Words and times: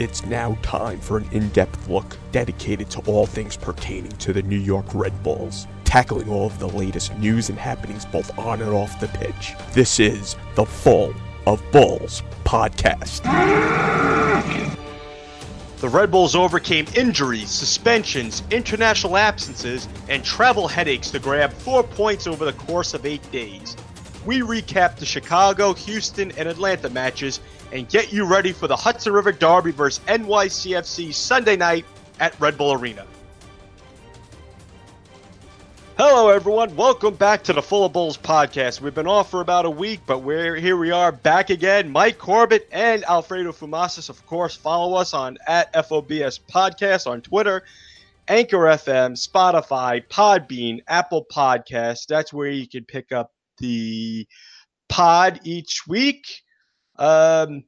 It's 0.00 0.24
now 0.24 0.56
time 0.62 0.98
for 0.98 1.18
an 1.18 1.28
in 1.30 1.50
depth 1.50 1.86
look 1.86 2.16
dedicated 2.32 2.88
to 2.92 3.00
all 3.00 3.26
things 3.26 3.54
pertaining 3.54 4.12
to 4.12 4.32
the 4.32 4.40
New 4.40 4.56
York 4.56 4.86
Red 4.94 5.22
Bulls, 5.22 5.66
tackling 5.84 6.30
all 6.30 6.46
of 6.46 6.58
the 6.58 6.68
latest 6.68 7.14
news 7.18 7.50
and 7.50 7.58
happenings 7.58 8.06
both 8.06 8.38
on 8.38 8.62
and 8.62 8.70
off 8.70 8.98
the 8.98 9.08
pitch. 9.08 9.52
This 9.74 10.00
is 10.00 10.36
the 10.54 10.64
Full 10.64 11.12
of 11.46 11.62
Bulls 11.70 12.22
podcast. 12.44 13.24
The 15.82 15.88
Red 15.90 16.10
Bulls 16.10 16.34
overcame 16.34 16.86
injuries, 16.96 17.50
suspensions, 17.50 18.42
international 18.50 19.18
absences, 19.18 19.86
and 20.08 20.24
travel 20.24 20.66
headaches 20.66 21.10
to 21.10 21.18
grab 21.18 21.52
four 21.52 21.82
points 21.82 22.26
over 22.26 22.46
the 22.46 22.54
course 22.54 22.94
of 22.94 23.04
eight 23.04 23.30
days. 23.30 23.76
We 24.24 24.40
recap 24.40 24.96
the 24.96 25.04
Chicago, 25.04 25.74
Houston, 25.74 26.30
and 26.38 26.48
Atlanta 26.48 26.88
matches 26.88 27.40
and 27.72 27.88
get 27.88 28.12
you 28.12 28.24
ready 28.24 28.52
for 28.52 28.66
the 28.68 28.76
Hudson 28.76 29.12
River 29.12 29.32
Derby 29.32 29.70
versus 29.70 30.04
NYCFC 30.06 31.14
Sunday 31.14 31.56
night 31.56 31.84
at 32.18 32.38
Red 32.40 32.56
Bull 32.56 32.72
Arena. 32.72 33.06
Hello, 36.02 36.30
everyone. 36.30 36.74
Welcome 36.76 37.14
back 37.14 37.42
to 37.44 37.52
the 37.52 37.60
Full 37.60 37.84
of 37.84 37.92
Bulls 37.92 38.16
podcast. 38.16 38.80
We've 38.80 38.94
been 38.94 39.06
off 39.06 39.30
for 39.30 39.42
about 39.42 39.66
a 39.66 39.70
week, 39.70 40.00
but 40.06 40.20
we're 40.20 40.56
here. 40.56 40.78
We 40.78 40.90
are 40.90 41.12
back 41.12 41.50
again. 41.50 41.90
Mike 41.90 42.16
Corbett 42.16 42.66
and 42.72 43.04
Alfredo 43.04 43.52
Fumasas, 43.52 44.08
of 44.08 44.24
course. 44.24 44.56
Follow 44.56 44.96
us 44.96 45.12
on 45.12 45.36
at 45.46 45.70
FOBS 45.74 46.40
Podcast 46.40 47.06
on 47.06 47.20
Twitter, 47.20 47.64
Anchor 48.28 48.60
FM, 48.60 49.12
Spotify, 49.12 50.02
Podbean, 50.08 50.80
Apple 50.88 51.26
Podcasts. 51.30 52.06
That's 52.06 52.32
where 52.32 52.48
you 52.48 52.66
can 52.66 52.86
pick 52.86 53.12
up 53.12 53.34
the 53.58 54.26
pod 54.88 55.40
each 55.44 55.86
week. 55.86 56.24
Um, 56.96 57.64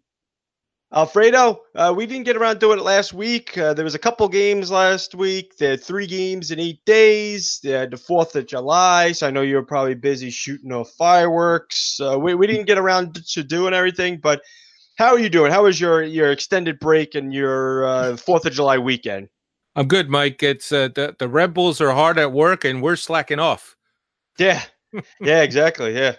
Alfredo, 0.95 1.63
uh, 1.75 1.93
we 1.97 2.05
didn't 2.05 2.25
get 2.25 2.37
around 2.37 2.61
doing 2.61 2.79
it 2.79 2.85
last 2.85 3.15
week. 3.15 3.57
Uh, 3.57 3.73
there 3.73 3.85
was 3.85 3.95
a 3.95 3.99
couple 3.99 4.29
games 4.29 4.71
last 4.71 5.15
week. 5.15 5.57
There 5.57 5.75
three 5.75 6.07
games 6.07 6.51
in 6.51 6.61
eight 6.61 6.85
days. 6.85 7.61
They 7.63 7.87
the 7.87 7.97
Fourth 7.97 8.37
of 8.37 8.47
July, 8.47 9.13
so 9.13 9.27
I 9.27 9.31
know 9.31 9.41
you 9.41 9.55
were 9.55 9.63
probably 9.63 9.95
busy 9.95 10.29
shooting 10.29 10.71
off 10.71 10.91
fireworks. 10.91 11.99
Uh, 11.99 12.19
we 12.19 12.35
we 12.35 12.47
didn't 12.47 12.67
get 12.67 12.77
around 12.77 13.15
to 13.15 13.43
doing 13.43 13.73
everything, 13.73 14.19
but 14.19 14.43
how 14.99 15.15
are 15.15 15.19
you 15.19 15.31
doing? 15.31 15.51
How 15.51 15.63
was 15.63 15.81
your 15.81 16.03
your 16.03 16.31
extended 16.31 16.79
break 16.79 17.15
and 17.15 17.33
your 17.33 17.87
uh, 17.87 18.17
Fourth 18.19 18.45
of 18.45 18.53
July 18.53 18.77
weekend? 18.77 19.31
I'm 19.75 19.89
good, 19.89 20.11
Mike. 20.11 20.43
It's 20.43 20.73
uh, 20.73 20.89
the 20.95 21.17
the 21.19 21.29
Red 21.29 21.55
Bulls 21.55 21.81
are 21.81 21.93
hard 21.93 22.19
at 22.19 22.33
work, 22.33 22.67
and 22.67 22.83
we're 22.83 22.97
slacking 22.97 23.39
off. 23.39 23.77
Yeah, 24.39 24.63
yeah, 25.23 25.41
exactly. 25.41 25.95
Yeah 25.95 26.17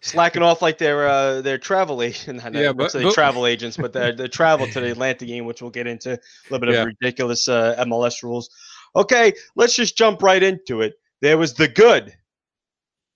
slacking 0.00 0.42
off 0.42 0.62
like 0.62 0.78
their 0.78 1.08
uh, 1.08 1.40
their 1.40 1.58
travel 1.58 2.02
agent. 2.02 2.42
yeah, 2.54 2.72
but, 2.72 2.92
but 2.92 3.14
travel 3.14 3.46
agents, 3.46 3.76
but 3.76 3.92
the 3.92 4.12
the 4.16 4.28
travel 4.28 4.66
to 4.66 4.80
the 4.80 4.90
Atlanta 4.90 5.24
game, 5.24 5.44
which 5.44 5.62
we'll 5.62 5.70
get 5.70 5.86
into 5.86 6.12
a 6.12 6.18
little 6.50 6.66
bit 6.66 6.74
yeah. 6.74 6.82
of 6.82 6.86
ridiculous 6.86 7.48
uh, 7.48 7.76
MLS 7.86 8.22
rules. 8.22 8.50
Okay, 8.96 9.32
let's 9.56 9.74
just 9.74 9.96
jump 9.96 10.22
right 10.22 10.42
into 10.42 10.80
it. 10.80 10.94
There 11.20 11.38
was 11.38 11.54
the 11.54 11.68
good 11.68 12.14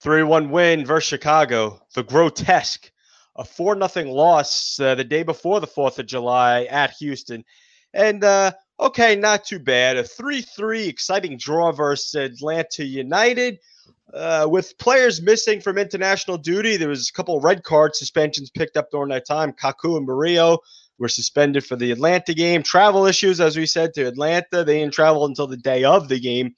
three 0.01 0.23
one 0.23 0.51
win 0.51 0.85
versus 0.85 1.09
Chicago. 1.09 1.81
The 1.95 2.03
grotesque 2.03 2.91
a 3.37 3.45
four 3.45 3.75
nothing 3.75 4.09
loss 4.09 4.79
uh, 4.79 4.95
the 4.95 5.05
day 5.05 5.23
before 5.23 5.61
the 5.61 5.67
Fourth 5.67 5.98
of 5.98 6.07
July 6.07 6.65
at 6.65 6.93
Houston, 7.01 7.45
and 7.93 8.23
uh, 8.23 8.53
okay, 8.79 9.17
not 9.17 9.45
too 9.45 9.59
bad. 9.59 9.97
A 9.97 10.05
three 10.05 10.43
three 10.43 10.87
exciting 10.87 11.37
draw 11.37 11.73
versus 11.73 12.15
Atlanta 12.15 12.85
United. 12.85 13.59
Uh, 14.13 14.47
with 14.49 14.77
players 14.79 15.23
missing 15.23 15.61
from 15.61 15.79
international 15.79 16.37
duty, 16.37 16.77
there 16.77 16.89
was 16.89 17.09
a 17.09 17.13
couple 17.13 17.41
red 17.41 17.65
card 17.65 17.97
suspensions 17.97 18.51
picked 18.51 18.77
up 18.77 18.91
during 18.91 19.09
that 19.09 19.27
time. 19.27 19.53
Kaku 19.53 19.97
and 19.97 20.07
Murillo 20.07 20.59
were 20.99 21.09
suspended 21.09 21.65
for 21.65 21.77
the 21.77 21.91
Atlanta 21.91 22.35
game. 22.35 22.63
Travel 22.63 23.07
issues, 23.07 23.41
as 23.41 23.57
we 23.57 23.67
said, 23.67 23.95
to 23.95 24.07
Atlanta. 24.07 24.63
They 24.63 24.81
didn't 24.81 24.95
travel 24.95 25.25
until 25.25 25.47
the 25.47 25.57
day 25.57 25.85
of 25.85 26.09
the 26.09 26.21
game. 26.21 26.55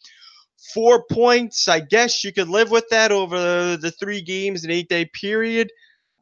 Four 0.75 1.05
points, 1.11 1.69
I 1.69 1.81
guess 1.81 2.25
you 2.25 2.33
could 2.33 2.49
live 2.49 2.71
with 2.71 2.89
that 2.91 3.13
over 3.13 3.77
the 3.77 3.91
three 3.91 4.21
games, 4.21 4.65
an 4.65 4.71
eight 4.71 4.89
day 4.89 5.05
period. 5.05 5.71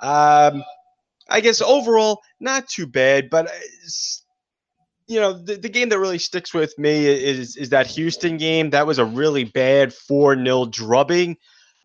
Um, 0.00 0.62
I 1.28 1.40
guess 1.40 1.62
overall, 1.62 2.20
not 2.40 2.68
too 2.68 2.86
bad, 2.86 3.30
but 3.30 3.50
you 5.06 5.20
know, 5.20 5.32
the, 5.32 5.56
the 5.56 5.68
game 5.68 5.90
that 5.90 5.98
really 5.98 6.18
sticks 6.18 6.54
with 6.54 6.78
me 6.78 7.06
is 7.06 7.56
is 7.56 7.70
that 7.70 7.86
Houston 7.88 8.36
game. 8.36 8.70
That 8.70 8.86
was 8.86 8.98
a 8.98 9.04
really 9.04 9.44
bad 9.44 9.92
4 9.92 10.36
0 10.36 10.66
drubbing. 10.66 11.36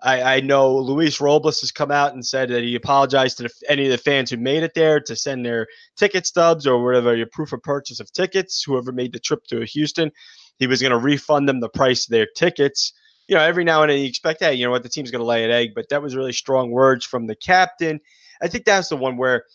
I, 0.02 0.38
I, 0.38 0.40
know 0.40 0.78
Luis 0.78 1.20
Robles 1.20 1.60
has 1.60 1.74
come 1.74 1.92
out 1.92 2.14
and 2.14 2.26
said 2.26 2.48
that 2.52 2.64
he 2.64 2.74
apologized 2.76 3.36
to 3.38 3.44
the, 3.44 3.50
any 3.68 3.84
of 3.84 3.92
the 3.92 3.98
fans 3.98 4.30
who 4.30 4.38
made 4.38 4.64
it 4.64 4.74
there 4.74 5.02
to 5.02 5.14
send 5.14 5.46
their 5.46 5.68
ticket 5.98 6.26
stubs 6.26 6.66
or 6.66 6.82
whatever 6.82 7.14
your 7.18 7.28
proof 7.28 7.52
of 7.52 7.62
purchase 7.64 8.00
of 8.00 8.10
tickets, 8.14 8.64
whoever 8.64 8.94
made 8.94 9.12
the 9.12 9.20
trip 9.20 9.44
to 9.48 9.66
Houston. 9.66 10.10
He 10.58 10.68
was 10.68 10.82
going 10.82 10.94
to 10.94 10.98
refund 10.98 11.50
them 11.50 11.60
the 11.60 11.68
price 11.68 12.06
of 12.06 12.12
their 12.12 12.28
tickets. 12.34 12.94
You 13.28 13.36
know, 13.36 13.42
every 13.42 13.66
now 13.66 13.82
and 13.84 13.92
then 13.92 14.00
you 14.00 14.06
expect, 14.06 14.40
hey, 14.40 14.54
you 14.54 14.64
know 14.64 14.72
what, 14.72 14.84
the 14.84 14.90
team's 14.90 15.12
going 15.12 15.20
to 15.20 15.26
lay 15.26 15.44
an 15.44 15.52
egg, 15.52 15.72
but 15.76 15.90
that 15.90 16.02
was 16.02 16.16
really 16.16 16.32
strong 16.32 16.72
words 16.72 17.06
from 17.06 17.28
the 17.28 17.36
captain. 17.36 18.00
I 18.42 18.48
think 18.48 18.64
that's 18.64 18.88
the 18.88 18.96
one 18.96 19.18
where– 19.18 19.44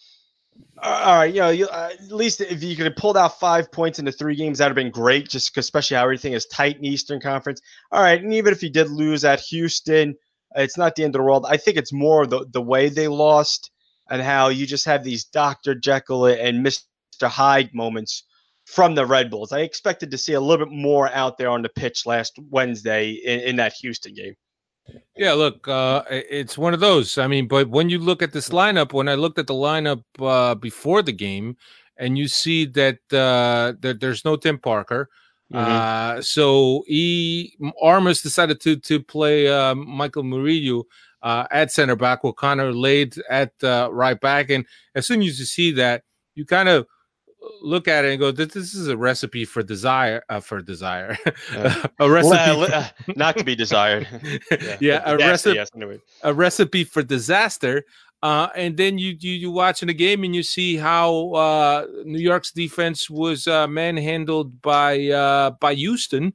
all 0.82 1.16
right, 1.16 1.32
you 1.32 1.41
know, 1.41 1.50
you, 1.50 1.66
uh, 1.69 1.91
at 1.92 2.12
least 2.12 2.41
if 2.41 2.62
you 2.62 2.76
could 2.76 2.87
have 2.87 2.97
pulled 2.97 3.16
out 3.16 3.38
five 3.41 3.70
points 3.72 3.98
into 3.98 4.12
three 4.12 4.37
games, 4.37 4.59
that'd 4.59 4.70
have 4.70 4.82
been 4.82 4.91
great. 4.92 5.28
Just 5.28 5.56
especially 5.56 5.97
how 5.97 6.03
everything 6.03 6.34
is 6.34 6.47
tight 6.47 6.76
in 6.76 6.84
Eastern 6.84 7.20
Conference. 7.20 7.60
All 7.91 8.03
right, 8.03 8.22
and 8.22 8.34
even 8.34 8.53
if 8.53 8.62
you 8.62 8.70
did 8.70 8.91
lose 8.91 9.25
at 9.25 9.41
Houston, 9.41 10.14
it's 10.56 10.76
not 10.76 10.94
the 10.94 11.04
end 11.04 11.14
of 11.14 11.20
the 11.20 11.25
world. 11.25 11.47
I 11.48 11.56
think 11.56 11.76
it's 11.76 11.93
more 11.93 12.26
the 12.26 12.47
the 12.53 12.62
way 12.62 12.88
they 12.88 13.09
lost 13.09 13.70
and 14.10 14.20
how 14.20 14.48
you 14.48 14.66
just 14.66 14.84
have 14.84 15.03
these 15.03 15.25
Doctor 15.25 15.75
Jekyll 15.75 16.26
and 16.26 16.62
Mister 16.62 17.28
Hyde 17.28 17.70
moments 17.72 18.25
from 18.66 18.94
the 18.94 19.06
Red 19.06 19.31
Bulls. 19.31 19.53
I 19.53 19.60
expected 19.60 20.10
to 20.10 20.19
see 20.19 20.34
a 20.34 20.41
little 20.41 20.66
bit 20.66 20.75
more 20.75 21.09
out 21.10 21.38
there 21.38 21.50
on 21.50 21.62
the 21.62 21.69
pitch 21.69 22.06
last 22.06 22.38
Wednesday 22.50 23.10
in, 23.10 23.41
in 23.41 23.56
that 23.56 23.75
Houston 23.75 24.14
game. 24.14 24.34
Yeah, 25.17 25.33
look, 25.33 25.67
uh, 25.69 26.03
it's 26.11 26.59
one 26.59 26.75
of 26.75 26.81
those. 26.81 27.19
I 27.19 27.27
mean, 27.27 27.49
but 27.49 27.69
when 27.69 27.89
you 27.89 27.99
look 27.99 28.22
at 28.22 28.33
this 28.33 28.50
lineup, 28.50 28.93
when 28.93 29.09
I 29.09 29.15
looked 29.15 29.39
at 29.39 29.47
the 29.47 29.55
lineup 29.55 30.03
uh, 30.19 30.55
before 30.55 31.03
the 31.03 31.12
game, 31.12 31.56
and 31.97 32.19
you 32.19 32.28
see 32.28 32.67
that 32.67 32.99
uh, 33.12 33.75
that 33.81 34.00
there's 34.00 34.25
no 34.25 34.37
Tim 34.37 34.59
Parker, 34.59 35.09
mm-hmm. 35.53 35.65
uh, 35.65 36.21
so 36.21 36.84
he 36.87 37.56
Armas 37.81 38.23
decided 38.23 38.61
to 38.62 38.77
to 38.77 39.00
play 39.00 39.49
uh, 39.49 39.75
Michael 39.75 40.25
Murillo 40.25 40.84
uh, 41.23 41.47
at 41.50 41.71
center 41.71 41.97
back, 41.97 42.25
with 42.25 42.37
Connor 42.37 42.73
Lade 42.73 43.17
at 43.31 43.53
uh, 43.62 43.89
right 43.93 44.21
back, 44.21 44.50
and 44.50 44.67
as 44.94 45.06
soon 45.06 45.23
as 45.23 45.39
you 45.39 45.44
see 45.44 45.71
that, 45.73 46.03
you 46.34 46.44
kind 46.44 46.69
of 46.69 46.87
look 47.60 47.88
at 47.88 48.05
it 48.05 48.10
and 48.10 48.21
go, 48.21 48.31
"This, 48.31 48.53
this 48.55 48.75
is 48.75 48.88
a 48.88 48.97
recipe 48.97 49.44
for 49.44 49.62
desire, 49.62 50.22
uh, 50.28 50.41
for 50.41 50.60
desire, 50.60 51.16
a 51.99 52.10
recipe 52.10 52.34
well, 52.34 52.72
uh, 52.72 52.88
not 53.16 53.37
to 53.38 53.44
be 53.44 53.55
desired." 53.55 54.06
yeah, 54.50 54.77
yeah 54.81 55.03
a 55.05 55.16
recipe, 55.19 55.56
yes, 55.56 55.71
anyway. 55.75 56.00
a 56.22 56.32
recipe 56.32 56.84
for 56.84 57.03
disaster. 57.03 57.84
Uh, 58.22 58.49
and 58.56 58.78
then 58.78 58.97
you, 58.97 59.15
you 59.21 59.32
you 59.32 59.50
watching 59.50 59.88
the 59.88 59.94
game 59.94 60.25
and 60.25 60.34
you 60.34 60.43
see 60.43 60.77
how 60.77 61.31
uh, 61.32 61.87
New 62.06 62.21
York's 62.21 62.53
defense 62.53 63.10
was 63.10 63.47
uh, 63.47 63.66
manhandled 63.66 64.62
by 64.62 65.09
uh, 65.09 65.50
by 65.61 65.75
Houston. 65.75 66.32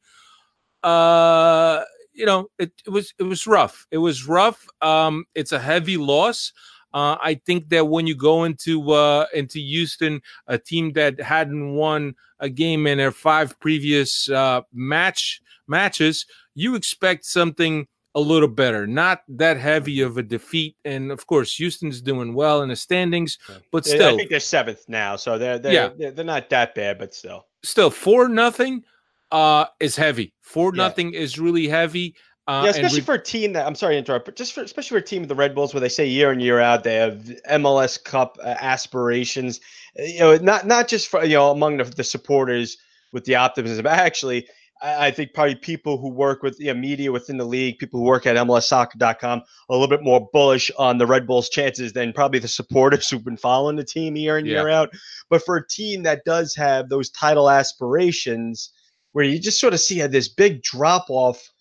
Uh, 0.84 1.82
you 2.14 2.26
know, 2.26 2.50
it, 2.60 2.72
it 2.86 2.90
was 2.92 3.14
it 3.18 3.24
was 3.24 3.48
rough. 3.48 3.88
It 3.90 3.98
was 3.98 4.28
rough. 4.28 4.68
Um, 4.82 5.26
it's 5.34 5.52
a 5.52 5.60
heavy 5.60 5.98
loss. 5.98 6.54
Uh, 6.94 7.18
I 7.22 7.36
think 7.46 7.70
that 7.70 7.88
when 7.88 8.08
you 8.08 8.16
go 8.16 8.44
into 8.44 8.92
uh, 8.92 9.26
into 9.34 9.60
Houston, 9.60 10.22
a 10.48 10.58
team 10.58 10.94
that 10.94 11.20
hadn't 11.20 11.74
won 11.74 12.16
a 12.40 12.50
game 12.50 12.88
in 12.88 12.98
their 12.98 13.12
five 13.12 13.60
previous 13.60 14.30
uh, 14.30 14.62
match 14.74 15.42
matches, 15.68 16.26
you 16.56 16.76
expect 16.76 17.26
something 17.26 17.88
a 18.16 18.20
little 18.20 18.48
better, 18.50 18.88
not 18.88 19.22
that 19.28 19.58
heavy 19.58 20.02
of 20.02 20.18
a 20.18 20.24
defeat. 20.24 20.76
And 20.84 21.12
of 21.12 21.28
course, 21.28 21.56
Houston's 21.56 22.02
doing 22.02 22.34
well 22.34 22.64
in 22.64 22.70
the 22.70 22.76
standings, 22.76 23.38
but 23.72 23.86
still, 23.86 24.16
I 24.16 24.18
think 24.18 24.32
they're 24.32 24.40
seventh 24.40 24.86
now, 24.88 25.16
so 25.16 25.38
they're 25.38 25.60
they're, 25.60 25.74
yeah. 25.74 25.90
they're, 25.96 26.12
they're 26.12 26.26
not 26.26 26.50
that 26.50 26.74
bad, 26.74 26.98
but 26.98 27.14
still, 27.14 27.46
still 27.64 27.92
four 27.92 28.28
nothing 28.28 28.84
uh 29.32 29.66
is 29.80 29.96
heavy. 29.96 30.34
Four 30.42 30.74
yeah. 30.74 30.84
nothing 30.84 31.14
is 31.14 31.38
really 31.38 31.68
heavy. 31.68 32.16
Uh, 32.50 32.64
yeah, 32.64 32.72
especially 32.72 33.02
for 33.02 33.14
a 33.14 33.24
team 33.24 33.54
that 33.54 33.68
I'm 33.68 33.76
sorry 33.76 33.94
to 33.94 34.00
interrupt, 34.00 34.26
but 34.26 34.36
just 34.36 34.54
for 34.54 34.64
especially 34.64 35.00
for 35.00 35.04
a 35.04 35.08
team 35.08 35.22
of 35.22 35.28
the 35.28 35.36
Red 35.36 35.54
Bulls 35.54 35.72
where 35.72 35.82
they 35.82 35.90
say 35.90 36.08
year 36.08 36.32
in 36.32 36.40
year 36.40 36.60
out 36.60 36.84
they 36.84 36.96
have 36.96 37.32
MLS 37.52 38.04
Cup 38.04 38.40
uh, 38.44 38.56
aspirations. 38.60 39.60
Uh, 40.00 40.04
you 40.04 40.20
know, 40.20 40.36
not 40.38 40.66
not 40.66 40.88
just 40.88 41.10
for 41.10 41.24
you 41.24 41.36
know 41.36 41.52
among 41.52 41.78
the, 41.78 41.84
the 41.84 42.04
supporters 42.04 42.78
with 43.14 43.26
the 43.26 43.36
optimism, 43.36 43.86
actually 43.86 44.48
I, 44.82 45.08
I 45.08 45.12
think 45.12 45.34
probably 45.36 45.56
people 45.56 46.00
who 46.00 46.10
work 46.10 46.42
with 46.42 46.60
you 46.60 46.74
know, 46.74 46.80
media 46.80 47.12
within 47.12 47.38
the 47.38 47.46
league, 47.46 47.78
people 47.78 48.00
who 48.00 48.06
work 48.08 48.26
at 48.26 48.36
MLSsoccer.com, 48.36 49.44
a 49.70 49.72
little 49.72 49.88
bit 49.88 50.04
more 50.04 50.28
bullish 50.34 50.72
on 50.78 50.98
the 50.98 51.06
Red 51.06 51.28
Bulls' 51.28 51.50
chances 51.50 51.94
than 51.94 52.14
probably 52.14 52.40
the 52.40 52.48
supporters 52.48 53.10
who've 53.12 53.24
been 53.24 53.38
following 53.38 53.76
the 53.76 53.84
team 53.84 54.16
year 54.16 54.40
in 54.40 54.46
yeah. 54.46 54.54
year 54.54 54.70
out. 54.70 54.90
But 55.30 55.44
for 55.46 55.58
a 55.58 55.68
team 55.68 56.04
that 56.04 56.26
does 56.26 56.56
have 56.56 56.90
those 56.90 57.12
title 57.12 57.48
aspirations, 57.50 58.72
where 59.12 59.26
you 59.26 59.40
just 59.40 59.60
sort 59.60 59.74
of 59.74 59.80
see 59.80 60.02
this 60.08 60.28
big 60.28 60.64
drop 60.64 61.06
off 61.10 61.52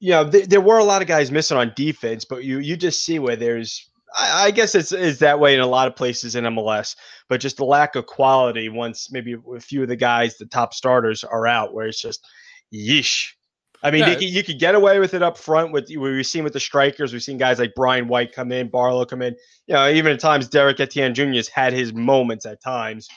you 0.00 0.10
know, 0.10 0.28
th- 0.30 0.46
there 0.46 0.60
were 0.60 0.78
a 0.78 0.84
lot 0.84 1.02
of 1.02 1.08
guys 1.08 1.30
missing 1.30 1.56
on 1.56 1.72
defense, 1.76 2.24
but 2.24 2.44
you 2.44 2.58
you 2.58 2.76
just 2.76 3.04
see 3.04 3.18
where 3.18 3.36
there's 3.36 3.90
I, 4.16 4.46
I 4.46 4.50
guess 4.50 4.74
it's 4.74 4.92
is 4.92 5.18
that 5.18 5.40
way 5.40 5.54
in 5.54 5.60
a 5.60 5.66
lot 5.66 5.88
of 5.88 5.96
places 5.96 6.34
in 6.34 6.44
MLS, 6.44 6.96
but 7.28 7.40
just 7.40 7.56
the 7.56 7.64
lack 7.64 7.96
of 7.96 8.06
quality 8.06 8.68
once 8.68 9.10
maybe 9.10 9.36
a 9.54 9.60
few 9.60 9.82
of 9.82 9.88
the 9.88 9.96
guys, 9.96 10.36
the 10.36 10.46
top 10.46 10.74
starters, 10.74 11.24
are 11.24 11.46
out, 11.46 11.74
where 11.74 11.86
it's 11.86 12.00
just 12.00 12.26
yeesh. 12.72 13.32
I 13.80 13.92
mean, 13.92 14.00
yeah. 14.00 14.18
you 14.18 14.42
could 14.42 14.58
get 14.58 14.74
away 14.74 14.98
with 14.98 15.14
it 15.14 15.22
up 15.22 15.38
front 15.38 15.72
with 15.72 15.88
we've 15.88 16.26
seen 16.26 16.42
with 16.42 16.52
the 16.52 16.60
strikers. 16.60 17.12
We've 17.12 17.22
seen 17.22 17.38
guys 17.38 17.60
like 17.60 17.74
Brian 17.76 18.08
White 18.08 18.32
come 18.32 18.50
in, 18.50 18.68
Barlow 18.68 19.04
come 19.04 19.22
in. 19.22 19.36
You 19.66 19.74
know, 19.74 19.88
even 19.88 20.12
at 20.12 20.18
times 20.18 20.48
Derek 20.48 20.80
Etienne 20.80 21.14
Jr. 21.14 21.34
has 21.34 21.48
had 21.48 21.72
his 21.72 21.92
moments 21.92 22.44
at 22.44 22.60
times, 22.60 23.08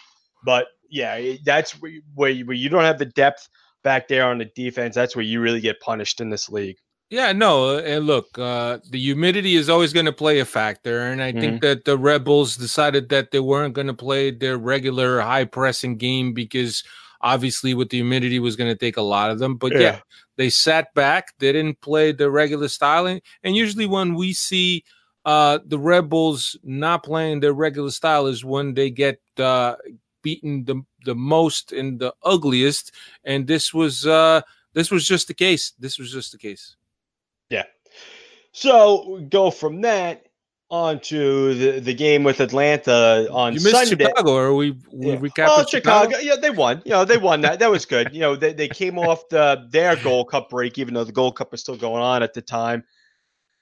but 0.46 0.68
yeah, 0.90 1.34
that's 1.46 1.72
where 1.82 1.92
you, 2.30 2.46
where 2.46 2.56
you 2.56 2.70
don't 2.70 2.84
have 2.84 3.00
the 3.00 3.06
depth 3.06 3.48
back 3.84 4.08
there 4.08 4.26
on 4.26 4.38
the 4.38 4.46
defense. 4.46 4.96
That's 4.96 5.16
where 5.16 5.26
you 5.26 5.42
really 5.42 5.62
get 5.62 5.80
punished 5.80 6.22
in 6.22 6.30
this 6.30 6.50
league. 6.50 6.78
Yeah, 7.12 7.34
no, 7.34 7.78
and 7.78 8.06
look, 8.08 8.40
uh, 8.40 8.78
the 8.90 8.98
humidity 8.98 9.56
is 9.56 9.70
always 9.70 9.92
going 9.92 10.06
to 10.06 10.14
play 10.14 10.40
a 10.40 10.46
factor, 10.46 11.02
and 11.02 11.22
I 11.22 11.32
mm-hmm. 11.32 11.42
think 11.42 11.62
that 11.62 11.84
the 11.84 11.98
Rebels 11.98 12.56
decided 12.56 13.10
that 13.10 13.32
they 13.32 13.42
weren't 13.42 13.74
going 13.74 13.88
to 13.88 13.94
play 13.94 14.32
their 14.32 14.58
regular 14.58 15.20
high 15.20 15.44
pressing 15.44 15.98
game 15.98 16.34
because 16.34 16.86
obviously 17.20 17.74
with 17.74 17.90
the 17.90 17.98
humidity 17.98 18.40
was 18.40 18.56
going 18.56 18.72
to 18.72 18.78
take 18.78 18.96
a 18.96 19.02
lot 19.02 19.30
of 19.30 19.40
them. 19.40 19.58
But 19.58 19.74
yeah. 19.74 19.80
yeah. 19.80 20.00
they 20.38 20.50
sat 20.50 20.94
back, 20.94 21.34
they 21.40 21.52
didn't 21.52 21.82
play 21.82 22.14
the 22.14 22.32
regular 22.32 22.70
styling, 22.70 23.22
and 23.44 23.58
usually 23.58 23.88
when 23.88 24.16
we 24.16 24.32
see 24.32 24.86
uh, 25.26 25.60
the 25.66 25.80
Rebels 25.80 26.58
not 26.64 27.04
playing 27.04 27.42
their 27.42 27.54
regular 27.54 27.92
style 27.92 28.28
is 28.28 28.46
when 28.46 28.74
they 28.74 28.90
get 28.90 29.20
uh, 29.38 29.76
beaten 30.24 30.64
the 30.64 30.82
the 31.06 31.16
most 31.16 31.72
and 31.72 32.00
the 32.00 32.14
ugliest, 32.24 32.92
and 33.24 33.48
this 33.48 33.74
was 33.74 34.06
uh, 34.06 34.42
this 34.74 34.92
was 34.92 35.08
just 35.08 35.28
the 35.28 35.34
case. 35.34 35.74
This 35.80 36.00
was 36.00 36.12
just 36.12 36.32
the 36.32 36.38
case. 36.38 36.76
Yeah. 37.50 37.64
So 38.54 39.26
go 39.30 39.52
from 39.52 39.82
that 39.82 40.28
on 40.72 41.02
to 41.02 41.54
the, 41.54 41.80
the 41.82 41.94
game 41.94 42.24
with 42.24 42.40
Atlanta 42.40 43.28
on 43.30 43.54
you 43.54 43.60
missed 43.60 43.72
Sunday. 43.72 44.06
Chicago, 44.06 44.34
or 44.34 44.56
we 44.56 44.72
we 44.92 45.08
yeah. 45.08 45.20
oh, 45.22 45.26
Chicago? 45.26 45.66
Chicago? 45.68 46.18
Yeah, 46.20 46.38
they 46.38 46.50
won. 46.50 46.82
You 46.86 46.92
know, 46.92 47.06
they 47.06 47.18
won 47.18 47.42
that. 47.42 47.60
That 47.60 47.70
was 47.70 47.86
good. 47.86 48.14
You 48.14 48.22
know, 48.22 48.36
they, 48.38 48.54
they 48.54 48.70
came 48.70 48.98
off 48.98 49.28
the 49.30 49.68
their 49.70 49.98
Gold 49.98 50.30
Cup 50.30 50.50
break, 50.50 50.80
even 50.80 50.94
though 50.94 51.04
the 51.04 51.12
Gold 51.12 51.36
Cup 51.36 51.52
was 51.52 51.62
still 51.62 51.76
going 51.76 52.02
on 52.02 52.24
at 52.24 52.34
the 52.34 52.42
time. 52.42 52.84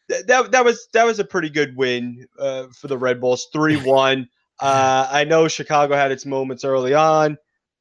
That 0.08 0.28
that, 0.28 0.52
that 0.52 0.66
was 0.66 0.88
that 0.94 1.04
was 1.04 1.20
a 1.20 1.26
pretty 1.26 1.50
good 1.50 1.76
win 1.76 2.28
uh, 2.38 2.68
for 2.68 2.88
the 2.88 2.98
Red 2.98 3.20
Bulls, 3.20 3.48
three 3.52 3.78
one. 3.78 4.30
Uh, 4.60 5.08
I 5.10 5.24
know 5.24 5.48
Chicago 5.48 5.96
had 5.96 6.12
its 6.12 6.26
moments 6.26 6.64
early 6.64 6.94
on. 6.94 7.38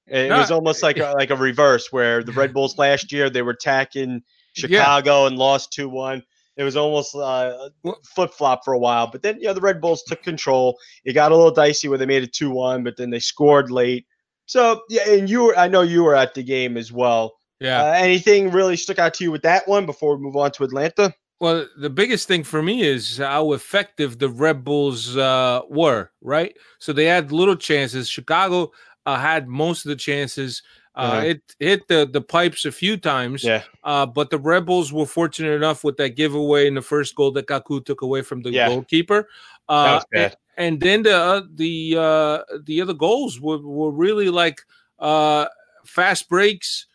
It 0.07 0.31
was 0.31 0.51
almost 0.51 0.83
like 0.83 0.99
a, 0.99 1.13
like 1.19 1.31
a 1.31 1.37
reverse 1.37 1.93
where 1.93 2.23
the 2.23 2.33
Red 2.33 2.55
Bulls 2.55 2.79
last 2.79 3.13
year 3.13 3.29
they 3.29 3.43
were 3.43 3.53
attacking 3.53 4.23
Chicago 4.55 5.23
yeah. 5.23 5.27
and 5.29 5.37
lost 5.37 5.73
2 5.73 5.89
1. 5.89 6.23
It 6.59 6.65
was 6.65 6.77
almost 6.77 7.15
uh, 7.15 7.69
flip 8.05 8.33
flop 8.33 8.65
for 8.65 8.75
a 8.75 8.79
while, 8.79 9.07
but 9.07 9.23
then 9.23 9.37
you 9.37 9.47
know 9.47 9.55
the 9.55 9.61
Red 9.61 9.81
Bulls 9.81 10.03
took 10.03 10.25
control. 10.25 10.77
It 11.05 11.13
got 11.13 11.31
a 11.31 11.37
little 11.37 11.53
dicey 11.53 11.87
where 11.87 11.99
they 11.99 12.07
made 12.07 12.25
it 12.25 12.33
two 12.33 12.51
one, 12.51 12.83
but 12.83 12.97
then 12.97 13.11
they 13.11 13.21
scored 13.21 13.71
late. 13.71 14.07
So 14.47 14.83
yeah, 14.91 15.09
and 15.09 15.31
you 15.31 15.45
were 15.45 15.57
I 15.57 15.69
know 15.69 15.83
you 15.83 16.03
were 16.03 16.17
at 16.17 16.35
the 16.35 16.43
game 16.43 16.77
as 16.77 16.91
well. 16.91 17.35
Yeah. 17.61 17.85
Uh, 17.85 17.93
anything 17.93 18.51
really 18.51 18.77
stuck 18.77 18.99
out 18.99 19.15
to 19.15 19.25
you 19.25 19.31
with 19.31 19.43
that 19.43 19.69
one 19.69 19.87
before 19.87 20.17
we 20.17 20.23
move 20.23 20.35
on 20.35 20.51
to 20.53 20.65
Atlanta? 20.65 21.15
Well, 21.41 21.67
the 21.77 21.91
biggest 21.91 22.27
thing 22.27 22.43
for 22.43 22.63
me 22.63 22.83
is 22.83 23.19
how 23.19 23.53
effective 23.53 24.19
the 24.19 24.29
Red 24.29 24.65
Bulls 24.65 25.17
uh, 25.17 25.63
were. 25.69 26.11
Right, 26.21 26.57
so 26.79 26.93
they 26.93 27.05
had 27.05 27.33
little 27.33 27.57
chances. 27.57 28.09
Chicago 28.09 28.73
uh, 29.07 29.17
had 29.17 29.49
most 29.49 29.85
of 29.85 29.91
the 29.91 29.97
chances. 29.97 30.63
Uh, 30.95 31.23
It 31.25 31.43
hit 31.61 31.87
the, 31.87 32.09
the 32.13 32.21
pipes 32.21 32.65
a 32.65 32.73
few 32.73 32.97
times. 32.97 33.45
Yeah. 33.45 33.63
Uh, 33.85 34.05
but 34.05 34.31
the 34.31 34.39
Rebels 34.39 34.93
were 34.93 35.07
fortunate 35.07 35.53
enough 35.53 35.85
with 35.85 35.97
that 35.99 36.17
giveaway 36.17 36.67
in 36.67 36.75
the 36.75 36.83
first 36.83 37.15
goal 37.15 37.31
that 37.33 37.47
Kaku 37.47 37.85
took 37.85 38.03
away 38.03 38.23
from 38.23 38.43
the 38.43 38.51
yeah. 38.51 38.69
goalkeeper. 38.69 39.29
Uh, 39.69 40.01
and, 40.13 40.37
and, 40.57 40.81
then 40.81 41.05
the 41.05 41.17
uh, 41.17 41.43
the 41.55 41.97
uh, 41.97 42.59
the 42.65 42.81
other 42.81 42.95
goals 42.95 43.41
were, 43.41 43.59
were 43.59 43.93
really 43.93 44.29
like 44.29 44.61
uh, 44.99 45.47
fast 45.85 46.29
breaks, 46.29 46.87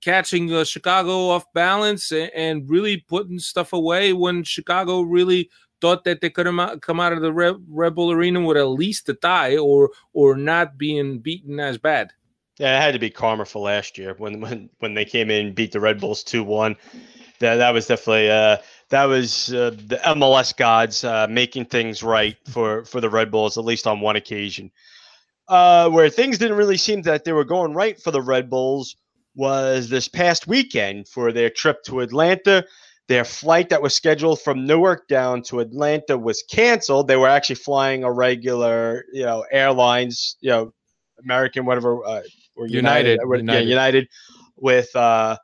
catching 0.00 0.64
Chicago 0.64 1.28
off 1.28 1.44
balance, 1.52 2.12
and, 2.12 2.30
and, 2.34 2.70
really 2.70 2.98
putting 3.08 3.38
stuff 3.38 3.72
away 3.72 4.12
when 4.12 4.44
Chicago 4.44 5.02
really 5.02 5.50
thought 5.82 6.04
that 6.04 6.20
they 6.20 6.30
could 6.30 6.46
come 6.80 7.00
out 7.00 7.12
of 7.12 7.20
the 7.20 7.32
Red 7.32 7.94
Bull 7.94 8.12
Arena 8.12 8.40
with 8.40 8.56
at 8.56 8.68
least 8.68 9.08
a 9.08 9.14
tie 9.14 9.58
or 9.58 9.90
or 10.14 10.36
not 10.36 10.78
being 10.78 11.18
beaten 11.18 11.60
as 11.60 11.76
bad. 11.76 12.12
Yeah, 12.58 12.78
it 12.78 12.80
had 12.80 12.92
to 12.92 12.98
be 12.98 13.10
karma 13.10 13.44
for 13.44 13.62
last 13.62 13.98
year 13.98 14.14
when 14.16 14.40
when 14.40 14.70
when 14.78 14.94
they 14.94 15.04
came 15.04 15.30
in 15.30 15.54
beat 15.54 15.72
the 15.72 15.80
Red 15.80 16.00
Bulls 16.00 16.22
two 16.22 16.44
one. 16.44 16.76
That 17.40 17.56
that 17.56 17.74
was 17.74 17.88
definitely 17.88 18.30
uh, 18.30 18.58
that 18.90 19.04
was 19.04 19.52
uh, 19.52 19.70
the 19.70 20.00
MLS 20.04 20.56
gods 20.56 21.02
uh, 21.02 21.26
making 21.28 21.66
things 21.66 22.02
right 22.02 22.36
for 22.48 22.84
for 22.84 23.00
the 23.00 23.10
Red 23.10 23.30
Bulls 23.30 23.58
at 23.58 23.64
least 23.64 23.86
on 23.86 24.00
one 24.00 24.16
occasion. 24.16 24.70
Uh, 25.48 25.90
where 25.90 26.08
things 26.08 26.38
didn't 26.38 26.56
really 26.56 26.76
seem 26.76 27.02
that 27.02 27.24
they 27.24 27.32
were 27.32 27.44
going 27.44 27.74
right 27.74 28.00
for 28.00 28.12
the 28.12 28.22
Red 28.22 28.48
Bulls 28.48 28.96
was 29.34 29.88
this 29.88 30.08
past 30.08 30.46
weekend 30.46 31.08
for 31.08 31.32
their 31.32 31.50
trip 31.50 31.82
to 31.84 32.00
Atlanta. 32.00 32.64
Their 33.08 33.24
flight 33.24 33.68
that 33.70 33.82
was 33.82 33.94
scheduled 33.94 34.40
from 34.40 34.66
Newark 34.66 35.08
down 35.08 35.42
to 35.44 35.60
Atlanta 35.60 36.16
was 36.16 36.42
canceled. 36.50 37.08
They 37.08 37.16
were 37.16 37.28
actually 37.28 37.56
flying 37.56 38.04
a 38.04 38.12
regular, 38.12 39.04
you 39.12 39.24
know, 39.24 39.44
airlines, 39.50 40.36
you 40.40 40.50
know, 40.50 40.72
American, 41.22 41.64
whatever, 41.64 42.04
uh, 42.06 42.22
or 42.56 42.66
United, 42.66 43.18
United, 43.20 43.40
United. 43.40 43.52
Yeah, 43.52 43.58
United 43.60 44.08
with 44.56 44.94
uh, 44.94 45.36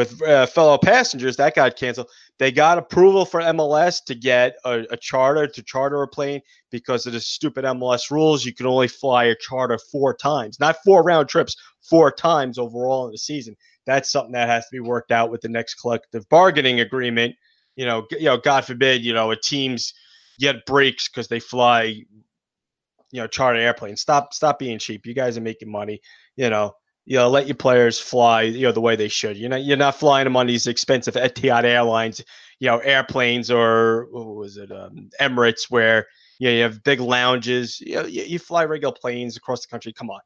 with 0.00 0.22
uh, 0.22 0.46
fellow 0.46 0.78
passengers. 0.78 1.36
That 1.36 1.54
got 1.54 1.76
canceled. 1.76 2.08
They 2.38 2.50
got 2.50 2.78
approval 2.78 3.26
for 3.26 3.40
MLS 3.42 4.02
to 4.06 4.14
get 4.14 4.56
a, 4.64 4.86
a, 4.90 4.96
charter 4.96 5.46
to 5.46 5.62
charter 5.62 6.02
a 6.02 6.08
plane 6.08 6.40
because 6.70 7.06
of 7.06 7.12
the 7.12 7.20
stupid 7.20 7.66
MLS 7.66 8.10
rules. 8.10 8.46
You 8.46 8.54
can 8.54 8.64
only 8.64 8.88
fly 8.88 9.24
a 9.24 9.36
charter 9.36 9.78
four 9.92 10.14
times, 10.14 10.58
not 10.58 10.78
four 10.84 11.02
round 11.02 11.28
trips, 11.28 11.54
four 11.82 12.10
times 12.10 12.58
overall 12.58 13.04
in 13.06 13.12
the 13.12 13.18
season. 13.18 13.56
That's 13.84 14.10
something 14.10 14.32
that 14.32 14.48
has 14.48 14.64
to 14.64 14.72
be 14.72 14.80
worked 14.80 15.12
out 15.12 15.30
with 15.30 15.42
the 15.42 15.50
next 15.50 15.74
collective 15.74 16.26
bargaining 16.30 16.80
agreement. 16.80 17.34
You 17.76 17.84
know, 17.84 18.06
you 18.10 18.24
know, 18.24 18.38
God 18.38 18.64
forbid, 18.64 19.04
you 19.04 19.12
know, 19.12 19.30
a 19.30 19.36
team's 19.36 19.92
get 20.38 20.64
breaks 20.64 21.08
because 21.08 21.28
they 21.28 21.40
fly 21.40 21.82
you 21.82 23.20
know 23.20 23.26
charter 23.26 23.58
airplanes. 23.58 24.00
Stop 24.00 24.32
stop 24.32 24.58
being 24.58 24.78
cheap. 24.78 25.04
You 25.04 25.12
guys 25.12 25.36
are 25.36 25.42
making 25.42 25.70
money. 25.70 26.00
You 26.36 26.48
know, 26.48 26.72
you 27.10 27.16
know, 27.16 27.28
let 27.28 27.48
your 27.48 27.56
players 27.56 27.98
fly, 27.98 28.42
you 28.42 28.62
know, 28.62 28.70
the 28.70 28.80
way 28.80 28.94
they 28.94 29.08
should. 29.08 29.36
You're 29.36 29.50
not 29.50 29.64
you're 29.64 29.76
not 29.76 29.96
flying 29.96 30.26
them 30.26 30.36
on 30.36 30.46
these 30.46 30.68
expensive 30.68 31.14
Etihad 31.14 31.64
Airlines, 31.64 32.24
you 32.60 32.68
know, 32.68 32.78
airplanes 32.78 33.50
or 33.50 34.06
what 34.12 34.36
was 34.36 34.56
it, 34.56 34.70
um, 34.70 35.10
Emirates, 35.20 35.62
where 35.70 36.06
you 36.38 36.46
know 36.46 36.54
you 36.54 36.62
have 36.62 36.84
big 36.84 37.00
lounges. 37.00 37.80
You, 37.80 37.96
know, 37.96 38.06
you, 38.06 38.22
you 38.22 38.38
fly 38.38 38.64
regular 38.64 38.94
planes 38.94 39.36
across 39.36 39.62
the 39.62 39.68
country. 39.68 39.92
Come 39.92 40.08
on, 40.08 40.20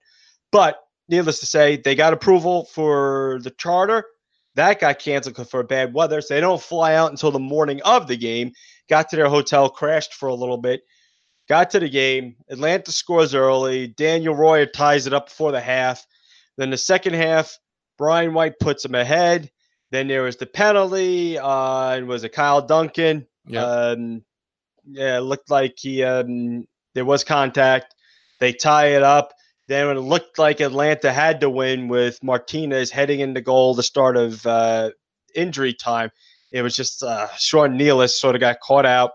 but 0.52 0.78
needless 1.08 1.40
to 1.40 1.46
say, 1.46 1.78
they 1.78 1.94
got 1.94 2.12
approval 2.12 2.66
for 2.66 3.40
the 3.42 3.50
charter. 3.52 4.04
That 4.54 4.78
got 4.78 4.98
canceled 4.98 5.48
for 5.48 5.62
bad 5.62 5.94
weather, 5.94 6.20
so 6.20 6.34
they 6.34 6.42
don't 6.42 6.60
fly 6.60 6.96
out 6.96 7.10
until 7.10 7.30
the 7.30 7.38
morning 7.38 7.80
of 7.86 8.08
the 8.08 8.16
game. 8.18 8.52
Got 8.90 9.08
to 9.08 9.16
their 9.16 9.30
hotel, 9.30 9.70
crashed 9.70 10.12
for 10.12 10.28
a 10.28 10.34
little 10.34 10.58
bit, 10.58 10.82
got 11.48 11.70
to 11.70 11.80
the 11.80 11.88
game. 11.88 12.36
Atlanta 12.50 12.92
scores 12.92 13.34
early. 13.34 13.86
Daniel 13.86 14.34
Royer 14.34 14.66
ties 14.66 15.06
it 15.06 15.14
up 15.14 15.30
before 15.30 15.50
the 15.50 15.62
half. 15.62 16.06
Then 16.56 16.70
the 16.70 16.78
second 16.78 17.14
half, 17.14 17.58
Brian 17.98 18.34
White 18.34 18.58
puts 18.60 18.84
him 18.84 18.94
ahead. 18.94 19.50
Then 19.90 20.08
there 20.08 20.22
was 20.22 20.36
the 20.36 20.46
penalty. 20.46 21.38
Uh, 21.38 21.90
and 21.90 22.08
was 22.08 22.24
it 22.24 22.32
Kyle 22.32 22.62
Duncan? 22.62 23.26
Yeah. 23.46 23.64
Um, 23.64 24.24
yeah, 24.86 25.18
it 25.18 25.22
looked 25.22 25.50
like 25.50 25.74
he 25.76 26.02
um, 26.02 26.66
there 26.94 27.04
was 27.04 27.24
contact. 27.24 27.94
They 28.40 28.52
tie 28.52 28.96
it 28.96 29.02
up. 29.02 29.32
Then 29.66 29.86
when 29.86 29.96
it 29.96 30.00
looked 30.00 30.38
like 30.38 30.60
Atlanta 30.60 31.12
had 31.12 31.40
to 31.40 31.48
win 31.48 31.88
with 31.88 32.22
Martinez 32.22 32.90
heading 32.90 33.20
into 33.20 33.40
goal, 33.40 33.74
the 33.74 33.82
start 33.82 34.16
of 34.16 34.44
uh, 34.46 34.90
injury 35.34 35.72
time, 35.72 36.10
it 36.52 36.62
was 36.62 36.76
just 36.76 37.02
uh, 37.02 37.28
Sean 37.38 37.78
Nealis 37.78 38.10
sort 38.10 38.34
of 38.34 38.40
got 38.40 38.60
caught 38.60 38.84
out 38.84 39.12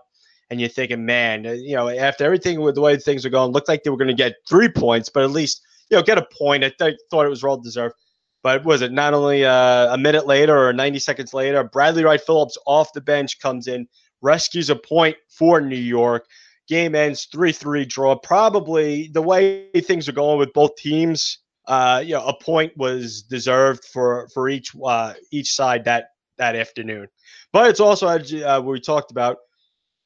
and 0.50 0.60
you're 0.60 0.68
thinking, 0.68 1.06
man, 1.06 1.44
you 1.44 1.76
know, 1.76 1.88
after 1.88 2.24
everything 2.24 2.60
with 2.60 2.74
the 2.74 2.80
way 2.80 2.96
things 2.96 3.24
are 3.24 3.30
going, 3.30 3.52
looked 3.52 3.68
like 3.68 3.84
they 3.84 3.90
were 3.90 3.96
going 3.96 4.08
to 4.08 4.14
get 4.14 4.34
three 4.48 4.68
points, 4.68 5.08
but 5.08 5.22
at 5.22 5.30
least 5.30 5.62
you 5.90 5.96
know 5.96 6.02
get 6.02 6.18
a 6.18 6.26
point. 6.38 6.64
I 6.64 6.72
th- 6.78 6.98
thought 7.10 7.26
it 7.26 7.30
was 7.30 7.42
well 7.42 7.56
deserved. 7.56 7.94
But 8.42 8.64
was 8.64 8.80
it 8.80 8.92
not 8.92 9.12
only 9.12 9.44
uh, 9.44 9.92
a 9.92 9.98
minute 9.98 10.26
later 10.26 10.56
or 10.56 10.72
90 10.72 10.98
seconds 10.98 11.34
later, 11.34 11.62
Bradley 11.62 12.04
Wright 12.04 12.20
Phillips 12.20 12.56
off 12.66 12.90
the 12.94 13.00
bench 13.02 13.38
comes 13.38 13.66
in, 13.66 13.86
rescues 14.22 14.70
a 14.70 14.76
point 14.76 15.16
for 15.28 15.60
New 15.60 15.76
York. 15.76 16.26
Game 16.66 16.94
ends 16.94 17.26
3 17.30 17.52
3 17.52 17.84
draw. 17.84 18.16
Probably 18.16 19.08
the 19.12 19.20
way 19.20 19.68
things 19.82 20.08
are 20.08 20.12
going 20.12 20.38
with 20.38 20.52
both 20.54 20.74
teams, 20.76 21.38
uh, 21.66 22.02
you 22.04 22.14
know, 22.14 22.24
a 22.26 22.42
point 22.42 22.72
was 22.76 23.22
deserved 23.22 23.84
for 23.84 24.28
for 24.32 24.48
each 24.48 24.70
uh, 24.82 25.14
each 25.32 25.52
side 25.52 25.84
that 25.84 26.10
that 26.40 26.56
afternoon. 26.56 27.06
But 27.52 27.70
it's 27.70 27.80
also, 27.80 28.08
uh, 28.08 28.62
we 28.64 28.80
talked 28.80 29.10
about, 29.10 29.36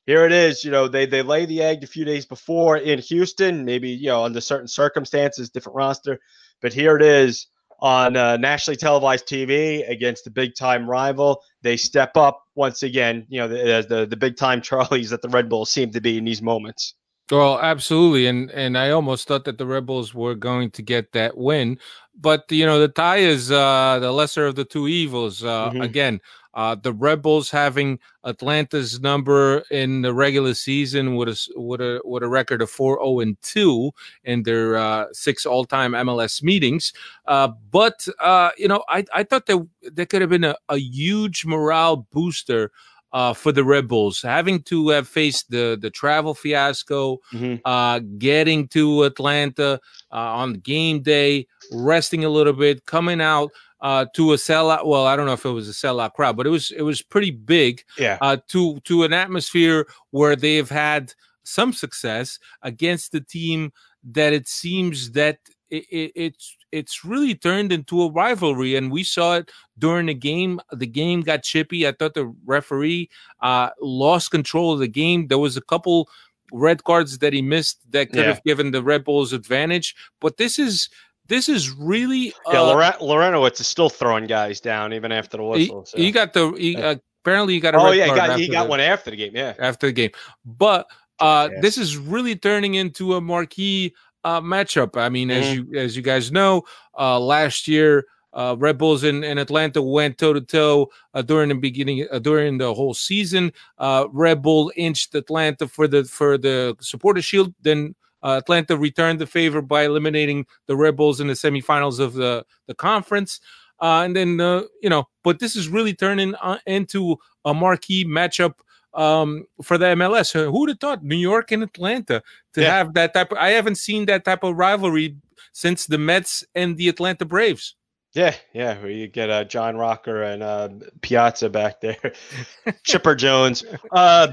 here 0.07 0.25
it 0.25 0.33
is. 0.33 0.65
You 0.65 0.71
know, 0.71 0.89
they 0.89 1.07
they 1.07 1.23
lay 1.23 1.47
the 1.47 1.63
egg 1.63 1.83
a 1.83 1.87
few 1.87 2.05
days 2.05 2.27
before 2.27 2.77
in 2.77 2.99
Houston, 2.99 3.65
maybe 3.65 3.91
you 3.91 4.09
know 4.09 4.25
under 4.25 4.41
certain 4.41 4.69
circumstances, 4.69 5.51
different 5.51 5.77
roster, 5.77 6.19
but 6.61 6.73
here 6.73 6.97
it 6.97 7.03
is 7.03 7.47
on 7.81 8.17
uh, 8.17 8.37
nationally 8.37 8.77
televised 8.77 9.27
TV 9.27 9.89
against 9.89 10.25
the 10.25 10.31
big 10.31 10.55
time 10.55 10.89
rival. 10.89 11.43
They 11.63 11.77
step 11.77 12.17
up 12.17 12.43
once 12.55 12.83
again. 12.83 13.27
You 13.29 13.41
know, 13.41 13.49
the 13.49 13.87
the, 13.89 14.07
the 14.07 14.17
big 14.17 14.37
time 14.37 14.61
Charlies 14.61 15.11
that 15.11 15.23
the 15.23 15.29
Red 15.29 15.49
Bulls 15.49 15.71
seem 15.71 15.91
to 15.93 16.01
be 16.01 16.19
in 16.19 16.25
these 16.25 16.43
moments. 16.43 16.95
Well, 17.31 17.59
absolutely, 17.59 18.27
and 18.27 18.51
and 18.51 18.77
I 18.77 18.91
almost 18.91 19.27
thought 19.27 19.47
that 19.47 19.57
the 19.57 19.67
Rebels 19.67 20.15
were 20.15 20.35
going 20.35 20.71
to 20.73 20.83
get 20.83 21.13
that 21.13 21.39
win, 21.39 21.79
but 22.21 22.45
you 22.51 22.67
know 22.67 22.79
the 22.79 22.89
tie 22.89 23.19
is 23.19 23.51
uh, 23.51 23.99
the 23.99 24.13
lesser 24.13 24.47
of 24.47 24.57
the 24.57 24.65
two 24.65 24.89
evils. 24.89 25.43
Uh, 25.43 25.71
mm-hmm. 25.71 25.81
Again, 25.81 26.21
uh, 26.53 26.75
the 26.75 26.93
Rebels 26.93 27.51
having 27.51 27.99
Atlanta's 28.25 29.01
number 29.01 29.65
in 29.71 30.03
the 30.03 30.13
regular 30.13 30.53
season 30.53 31.17
with 31.17 31.29
a 31.29 31.53
with 31.57 31.81
a 31.81 32.01
with 32.05 32.23
a 32.23 32.29
record 32.29 32.61
of 32.61 32.71
four 32.71 32.97
zero 32.97 33.07
oh 33.07 33.21
and 33.21 33.41
two 33.41 33.91
in 34.25 34.43
their 34.43 34.77
uh, 34.77 35.07
six 35.13 35.47
all 35.47 35.65
time 35.65 35.93
MLS 35.93 36.43
meetings. 36.43 36.93
Uh, 37.27 37.49
but 37.71 38.07
uh, 38.21 38.51
you 38.59 38.69
know, 38.69 38.85
I 38.89 39.05
I 39.15 39.25
thought 39.25 39.47
that 39.47 39.67
there 39.81 40.07
could 40.07 40.21
have 40.21 40.31
been 40.31 40.45
a, 40.45 40.57
a 40.69 40.79
huge 40.79 41.47
morale 41.47 42.07
booster. 42.13 42.71
Uh, 43.15 43.33
for 43.33 43.53
the 43.53 43.63
Red 43.63 43.87
Bulls, 43.87 44.21
having 44.23 44.61
to 44.65 44.89
have 44.89 45.07
faced 45.07 45.49
the 45.49 45.79
the 45.81 45.89
travel 45.89 46.35
fiasco, 46.35 47.21
mm-hmm. 47.33 47.63
uh, 47.65 48.01
getting 48.19 48.67
to 48.69 49.05
Atlanta 49.05 49.81
uh, 50.11 50.17
on 50.17 50.55
game 50.55 51.01
day, 51.01 51.47
resting 51.71 52.25
a 52.25 52.29
little 52.29 52.53
bit, 52.53 52.87
coming 52.87 53.21
out 53.21 53.53
uh, 53.83 54.07
to 54.17 54.33
a 54.33 54.37
sellout. 54.37 54.85
Well, 54.85 55.07
I 55.07 55.15
don't 55.15 55.27
know 55.27 55.35
if 55.35 55.45
it 55.45 55.51
was 55.51 55.69
a 55.69 55.73
sellout 55.73 56.15
crowd, 56.15 56.37
but 56.37 56.47
it 56.47 56.51
was 56.51 56.73
it 56.73 56.83
was 56.83 57.03
pretty 57.03 57.31
big. 57.31 57.85
Yeah. 57.97 58.19
Uh, 58.21 58.39
to 58.49 58.81
to 58.81 59.05
an 59.05 59.13
atmosphere 59.13 59.87
where 60.11 60.35
they've 60.35 60.69
had 60.69 61.15
some 61.45 61.73
success 61.73 62.39
against 62.63 63.13
the 63.13 63.21
team 63.21 63.73
that 64.03 64.33
it 64.33 64.49
seems 64.49 65.13
that 65.13 65.39
it, 65.71 65.85
it, 65.91 66.13
it's 66.15 66.57
it's 66.75 67.05
really 67.05 67.35
turned 67.35 67.73
into 67.73 68.03
a 68.03 68.11
rivalry, 68.11 68.75
and 68.75 68.91
we 68.91 69.05
saw 69.05 69.37
it 69.37 69.53
during 69.79 70.07
the 70.07 70.15
game. 70.15 70.61
The 70.73 70.87
game 70.87 71.21
got 71.21 71.45
chippy. 71.45 71.87
I 71.87 71.93
thought 71.93 72.15
the 72.15 72.35
referee 72.45 73.09
uh, 73.41 73.71
lost 73.81 74.31
control 74.33 74.73
of 74.73 74.81
the 74.81 74.89
game. 74.89 75.29
There 75.29 75.39
was 75.39 75.57
a 75.57 75.63
couple 75.63 76.09
red 76.53 76.85
cards 76.85 77.19
that 77.19 77.33
he 77.33 77.43
missed 77.43 77.79
that 77.93 78.11
could 78.11 78.21
yeah. 78.21 78.27
have 78.27 78.43
given 78.45 78.73
the 78.73 78.83
Red 78.83 79.05
Bulls 79.05 79.33
advantage, 79.33 79.95
but 80.21 80.37
this 80.37 80.59
is 80.59 80.89
this 81.29 81.49
is 81.49 81.71
really 81.71 82.33
uh, 82.47 82.53
yeah. 82.53 82.61
Loren- 82.61 83.01
Larentowicz 83.01 83.61
is 83.61 83.67
still 83.67 83.89
throwing 83.89 84.27
guys 84.27 84.61
down 84.61 84.93
even 84.93 85.13
after 85.13 85.37
the 85.37 85.45
whistle. 85.45 85.81
He, 85.83 85.87
so. 85.87 85.97
he 85.97 86.11
got 86.11 86.33
the 86.33 86.51
he, 86.53 86.77
uh, 86.77 86.97
apparently 87.23 87.55
he 87.55 87.61
got 87.61 87.75
a 87.75 87.79
oh 87.79 87.93
yeah, 87.93 88.07
he 88.07 88.15
got, 88.15 88.39
he 88.39 88.49
got 88.49 88.65
the, 88.65 88.71
one 88.71 88.81
after 88.81 89.11
the 89.11 89.17
game. 89.17 89.33
Yeah, 89.35 89.55
after 89.59 89.87
the 89.87 89.93
game. 89.93 90.11
But 90.45 90.87
uh, 91.21 91.49
yeah. 91.53 91.61
this 91.61 91.79
is 91.79 91.97
really 91.97 92.37
turning 92.37 92.75
into 92.75 93.15
a 93.15 93.21
marquee 93.21 93.95
uh, 94.25 94.41
matchup. 94.41 94.97
I 94.97 95.09
mean, 95.09 95.29
mm-hmm. 95.29 95.43
as 95.43 95.55
you 95.55 95.81
as 95.81 95.97
you 95.97 96.03
guys 96.03 96.33
know, 96.33 96.63
uh, 96.99 97.19
last 97.19 97.69
year. 97.69 98.07
Uh, 98.37 98.57
Red 98.59 98.79
Bulls 98.79 99.05
in, 99.05 99.23
in 99.23 99.39
Atlanta 99.39 99.81
went 99.81 100.19
toe 100.19 100.33
to 100.33 100.41
toe 100.41 100.91
during 101.27 101.51
the 101.51 101.55
beginning 101.55 102.05
uh, 102.11 102.19
during 102.19 102.59
the 102.59 102.75
whole 102.75 102.93
season. 102.93 103.53
Uh, 103.79 104.09
Red 104.11 104.43
Bull 104.43 104.73
inched 104.75 105.15
Atlanta 105.15 105.69
for 105.69 105.87
the 105.87 106.03
for 106.03 106.37
the 106.37 106.77
supporter 106.81 107.23
shield. 107.23 107.55
Then 107.63 107.95
uh, 108.25 108.41
Atlanta 108.43 108.77
returned 108.77 109.21
the 109.21 109.27
favor 109.27 109.63
by 109.63 109.85
eliminating 109.85 110.47
the 110.67 110.75
Red 110.75 110.97
Bulls 110.97 111.21
in 111.21 111.29
the 111.29 111.35
semifinals 111.35 112.01
of 112.01 112.15
the 112.15 112.45
the 112.67 112.75
conference. 112.75 113.39
Uh, 113.81 114.03
and 114.05 114.17
then 114.17 114.41
uh, 114.41 114.63
you 114.83 114.89
know, 114.89 115.05
but 115.23 115.39
this 115.39 115.55
is 115.55 115.69
really 115.69 115.95
turning 115.95 116.35
uh, 116.37 116.59
into 116.67 117.17
a 117.45 117.53
marquee 117.53 118.05
matchup 118.05 118.55
um, 118.95 119.47
for 119.63 119.79
the 119.79 119.87
MLS. 119.87 120.33
Who 120.33 120.51
would 120.61 120.71
have 120.71 120.81
thought 120.81 121.05
New 121.05 121.17
York 121.17 121.53
and 121.53 121.63
Atlanta 121.63 122.23
to 122.55 122.63
yeah. 122.63 122.77
have 122.77 122.95
that 122.95 123.15
type? 123.15 123.33
Of, 123.33 123.39
I 123.39 123.51
haven't 123.51 123.77
seen 123.77 124.07
that 124.07 124.25
type 124.25 124.43
of 124.43 124.57
rivalry 124.57 125.17
since 125.53 125.87
the 125.87 125.99
Mets 125.99 126.45
and 126.55 126.77
the 126.77 126.89
Atlanta 126.89 127.25
Braves. 127.25 127.75
Yeah, 128.13 128.35
yeah, 128.53 128.81
where 128.81 128.93
you 128.93 129.09
get 129.09 129.29
uh, 129.29 129.43
John 129.43 129.77
Rocker 129.77 130.23
and 130.23 130.43
uh, 130.43 130.69
Piazza 131.01 131.51
back 131.51 131.81
there, 131.81 132.13
Chipper 132.85 133.17
Jones. 133.17 133.65
Uh, 133.91 134.29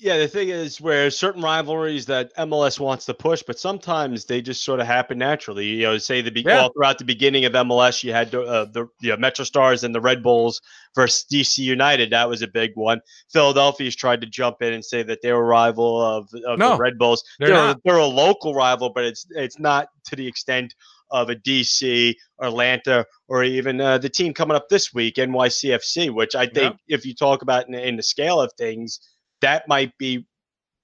yeah, 0.00 0.16
the 0.16 0.28
thing 0.28 0.50
is 0.50 0.80
where 0.80 1.10
certain 1.10 1.42
rivalries 1.42 2.06
that 2.06 2.34
MLS 2.36 2.78
wants 2.78 3.06
to 3.06 3.14
push, 3.14 3.42
but 3.42 3.58
sometimes 3.58 4.26
they 4.26 4.40
just 4.40 4.62
sort 4.62 4.78
of 4.78 4.86
happen 4.86 5.18
naturally. 5.18 5.66
You 5.66 5.82
know, 5.82 5.98
say 5.98 6.22
the 6.22 6.30
be- 6.30 6.42
yeah. 6.42 6.60
all 6.60 6.72
throughout 6.72 6.98
the 6.98 7.04
beginning 7.04 7.44
of 7.46 7.52
MLS, 7.52 8.04
you 8.04 8.12
had 8.12 8.32
uh, 8.32 8.66
the 8.66 8.86
you 9.00 9.10
know, 9.10 9.16
Metro 9.16 9.44
Stars 9.44 9.82
and 9.82 9.92
the 9.92 10.00
Red 10.00 10.22
Bulls 10.22 10.60
versus 10.94 11.26
DC 11.32 11.58
United. 11.58 12.10
That 12.10 12.28
was 12.28 12.42
a 12.42 12.46
big 12.46 12.72
one. 12.74 13.00
Philadelphia's 13.32 13.96
tried 13.96 14.20
to 14.20 14.28
jump 14.28 14.62
in 14.62 14.72
and 14.72 14.84
say 14.84 15.02
that 15.02 15.20
they 15.20 15.32
were 15.32 15.44
rival 15.44 16.00
of, 16.00 16.28
of 16.46 16.60
no, 16.60 16.70
the 16.70 16.76
Red 16.76 16.96
Bulls. 16.96 17.24
They're, 17.40 17.48
they're, 17.48 17.74
they're 17.84 17.96
a 17.96 18.06
local 18.06 18.54
rival, 18.54 18.90
but 18.94 19.04
it's 19.04 19.26
it's 19.30 19.58
not 19.58 19.88
to 20.06 20.16
the 20.16 20.28
extent 20.28 20.74
of 21.10 21.30
a 21.30 21.34
DC, 21.34 22.14
Atlanta, 22.40 23.04
or 23.26 23.42
even 23.42 23.80
uh, 23.80 23.98
the 23.98 24.10
team 24.10 24.32
coming 24.32 24.56
up 24.56 24.68
this 24.68 24.94
week, 24.94 25.16
NYCFC, 25.16 26.14
which 26.14 26.36
I 26.36 26.46
think 26.46 26.76
yeah. 26.86 26.96
if 26.96 27.04
you 27.04 27.14
talk 27.14 27.42
about 27.42 27.66
in, 27.66 27.74
in 27.74 27.96
the 27.96 28.02
scale 28.04 28.40
of 28.40 28.52
things– 28.56 29.00
that 29.40 29.68
might 29.68 29.96
be 29.98 30.26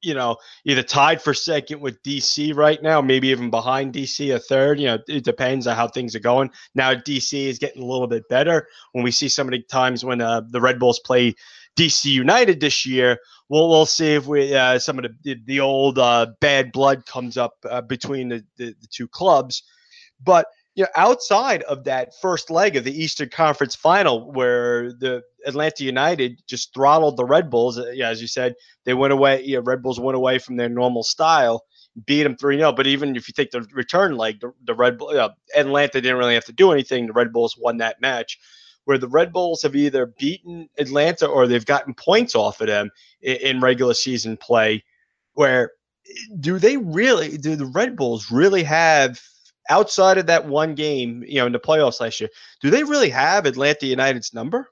you 0.05 0.15
know, 0.15 0.37
either 0.67 0.83
tied 0.83 1.21
for 1.21 1.33
second 1.33 1.81
with 1.81 2.01
DC 2.03 2.55
right 2.55 2.83
now, 2.83 3.01
maybe 3.01 3.29
even 3.29 3.51
behind 3.51 3.95
DC 3.95 4.35
a 4.35 4.39
third. 4.39 4.79
You 4.79 4.87
know, 4.89 4.99
it 5.09 5.25
depends 5.25 5.67
on 5.67 5.75
how 5.77 5.89
things 5.89 6.15
are 6.15 6.21
going. 6.21 6.51
Now 6.75 6.95
DC 6.95 7.47
is 7.47 7.59
getting 7.59 7.83
a 7.83 7.87
little 7.87 8.07
bit 8.07 8.29
better. 8.29 8.69
When 8.93 9.03
we 9.03 9.11
see 9.11 9.29
some 9.29 9.49
of 9.49 9.53
the 9.53 9.63
times 9.63 10.05
when 10.05 10.21
uh, 10.21 10.43
the 10.51 10.61
Red 10.61 10.79
Bulls 10.79 11.01
play 11.01 11.35
DC 11.77 12.05
United 12.05 12.61
this 12.61 12.85
year, 12.85 13.19
we'll 13.49 13.69
we'll 13.69 13.87
see 13.87 14.15
if 14.15 14.27
we 14.27 14.55
uh, 14.55 14.79
some 14.79 14.99
of 14.99 15.07
the 15.25 15.37
the 15.47 15.61
old 15.61 15.99
uh, 15.99 16.27
bad 16.41 16.71
blood 16.71 17.07
comes 17.07 17.37
up 17.37 17.55
uh, 17.69 17.81
between 17.81 18.29
the, 18.29 18.45
the 18.57 18.75
the 18.81 18.87
two 18.91 19.09
clubs. 19.09 19.63
But 20.23 20.47
you 20.75 20.83
know, 20.83 20.89
outside 20.97 21.63
of 21.65 21.85
that 21.85 22.13
first 22.21 22.51
leg 22.51 22.77
of 22.77 22.85
the 22.85 23.03
Eastern 23.03 23.29
Conference 23.29 23.77
Final, 23.77 24.33
where 24.33 24.93
the 24.93 25.23
Atlanta 25.47 25.85
United 25.85 26.43
just 26.49 26.75
throttled 26.75 27.17
the 27.17 27.25
Red 27.25 27.49
Bulls, 27.49 27.79
uh, 27.79 27.95
as 28.03 28.21
you 28.21 28.27
said, 28.27 28.55
they 28.85 28.95
went 28.95 29.13
away. 29.13 29.43
You 29.45 29.57
know, 29.57 29.63
Red 29.63 29.83
Bulls 29.83 30.01
went 30.01 30.17
away 30.17 30.39
from 30.39 30.57
their 30.57 30.69
normal 30.69 31.05
style, 31.05 31.65
beat 32.07 32.25
them 32.25 32.37
three 32.37 32.59
0 32.59 32.73
But 32.73 32.89
even 32.89 33.15
if 33.15 33.29
you 33.29 33.35
take 33.35 33.53
the 33.53 33.63
return 33.73 34.17
leg, 34.17 34.41
the, 34.41 34.53
the 34.65 34.75
Red 34.75 34.99
Bull, 34.99 35.11
uh, 35.11 35.31
Atlanta 35.55 36.01
didn't 36.01 36.19
really 36.19 36.35
have 36.35 36.47
to 36.47 36.53
do 36.53 36.73
anything. 36.73 37.07
The 37.07 37.13
Red 37.13 37.33
Bulls 37.33 37.57
won 37.57 37.77
that 37.79 38.01
match. 38.01 38.39
Where 38.85 38.99
the 38.99 39.09
Red 39.09 39.33
Bulls 39.33 39.63
have 39.63 39.77
either 39.77 40.13
beaten 40.19 40.69
Atlanta 40.77 41.27
or 41.27 41.47
they've 41.47 41.65
gotten 41.65 41.95
points 41.95 42.35
off 42.35 42.61
of 42.61 42.67
them 42.67 42.91
in, 43.23 43.37
in 43.37 43.61
regular 43.61 43.95
season 43.95 44.37
play. 44.37 44.85
Where 45.35 45.71
do 46.41 46.59
they 46.59 46.77
really? 46.77 47.39
Do 47.39 47.57
the 47.57 47.65
Red 47.65 47.97
Bulls 47.97 48.31
really 48.31 48.63
have 48.65 49.21
outside 49.71 50.19
of 50.19 50.27
that 50.27 50.47
one 50.47 50.75
game, 50.75 51.25
you 51.27 51.37
know, 51.37 51.47
in 51.47 51.53
the 51.53 51.59
playoffs 51.59 52.01
last 52.01 52.21
year, 52.21 52.31
do 52.61 52.71
they 52.71 52.85
really 52.85 53.11
have 53.11 53.47
Atlanta 53.47 53.87
United's 53.87 54.35
number? 54.35 54.71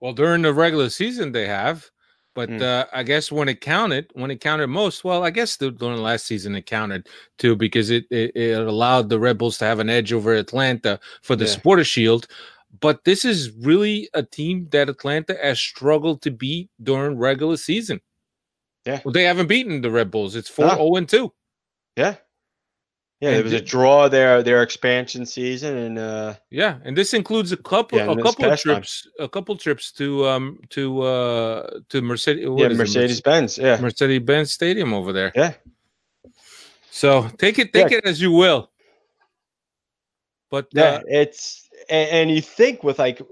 Well, 0.00 0.12
during 0.12 0.42
the 0.42 0.52
regular 0.52 0.90
season, 0.90 1.32
they 1.32 1.46
have, 1.46 1.88
but 2.34 2.50
mm. 2.50 2.60
uh, 2.60 2.86
I 2.92 3.02
guess 3.04 3.30
when 3.30 3.48
it 3.48 3.60
counted, 3.60 4.10
when 4.14 4.30
it 4.30 4.40
counted 4.40 4.66
most, 4.66 5.04
well, 5.04 5.24
I 5.24 5.30
guess 5.30 5.56
the, 5.56 5.70
during 5.70 5.96
the 5.96 6.02
last 6.02 6.26
season 6.26 6.54
it 6.54 6.66
counted 6.66 7.08
too 7.38 7.56
because 7.56 7.90
it, 7.90 8.04
it, 8.10 8.34
it 8.34 8.66
allowed 8.66 9.08
the 9.08 9.20
Red 9.20 9.38
Bulls 9.38 9.58
to 9.58 9.64
have 9.64 9.78
an 9.78 9.88
edge 9.88 10.12
over 10.12 10.34
Atlanta 10.34 10.98
for 11.22 11.36
the 11.36 11.44
yeah. 11.44 11.50
Supporter 11.50 11.84
Shield. 11.84 12.26
But 12.80 13.04
this 13.04 13.24
is 13.24 13.52
really 13.52 14.08
a 14.14 14.22
team 14.22 14.68
that 14.72 14.88
Atlanta 14.88 15.36
has 15.40 15.60
struggled 15.60 16.22
to 16.22 16.32
beat 16.32 16.70
during 16.82 17.16
regular 17.16 17.56
season. 17.56 18.00
Yeah, 18.84 19.00
well, 19.04 19.12
they 19.12 19.24
haven't 19.24 19.46
beaten 19.46 19.80
the 19.80 19.90
Red 19.90 20.10
Bulls. 20.10 20.36
It's 20.36 20.50
four 20.50 20.68
zero 20.68 20.80
oh 20.80 20.96
and 20.96 21.08
two. 21.08 21.32
Yeah, 21.96 22.16
yeah, 23.24 23.30
and 23.30 23.38
it 23.38 23.44
was 23.44 23.54
a 23.54 23.60
draw 23.60 24.06
their 24.06 24.42
their 24.42 24.62
expansion 24.62 25.24
season, 25.24 25.78
and 25.78 25.98
uh, 25.98 26.34
yeah, 26.50 26.76
and 26.84 26.94
this 26.94 27.14
includes 27.14 27.52
a 27.52 27.56
couple 27.56 27.96
yeah, 27.96 28.10
a 28.10 28.22
couple 28.22 28.54
trips, 28.54 29.02
time. 29.02 29.24
a 29.24 29.28
couple 29.28 29.56
trips 29.56 29.92
to 29.92 30.26
um 30.26 30.58
to 30.68 31.00
uh 31.02 31.80
to 31.88 32.02
Mercedes. 32.02 32.44
Yeah, 32.44 32.68
Mercedes 32.68 33.22
Benz. 33.22 33.56
Yeah, 33.56 33.80
Mercedes 33.80 34.20
Benz 34.20 34.52
Stadium 34.52 34.92
over 34.92 35.14
there. 35.14 35.32
Yeah. 35.34 35.54
So 36.90 37.26
take 37.38 37.58
it 37.58 37.72
take 37.72 37.92
yeah. 37.92 37.98
it 37.98 38.04
as 38.04 38.20
you 38.20 38.30
will. 38.30 38.70
But 40.50 40.68
yeah, 40.72 40.82
uh, 40.82 41.00
it's 41.06 41.66
and, 41.88 42.10
and, 42.10 42.30
you 42.30 42.42
think 42.42 42.84
with 42.84 42.98
like, 42.98 43.22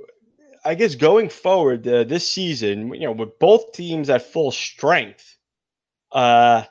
I 0.64 0.74
guess 0.74 0.94
going 0.94 1.28
forward 1.28 1.86
uh, 1.86 2.04
this 2.04 2.26
season, 2.26 2.94
you 2.94 3.02
know, 3.02 3.12
with 3.12 3.38
both 3.38 3.72
teams 3.72 4.08
at 4.08 4.22
full 4.22 4.52
strength, 4.52 5.36
uh 6.12 6.64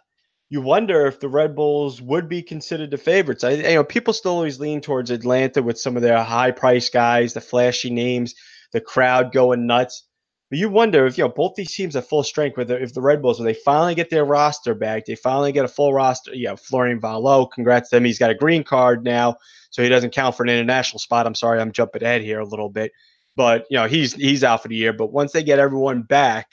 you 0.52 0.60
wonder 0.60 1.08
if 1.08 1.22
the 1.22 1.30
Red 1.30 1.56
Bulls 1.56 2.02
would 2.02 2.28
be 2.28 2.44
considered 2.44 2.92
the 2.92 2.98
favorites. 2.98 3.46
I, 3.46 3.52
you 3.52 3.76
know, 3.76 3.86
people 3.86 4.14
still 4.14 4.34
always 4.34 4.60
lean 4.60 4.82
towards 4.82 5.10
Atlanta 5.10 5.64
with 5.64 5.80
some 5.80 5.96
of 5.96 6.02
their 6.02 6.22
high 6.22 6.52
price 6.52 6.90
guys, 6.90 7.34
the 7.34 7.40
flashy 7.40 7.90
names, 7.90 8.36
the 8.74 8.82
crowd 8.82 9.32
going 9.32 9.66
nuts. 9.66 10.04
But 10.50 10.60
you 10.60 10.68
wonder 10.68 11.06
if 11.06 11.18
you 11.18 11.24
know 11.24 11.30
both 11.30 11.54
these 11.56 11.74
teams 11.74 11.96
are 11.96 12.02
full 12.02 12.24
strength. 12.24 12.58
With 12.58 12.70
if 12.70 12.94
the 12.94 13.02
Red 13.02 13.22
Bulls, 13.22 13.40
when 13.40 13.46
they 13.46 13.54
finally 13.54 13.96
get 13.96 14.10
their 14.10 14.26
roster 14.26 14.76
back, 14.76 15.06
they 15.06 15.16
finally 15.16 15.54
get 15.54 15.64
a 15.64 15.70
full 15.70 15.94
roster. 15.94 16.36
You 16.36 16.50
know, 16.50 16.58
Florian 16.58 17.00
Valot, 17.00 17.54
congrats 17.54 17.90
to 17.92 17.96
him. 17.96 18.04
He's 18.04 18.20
got 18.20 18.32
a 18.32 18.36
green 18.36 18.66
card 18.66 19.06
now, 19.06 19.38
so 19.70 19.82
he 19.82 19.88
doesn't 19.88 20.14
count 20.14 20.36
for 20.36 20.44
an 20.44 20.50
international 20.50 21.00
spot. 21.00 21.28
I'm 21.28 21.36
sorry, 21.36 21.62
I'm 21.62 21.72
jumping 21.72 22.04
ahead 22.04 22.24
here 22.24 22.42
a 22.42 22.46
little 22.46 22.70
bit, 22.70 22.92
but 23.38 23.68
you 23.70 23.78
know 23.78 23.88
he's 23.88 24.16
he's 24.16 24.44
out 24.44 24.64
for 24.64 24.68
the 24.68 24.76
year. 24.76 24.92
But 24.92 25.14
once 25.14 25.32
they 25.32 25.44
get 25.44 25.60
everyone 25.60 26.02
back, 26.02 26.50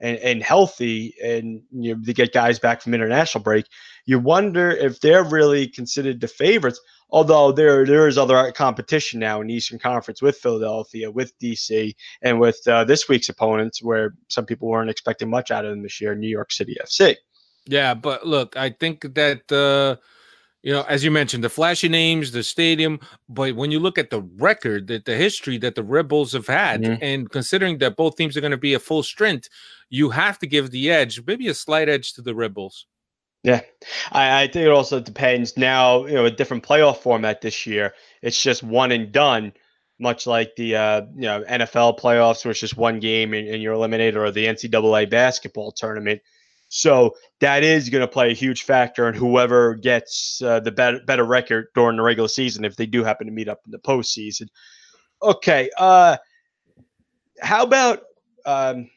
and, 0.00 0.16
and 0.18 0.42
healthy 0.42 1.14
and 1.22 1.62
you 1.72 1.94
know, 1.94 2.02
to 2.04 2.12
get 2.12 2.32
guys 2.32 2.58
back 2.58 2.82
from 2.82 2.94
international 2.94 3.42
break, 3.42 3.66
you 4.06 4.18
wonder 4.18 4.70
if 4.70 5.00
they're 5.00 5.24
really 5.24 5.68
considered 5.68 6.20
the 6.20 6.28
favorites. 6.28 6.80
Although 7.10 7.52
there 7.52 7.86
there 7.86 8.06
is 8.06 8.18
other 8.18 8.52
competition 8.52 9.18
now 9.18 9.40
in 9.40 9.48
Eastern 9.48 9.78
Conference 9.78 10.20
with 10.20 10.36
Philadelphia, 10.36 11.10
with 11.10 11.38
DC, 11.38 11.94
and 12.22 12.38
with 12.38 12.60
uh, 12.66 12.84
this 12.84 13.08
week's 13.08 13.30
opponents, 13.30 13.82
where 13.82 14.14
some 14.28 14.44
people 14.44 14.68
weren't 14.68 14.90
expecting 14.90 15.30
much 15.30 15.50
out 15.50 15.64
of 15.64 15.70
them 15.70 15.82
this 15.82 16.00
year, 16.00 16.14
New 16.14 16.28
York 16.28 16.52
City 16.52 16.76
FC. 16.82 17.16
Yeah, 17.66 17.94
but 17.94 18.26
look, 18.26 18.56
I 18.56 18.70
think 18.70 19.14
that 19.14 19.50
uh, 19.52 20.00
you 20.62 20.72
know, 20.72 20.82
as 20.88 21.04
you 21.04 21.10
mentioned, 21.10 21.44
the 21.44 21.48
flashy 21.48 21.88
names, 21.88 22.32
the 22.32 22.42
stadium, 22.42 22.98
but 23.28 23.54
when 23.54 23.70
you 23.70 23.78
look 23.78 23.96
at 23.96 24.10
the 24.10 24.22
record, 24.36 24.88
that 24.88 25.04
the 25.04 25.16
history 25.16 25.56
that 25.58 25.74
the 25.74 25.84
Red 25.84 26.08
Bulls 26.08 26.32
have 26.32 26.46
had, 26.46 26.82
mm-hmm. 26.82 27.02
and 27.02 27.30
considering 27.30 27.78
that 27.78 27.96
both 27.96 28.16
teams 28.16 28.36
are 28.36 28.40
going 28.40 28.50
to 28.50 28.56
be 28.56 28.74
a 28.74 28.80
full 28.80 29.02
strength, 29.02 29.48
you 29.88 30.10
have 30.10 30.38
to 30.40 30.46
give 30.46 30.70
the 30.70 30.90
edge, 30.90 31.22
maybe 31.26 31.48
a 31.48 31.54
slight 31.54 31.88
edge 31.88 32.12
to 32.14 32.22
the 32.22 32.34
Red 32.34 32.54
Bulls. 32.54 32.86
Yeah, 33.44 33.60
I, 34.10 34.42
I, 34.42 34.46
think 34.48 34.66
it 34.66 34.72
also 34.72 34.98
depends. 34.98 35.56
Now, 35.56 36.06
you 36.06 36.14
know, 36.14 36.24
a 36.24 36.30
different 36.30 36.64
playoff 36.64 36.98
format 36.98 37.40
this 37.40 37.66
year. 37.66 37.94
It's 38.20 38.42
just 38.42 38.64
one 38.64 38.90
and 38.90 39.12
done, 39.12 39.52
much 40.00 40.26
like 40.26 40.56
the 40.56 40.74
uh, 40.74 41.02
you 41.14 41.22
know 41.22 41.44
NFL 41.48 42.00
playoffs, 42.00 42.44
where 42.44 42.50
it's 42.50 42.58
just 42.58 42.76
one 42.76 42.98
game 42.98 43.34
and, 43.34 43.46
and 43.46 43.62
you're 43.62 43.74
eliminated, 43.74 44.16
or 44.16 44.32
the 44.32 44.46
NCAA 44.46 45.08
basketball 45.08 45.70
tournament. 45.70 46.20
So 46.68 47.16
that 47.40 47.62
is 47.64 47.88
going 47.88 48.02
to 48.02 48.08
play 48.08 48.30
a 48.30 48.34
huge 48.34 48.62
factor 48.62 49.08
in 49.08 49.14
whoever 49.14 49.74
gets 49.74 50.42
uh, 50.42 50.60
the 50.60 50.70
better 50.70 51.00
better 51.06 51.24
record 51.24 51.68
during 51.74 51.96
the 51.96 52.02
regular 52.02 52.28
season 52.28 52.64
if 52.64 52.76
they 52.76 52.86
do 52.86 53.04
happen 53.04 53.26
to 53.26 53.32
meet 53.32 53.48
up 53.48 53.60
in 53.64 53.70
the 53.70 53.78
postseason. 53.78 54.48
Okay, 55.22 55.70
uh, 55.78 56.16
how 57.40 57.64
about? 57.64 58.02
Um, 58.44 58.90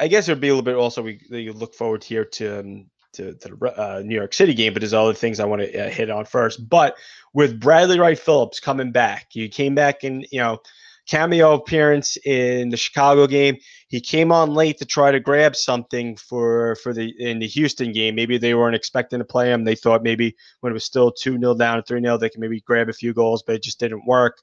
I 0.00 0.08
guess 0.08 0.28
it 0.28 0.32
would 0.32 0.40
be 0.40 0.48
a 0.48 0.54
little 0.54 0.64
bit 0.64 0.76
also 0.76 1.02
we, 1.02 1.20
we 1.30 1.50
look 1.50 1.74
forward 1.74 2.04
here 2.04 2.24
to 2.24 2.60
um, 2.60 2.86
to, 3.14 3.34
to 3.34 3.48
the 3.48 3.80
uh, 3.80 4.02
New 4.04 4.14
York 4.14 4.32
City 4.32 4.54
game, 4.54 4.72
but 4.72 4.80
there's 4.80 4.94
other 4.94 5.14
things 5.14 5.40
I 5.40 5.46
want 5.46 5.62
to 5.62 5.86
uh, 5.86 5.90
hit 5.90 6.10
on 6.10 6.24
first. 6.24 6.68
But 6.68 6.96
with 7.32 7.58
Bradley 7.58 7.98
Wright 7.98 8.18
Phillips 8.18 8.60
coming 8.60 8.92
back, 8.92 9.26
he 9.30 9.48
came 9.48 9.74
back 9.74 10.04
and 10.04 10.26
you 10.30 10.40
know 10.40 10.60
cameo 11.08 11.54
appearance 11.54 12.16
in 12.24 12.68
the 12.68 12.76
Chicago 12.76 13.26
game. 13.26 13.56
He 13.88 14.00
came 14.00 14.30
on 14.30 14.54
late 14.54 14.78
to 14.78 14.84
try 14.84 15.10
to 15.10 15.18
grab 15.18 15.56
something 15.56 16.16
for 16.16 16.76
for 16.76 16.92
the 16.92 17.14
in 17.18 17.38
the 17.38 17.46
Houston 17.46 17.92
game. 17.92 18.14
Maybe 18.14 18.38
they 18.38 18.54
weren't 18.54 18.76
expecting 18.76 19.18
to 19.18 19.24
play 19.24 19.50
him. 19.50 19.64
They 19.64 19.74
thought 19.74 20.02
maybe 20.02 20.36
when 20.60 20.70
it 20.70 20.74
was 20.74 20.84
still 20.84 21.10
2 21.10 21.38
0 21.38 21.54
down, 21.54 21.82
3 21.82 22.00
0, 22.00 22.18
they 22.18 22.28
could 22.28 22.40
maybe 22.40 22.60
grab 22.60 22.88
a 22.88 22.92
few 22.92 23.14
goals, 23.14 23.42
but 23.42 23.56
it 23.56 23.62
just 23.62 23.80
didn't 23.80 24.06
work. 24.06 24.38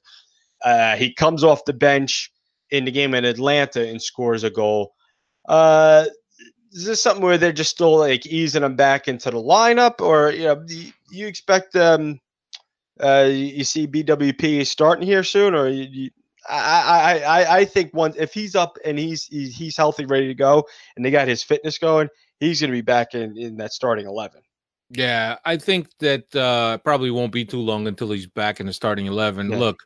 Uh, 0.64 0.96
he 0.96 1.12
comes 1.12 1.44
off 1.44 1.64
the 1.64 1.72
bench 1.72 2.32
in 2.70 2.84
the 2.84 2.90
game 2.90 3.14
in 3.14 3.24
Atlanta 3.24 3.86
and 3.88 4.02
scores 4.02 4.42
a 4.42 4.50
goal. 4.50 4.94
Uh, 5.48 6.06
is 6.72 6.84
this 6.84 7.02
something 7.02 7.24
where 7.24 7.38
they're 7.38 7.52
just 7.52 7.70
still 7.70 7.96
like 7.96 8.26
easing 8.26 8.64
him 8.64 8.76
back 8.76 9.08
into 9.08 9.30
the 9.30 9.38
lineup, 9.38 10.00
or 10.00 10.30
you 10.30 10.44
know, 10.44 10.64
you, 11.10 11.26
expect 11.26 11.76
um, 11.76 12.20
uh, 13.00 13.28
you 13.30 13.64
see 13.64 13.86
BWP 13.86 14.66
starting 14.66 15.06
here 15.06 15.22
soon, 15.22 15.54
or 15.54 15.68
you, 15.68 15.86
you 15.90 16.10
I, 16.48 17.18
I, 17.20 17.56
I 17.58 17.64
think 17.64 17.94
once 17.94 18.16
if 18.16 18.32
he's 18.32 18.54
up 18.54 18.78
and 18.84 18.98
he's, 18.98 19.24
he's 19.24 19.56
he's 19.56 19.76
healthy, 19.76 20.06
ready 20.06 20.28
to 20.28 20.34
go, 20.34 20.64
and 20.96 21.04
they 21.04 21.10
got 21.10 21.28
his 21.28 21.42
fitness 21.42 21.78
going, 21.78 22.08
he's 22.40 22.60
going 22.60 22.70
to 22.70 22.76
be 22.76 22.82
back 22.82 23.14
in 23.14 23.36
in 23.36 23.56
that 23.56 23.72
starting 23.72 24.06
eleven. 24.06 24.40
Yeah, 24.90 25.36
I 25.44 25.56
think 25.56 25.88
that 25.98 26.34
uh, 26.36 26.78
probably 26.78 27.10
won't 27.10 27.32
be 27.32 27.44
too 27.44 27.60
long 27.60 27.88
until 27.88 28.12
he's 28.12 28.28
back 28.28 28.60
in 28.60 28.66
the 28.66 28.72
starting 28.72 29.06
eleven. 29.06 29.50
Yeah. 29.50 29.58
Look, 29.58 29.80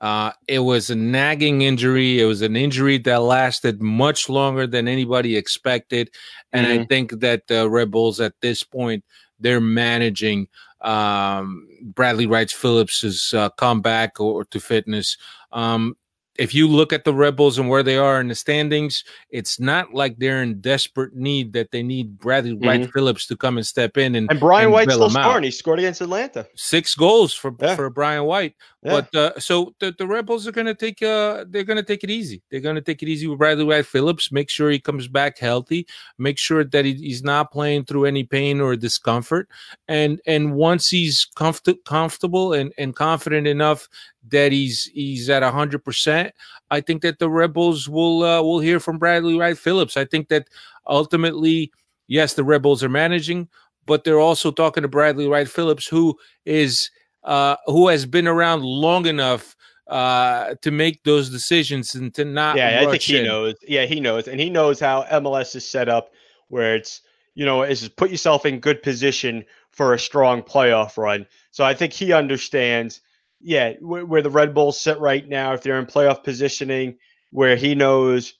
uh, 0.00 0.32
it 0.48 0.60
was 0.60 0.88
a 0.88 0.94
nagging 0.94 1.62
injury. 1.62 2.20
It 2.20 2.24
was 2.24 2.40
an 2.40 2.56
injury 2.56 2.98
that 2.98 3.20
lasted 3.20 3.82
much 3.82 4.28
longer 4.30 4.66
than 4.66 4.88
anybody 4.88 5.36
expected, 5.36 6.10
and 6.52 6.66
mm-hmm. 6.66 6.82
I 6.82 6.86
think 6.86 7.20
that 7.20 7.46
the 7.48 7.68
Red 7.68 7.90
Bulls 7.90 8.20
at 8.20 8.32
this 8.40 8.62
point 8.62 9.04
they're 9.38 9.60
managing 9.60 10.48
um, 10.80 11.68
Bradley 11.82 12.26
Wright 12.26 12.50
Phillips's 12.50 13.34
uh, 13.34 13.50
comeback 13.50 14.20
or, 14.20 14.40
or 14.40 14.44
to 14.46 14.60
fitness. 14.60 15.16
Um, 15.52 15.96
if 16.38 16.54
you 16.54 16.68
look 16.68 16.92
at 16.92 17.04
the 17.04 17.14
Rebels 17.14 17.58
and 17.58 17.68
where 17.68 17.82
they 17.82 17.96
are 17.96 18.20
in 18.20 18.28
the 18.28 18.34
standings, 18.34 19.04
it's 19.30 19.58
not 19.58 19.94
like 19.94 20.18
they're 20.18 20.42
in 20.42 20.60
desperate 20.60 21.14
need 21.14 21.52
that 21.52 21.70
they 21.70 21.82
need 21.82 22.18
Bradley 22.18 22.52
mm-hmm. 22.52 22.68
Wright 22.68 22.92
Phillips 22.92 23.26
to 23.26 23.36
come 23.36 23.56
and 23.56 23.66
step 23.66 23.96
in 23.96 24.14
and 24.14 24.30
and 24.30 24.40
Brian 24.40 24.70
White 24.70 24.90
still 24.90 25.10
scoring. 25.10 25.44
He 25.44 25.50
scored 25.50 25.78
against 25.78 26.00
Atlanta. 26.00 26.46
Six 26.54 26.94
goals 26.94 27.32
for 27.32 27.54
yeah. 27.60 27.76
for 27.76 27.90
Brian 27.90 28.24
White. 28.24 28.54
Yeah. 28.82 29.00
But 29.10 29.14
uh, 29.14 29.40
so 29.40 29.74
the, 29.80 29.94
the 29.98 30.06
Red 30.06 30.26
Bulls 30.26 30.46
are 30.46 30.52
going 30.52 30.66
to 30.66 30.74
take 30.74 31.02
uh 31.02 31.44
they're 31.48 31.64
going 31.64 31.78
to 31.78 31.82
take 31.82 32.04
it 32.04 32.10
easy. 32.10 32.42
They're 32.50 32.60
going 32.60 32.76
to 32.76 32.82
take 32.82 33.02
it 33.02 33.08
easy 33.08 33.26
with 33.26 33.38
Bradley 33.38 33.64
White 33.64 33.86
Phillips. 33.86 34.30
Make 34.30 34.50
sure 34.50 34.70
he 34.70 34.78
comes 34.78 35.08
back 35.08 35.38
healthy. 35.38 35.86
Make 36.18 36.38
sure 36.38 36.64
that 36.64 36.84
he, 36.84 36.94
he's 36.94 37.22
not 37.22 37.52
playing 37.52 37.84
through 37.84 38.04
any 38.04 38.24
pain 38.24 38.60
or 38.60 38.76
discomfort. 38.76 39.48
And 39.88 40.20
and 40.26 40.54
once 40.54 40.88
he's 40.88 41.26
comfort, 41.34 41.84
comfortable 41.84 42.52
and 42.52 42.72
and 42.78 42.94
confident 42.94 43.46
enough 43.46 43.88
that 44.30 44.52
he's 44.52 44.84
he's 44.94 45.28
at 45.30 45.42
hundred 45.42 45.84
percent, 45.84 46.34
I 46.70 46.80
think 46.80 47.02
that 47.02 47.18
the 47.18 47.30
Rebels 47.30 47.88
will 47.88 48.22
uh, 48.22 48.42
will 48.42 48.60
hear 48.60 48.80
from 48.80 48.98
Bradley 48.98 49.38
Wright 49.38 49.56
Phillips. 49.56 49.96
I 49.96 50.04
think 50.04 50.28
that 50.28 50.48
ultimately, 50.86 51.72
yes, 52.08 52.34
the 52.34 52.44
Rebels 52.44 52.82
are 52.82 52.88
managing, 52.88 53.48
but 53.86 54.04
they're 54.04 54.20
also 54.20 54.50
talking 54.50 54.82
to 54.82 54.88
Bradley 54.88 55.28
Wright 55.28 55.48
Phillips, 55.48 55.86
who 55.86 56.16
is 56.44 56.90
uh, 57.24 57.56
who 57.66 57.88
has 57.88 58.06
been 58.06 58.28
around 58.28 58.62
long 58.62 59.06
enough 59.06 59.56
uh, 59.88 60.54
to 60.62 60.70
make 60.70 61.02
those 61.04 61.30
decisions 61.30 61.94
and 61.94 62.12
to 62.14 62.24
not. 62.24 62.56
Yeah, 62.56 62.82
I 62.82 62.90
think 62.90 63.02
he 63.02 63.18
in. 63.18 63.24
knows. 63.24 63.54
Yeah, 63.66 63.84
he 63.84 64.00
knows, 64.00 64.28
and 64.28 64.40
he 64.40 64.50
knows 64.50 64.80
how 64.80 65.04
MLS 65.04 65.54
is 65.54 65.68
set 65.68 65.88
up, 65.88 66.10
where 66.48 66.74
it's 66.74 67.02
you 67.34 67.44
know 67.44 67.62
is 67.62 67.88
put 67.88 68.10
yourself 68.10 68.44
in 68.46 68.58
good 68.58 68.82
position 68.82 69.44
for 69.70 69.94
a 69.94 69.98
strong 69.98 70.42
playoff 70.42 70.96
run. 70.96 71.26
So 71.50 71.64
I 71.64 71.74
think 71.74 71.92
he 71.92 72.12
understands 72.12 73.00
yeah, 73.40 73.74
where, 73.80 74.04
where 74.04 74.22
the 74.22 74.30
Red 74.30 74.54
Bulls 74.54 74.80
sit 74.80 74.98
right 74.98 75.26
now, 75.26 75.52
if 75.52 75.62
they're 75.62 75.78
in 75.78 75.86
playoff 75.86 76.24
positioning, 76.24 76.96
where 77.30 77.56
he 77.56 77.74
knows, 77.74 78.34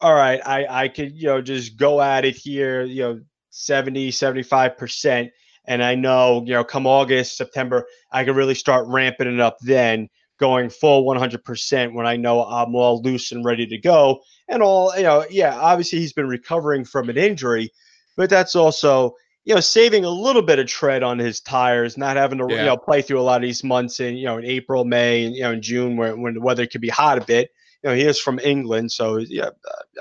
all 0.00 0.14
right, 0.14 0.40
I, 0.44 0.66
I 0.84 0.88
could, 0.88 1.12
you 1.14 1.26
know, 1.26 1.40
just 1.40 1.76
go 1.76 2.00
at 2.00 2.24
it 2.24 2.36
here, 2.36 2.82
you 2.82 3.02
know, 3.02 3.20
70, 3.50 4.10
75%. 4.10 5.30
And 5.66 5.82
I 5.82 5.94
know, 5.94 6.42
you 6.46 6.52
know, 6.52 6.64
come 6.64 6.86
August, 6.86 7.36
September, 7.36 7.86
I 8.12 8.24
can 8.24 8.34
really 8.34 8.54
start 8.54 8.86
ramping 8.88 9.32
it 9.32 9.40
up 9.40 9.56
then, 9.60 10.08
going 10.38 10.68
full 10.68 11.04
100% 11.04 11.94
when 11.94 12.06
I 12.06 12.16
know 12.16 12.44
I'm 12.44 12.74
all 12.74 13.00
loose 13.00 13.32
and 13.32 13.44
ready 13.44 13.66
to 13.66 13.78
go. 13.78 14.20
And 14.48 14.62
all, 14.62 14.94
you 14.96 15.04
know, 15.04 15.24
yeah, 15.30 15.58
obviously 15.58 16.00
he's 16.00 16.12
been 16.12 16.28
recovering 16.28 16.84
from 16.84 17.08
an 17.08 17.16
injury, 17.16 17.70
but 18.16 18.28
that's 18.28 18.54
also, 18.54 19.14
you 19.44 19.54
know, 19.54 19.60
saving 19.60 20.04
a 20.04 20.10
little 20.10 20.42
bit 20.42 20.58
of 20.58 20.66
tread 20.66 21.02
on 21.02 21.18
his 21.18 21.40
tires, 21.40 21.98
not 21.98 22.16
having 22.16 22.38
to, 22.38 22.46
yeah. 22.48 22.60
you 22.60 22.66
know, 22.66 22.76
play 22.76 23.02
through 23.02 23.20
a 23.20 23.22
lot 23.22 23.36
of 23.36 23.42
these 23.42 23.62
months 23.62 24.00
in, 24.00 24.16
you 24.16 24.24
know, 24.24 24.38
in 24.38 24.44
April, 24.44 24.84
May, 24.84 25.24
and, 25.24 25.34
you 25.34 25.42
know, 25.42 25.52
in 25.52 25.62
June 25.62 25.96
where, 25.96 26.16
when 26.16 26.34
the 26.34 26.40
weather 26.40 26.66
could 26.66 26.80
be 26.80 26.88
hot 26.88 27.18
a 27.18 27.24
bit. 27.24 27.50
You 27.82 27.90
know, 27.90 27.96
he 27.96 28.04
is 28.04 28.18
from 28.18 28.38
England, 28.38 28.92
so 28.92 29.18
yeah, 29.18 29.50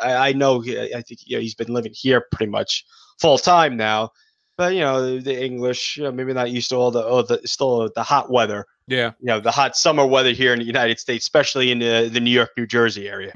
I, 0.02 0.30
I 0.30 0.32
know. 0.32 0.64
I 0.64 1.02
think 1.02 1.20
you 1.26 1.36
know, 1.36 1.42
he's 1.42 1.54
been 1.54 1.74
living 1.74 1.92
here 1.94 2.26
pretty 2.32 2.50
much 2.50 2.86
full 3.20 3.38
time 3.38 3.76
now. 3.76 4.12
But 4.56 4.74
you 4.74 4.80
know, 4.80 5.20
the 5.20 5.44
English, 5.44 5.98
you 5.98 6.04
know, 6.04 6.12
maybe 6.14 6.32
not 6.32 6.50
used 6.50 6.70
to 6.70 6.78
all 6.78 6.92
the, 6.92 7.06
all 7.06 7.24
the 7.24 7.42
still 7.44 7.90
the 7.94 8.02
hot 8.02 8.32
weather. 8.32 8.66
Yeah, 8.88 9.12
you 9.20 9.26
know, 9.26 9.42
the 9.42 9.52
hot 9.52 9.76
summer 9.76 10.06
weather 10.06 10.32
here 10.32 10.54
in 10.54 10.60
the 10.60 10.66
United 10.66 10.98
States, 10.98 11.26
especially 11.26 11.72
in 11.72 11.80
the, 11.80 12.10
the 12.10 12.22
New 12.22 12.32
York, 12.32 12.52
New 12.56 12.66
Jersey 12.66 13.10
area. 13.10 13.34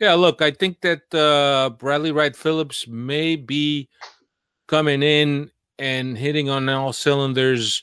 Yeah, 0.00 0.14
look, 0.14 0.42
I 0.42 0.50
think 0.50 0.80
that 0.80 1.14
uh, 1.14 1.70
Bradley 1.70 2.10
Wright 2.10 2.34
Phillips 2.34 2.88
may 2.88 3.36
be 3.36 3.88
coming 4.68 5.02
in 5.02 5.50
and 5.78 6.16
hitting 6.16 6.48
on 6.48 6.68
all 6.68 6.92
cylinders 6.92 7.82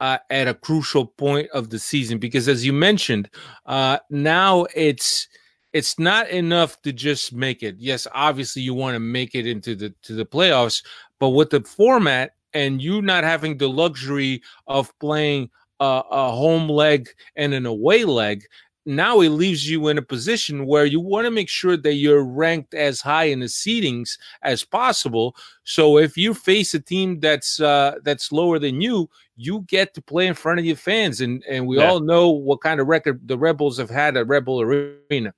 uh, 0.00 0.18
at 0.30 0.48
a 0.48 0.54
crucial 0.54 1.06
point 1.06 1.48
of 1.50 1.70
the 1.70 1.78
season. 1.78 2.18
Because 2.18 2.48
as 2.48 2.64
you 2.64 2.72
mentioned 2.72 3.30
uh, 3.66 3.98
now 4.10 4.66
it's 4.74 5.28
it's 5.72 5.98
not 5.98 6.28
enough 6.28 6.80
to 6.82 6.92
just 6.92 7.32
make 7.32 7.62
it. 7.62 7.76
Yes 7.78 8.06
obviously 8.12 8.62
you 8.62 8.74
want 8.74 8.94
to 8.94 9.00
make 9.00 9.34
it 9.34 9.46
into 9.46 9.74
the 9.74 9.94
to 10.02 10.14
the 10.14 10.26
playoffs 10.26 10.84
but 11.20 11.30
with 11.30 11.50
the 11.50 11.62
format 11.62 12.32
and 12.52 12.82
you 12.82 13.02
not 13.02 13.24
having 13.24 13.56
the 13.56 13.68
luxury 13.68 14.42
of 14.66 14.96
playing 15.00 15.50
a, 15.80 16.02
a 16.10 16.30
home 16.30 16.68
leg 16.68 17.08
and 17.36 17.52
an 17.52 17.66
away 17.66 18.04
leg 18.04 18.44
now 18.86 19.20
it 19.20 19.30
leaves 19.30 19.68
you 19.68 19.88
in 19.88 19.98
a 19.98 20.02
position 20.02 20.66
where 20.66 20.84
you 20.84 21.00
want 21.00 21.24
to 21.24 21.30
make 21.30 21.48
sure 21.48 21.76
that 21.76 21.94
you're 21.94 22.22
ranked 22.22 22.74
as 22.74 23.00
high 23.00 23.24
in 23.24 23.40
the 23.40 23.46
seedings 23.46 24.18
as 24.42 24.62
possible. 24.62 25.36
So 25.64 25.98
if 25.98 26.16
you 26.16 26.34
face 26.34 26.74
a 26.74 26.80
team 26.80 27.20
that's 27.20 27.60
uh, 27.60 27.96
that's 28.02 28.32
lower 28.32 28.58
than 28.58 28.80
you, 28.80 29.08
you 29.36 29.62
get 29.62 29.94
to 29.94 30.02
play 30.02 30.26
in 30.26 30.34
front 30.34 30.58
of 30.58 30.64
your 30.64 30.76
fans, 30.76 31.20
and 31.20 31.42
and 31.48 31.66
we 31.66 31.78
yeah. 31.78 31.88
all 31.88 32.00
know 32.00 32.30
what 32.30 32.60
kind 32.60 32.80
of 32.80 32.86
record 32.86 33.26
the 33.26 33.38
Rebels 33.38 33.78
have 33.78 33.90
had 33.90 34.16
at 34.16 34.28
Rebel 34.28 34.60
Arena. 34.60 35.32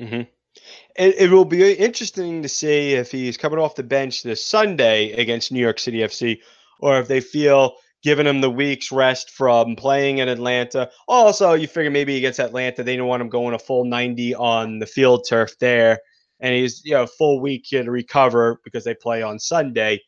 Mm-hmm. 0.00 0.22
It, 0.96 1.14
it 1.18 1.30
will 1.30 1.44
be 1.44 1.72
interesting 1.72 2.42
to 2.42 2.48
see 2.48 2.92
if 2.92 3.10
he's 3.10 3.36
coming 3.36 3.58
off 3.58 3.74
the 3.74 3.82
bench 3.82 4.22
this 4.22 4.44
Sunday 4.44 5.12
against 5.12 5.50
New 5.50 5.60
York 5.60 5.78
City 5.78 5.98
FC, 5.98 6.40
or 6.78 6.98
if 6.98 7.08
they 7.08 7.20
feel 7.20 7.76
giving 8.02 8.26
him 8.26 8.40
the 8.40 8.50
week's 8.50 8.90
rest 8.90 9.30
from 9.30 9.76
playing 9.76 10.18
in 10.18 10.28
Atlanta. 10.28 10.90
Also, 11.06 11.54
you 11.54 11.68
figure 11.68 11.90
maybe 11.90 12.16
against 12.16 12.40
Atlanta, 12.40 12.82
they 12.82 12.96
don't 12.96 13.06
want 13.06 13.22
him 13.22 13.28
going 13.28 13.54
a 13.54 13.58
full 13.58 13.84
90 13.84 14.34
on 14.34 14.78
the 14.78 14.86
field 14.86 15.24
turf 15.28 15.58
there. 15.58 16.00
and 16.40 16.54
he's 16.54 16.84
you 16.84 16.92
know 16.92 17.06
full 17.06 17.40
week 17.40 17.64
to 17.70 17.82
recover 17.90 18.60
because 18.64 18.84
they 18.84 18.94
play 18.94 19.22
on 19.22 19.38
Sunday. 19.38 20.02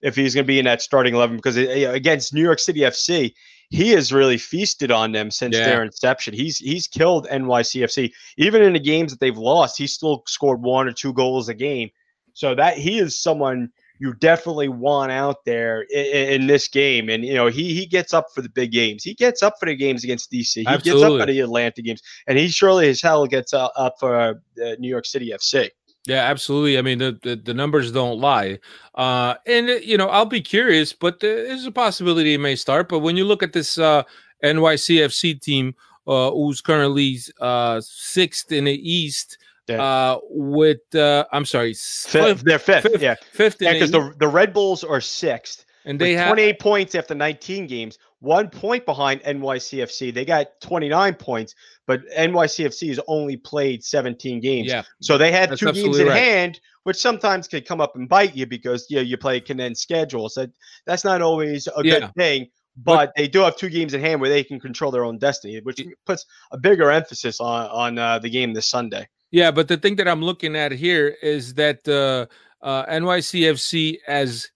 If 0.00 0.16
he's 0.16 0.34
going 0.34 0.44
to 0.44 0.48
be 0.48 0.58
in 0.58 0.64
that 0.64 0.82
starting 0.82 1.14
eleven, 1.14 1.36
because 1.36 1.56
against 1.56 2.32
New 2.32 2.42
York 2.42 2.58
City 2.58 2.80
FC, 2.80 3.32
he 3.70 3.90
has 3.90 4.12
really 4.12 4.38
feasted 4.38 4.90
on 4.90 5.12
them 5.12 5.30
since 5.30 5.56
yeah. 5.56 5.66
their 5.66 5.82
inception. 5.82 6.34
He's 6.34 6.58
he's 6.58 6.86
killed 6.86 7.26
NYCFC. 7.28 8.12
Even 8.36 8.62
in 8.62 8.72
the 8.72 8.80
games 8.80 9.12
that 9.12 9.20
they've 9.20 9.36
lost, 9.36 9.78
he 9.78 9.86
still 9.86 10.22
scored 10.26 10.62
one 10.62 10.88
or 10.88 10.92
two 10.92 11.12
goals 11.12 11.48
a 11.48 11.54
game. 11.54 11.90
So 12.32 12.54
that 12.54 12.78
he 12.78 12.98
is 12.98 13.20
someone 13.20 13.70
you 14.02 14.12
definitely 14.14 14.66
want 14.66 15.12
out 15.12 15.44
there 15.44 15.82
in, 15.82 16.40
in, 16.42 16.46
this 16.48 16.66
game. 16.66 17.08
And 17.08 17.24
you 17.24 17.34
know, 17.34 17.46
he 17.46 17.72
he 17.72 17.86
gets 17.86 18.12
up 18.12 18.26
for 18.34 18.42
the 18.42 18.48
big 18.48 18.72
games. 18.72 19.04
He 19.04 19.14
gets 19.14 19.44
up 19.44 19.54
for 19.60 19.66
the 19.66 19.76
games 19.76 20.02
against 20.02 20.32
DC. 20.32 20.54
He 20.54 20.66
Absolutely. 20.66 21.02
gets 21.02 21.12
up 21.12 21.20
for 21.20 21.32
the 21.32 21.38
Atlanta 21.38 21.82
games, 21.82 22.02
and 22.26 22.36
he 22.36 22.48
surely 22.48 22.88
as 22.88 23.00
hell 23.00 23.28
gets 23.28 23.52
up, 23.52 23.72
up 23.76 23.94
for 24.00 24.18
uh, 24.18 24.34
New 24.80 24.88
York 24.88 25.06
City 25.06 25.30
FC. 25.30 25.70
Yeah, 26.04 26.24
absolutely. 26.24 26.78
I 26.78 26.82
mean, 26.82 26.98
the, 26.98 27.16
the, 27.22 27.36
the 27.36 27.54
numbers 27.54 27.92
don't 27.92 28.18
lie. 28.18 28.58
Uh, 28.96 29.34
and 29.46 29.68
you 29.68 29.96
know, 29.96 30.08
I'll 30.08 30.26
be 30.26 30.40
curious, 30.40 30.92
but 30.92 31.20
there's 31.20 31.64
a 31.64 31.70
possibility 31.70 32.34
it 32.34 32.38
may 32.38 32.56
start. 32.56 32.88
But 32.88 33.00
when 33.00 33.16
you 33.16 33.24
look 33.24 33.44
at 33.44 33.52
this 33.52 33.78
uh, 33.78 34.02
NYCFC 34.42 35.40
team, 35.40 35.76
uh, 36.08 36.32
who's 36.32 36.60
currently 36.60 37.18
uh, 37.40 37.80
sixth 37.80 38.50
in 38.50 38.64
the 38.64 38.90
East, 38.90 39.38
uh, 39.70 40.18
with 40.28 40.94
uh, 40.94 41.24
I'm 41.32 41.44
sorry, 41.44 41.74
fifth, 41.74 42.42
they're 42.44 42.58
fifth, 42.58 42.82
fifth 42.82 43.02
yeah, 43.02 43.14
fifth, 43.32 43.56
yeah, 43.60 43.72
because 43.72 43.90
the 43.90 44.12
the 44.18 44.28
Red 44.28 44.52
Bulls 44.52 44.84
are 44.84 45.00
sixth, 45.00 45.64
and 45.84 45.98
they 45.98 46.14
have 46.14 46.28
28 46.28 46.58
points 46.58 46.94
after 46.94 47.14
19 47.14 47.66
games, 47.66 47.98
one 48.20 48.48
point 48.48 48.86
behind 48.86 49.22
NYCFC. 49.22 50.12
They 50.12 50.24
got 50.24 50.60
29 50.60 51.14
points, 51.14 51.54
but 51.86 52.02
NYCFC 52.16 52.88
has 52.88 53.00
only 53.06 53.36
played 53.36 53.84
17 53.84 54.40
games. 54.40 54.68
Yeah, 54.68 54.82
so 55.00 55.18
they 55.18 55.32
had 55.32 55.56
two 55.56 55.72
games 55.72 55.98
in 55.98 56.08
right. 56.08 56.16
hand, 56.16 56.60
which 56.84 56.96
sometimes 56.96 57.48
could 57.48 57.66
come 57.66 57.80
up 57.80 57.96
and 57.96 58.08
bite 58.08 58.36
you 58.36 58.46
because 58.46 58.86
you 58.88 58.96
know, 58.96 59.02
you 59.02 59.16
play 59.16 59.40
condensed 59.40 59.82
schedules. 59.82 60.34
So 60.34 60.46
that's 60.86 61.04
not 61.04 61.22
always 61.22 61.68
a 61.68 61.84
yeah. 61.84 62.00
good 62.00 62.14
thing. 62.14 62.48
But, 62.74 62.96
but, 62.96 63.12
they 63.16 63.28
do 63.28 63.40
have 63.40 63.56
two 63.56 63.68
games 63.68 63.92
in 63.92 64.00
hand 64.00 64.20
where 64.20 64.30
they 64.30 64.42
can 64.42 64.58
control 64.58 64.90
their 64.90 65.04
own 65.04 65.18
destiny, 65.18 65.60
which 65.60 65.84
puts 66.06 66.24
a 66.52 66.58
bigger 66.58 66.90
emphasis 66.90 67.38
on 67.38 67.66
on 67.68 67.98
uh, 67.98 68.18
the 68.18 68.30
game 68.30 68.54
this 68.54 68.66
Sunday. 68.66 69.06
Yeah, 69.32 69.50
but 69.50 69.66
the 69.66 69.78
thing 69.78 69.96
that 69.96 70.06
I'm 70.06 70.22
looking 70.22 70.54
at 70.54 70.72
here 70.72 71.16
is 71.22 71.54
that 71.54 71.88
uh, 71.88 72.26
uh, 72.64 72.86
NYCFC 72.86 73.98
has 74.06 74.50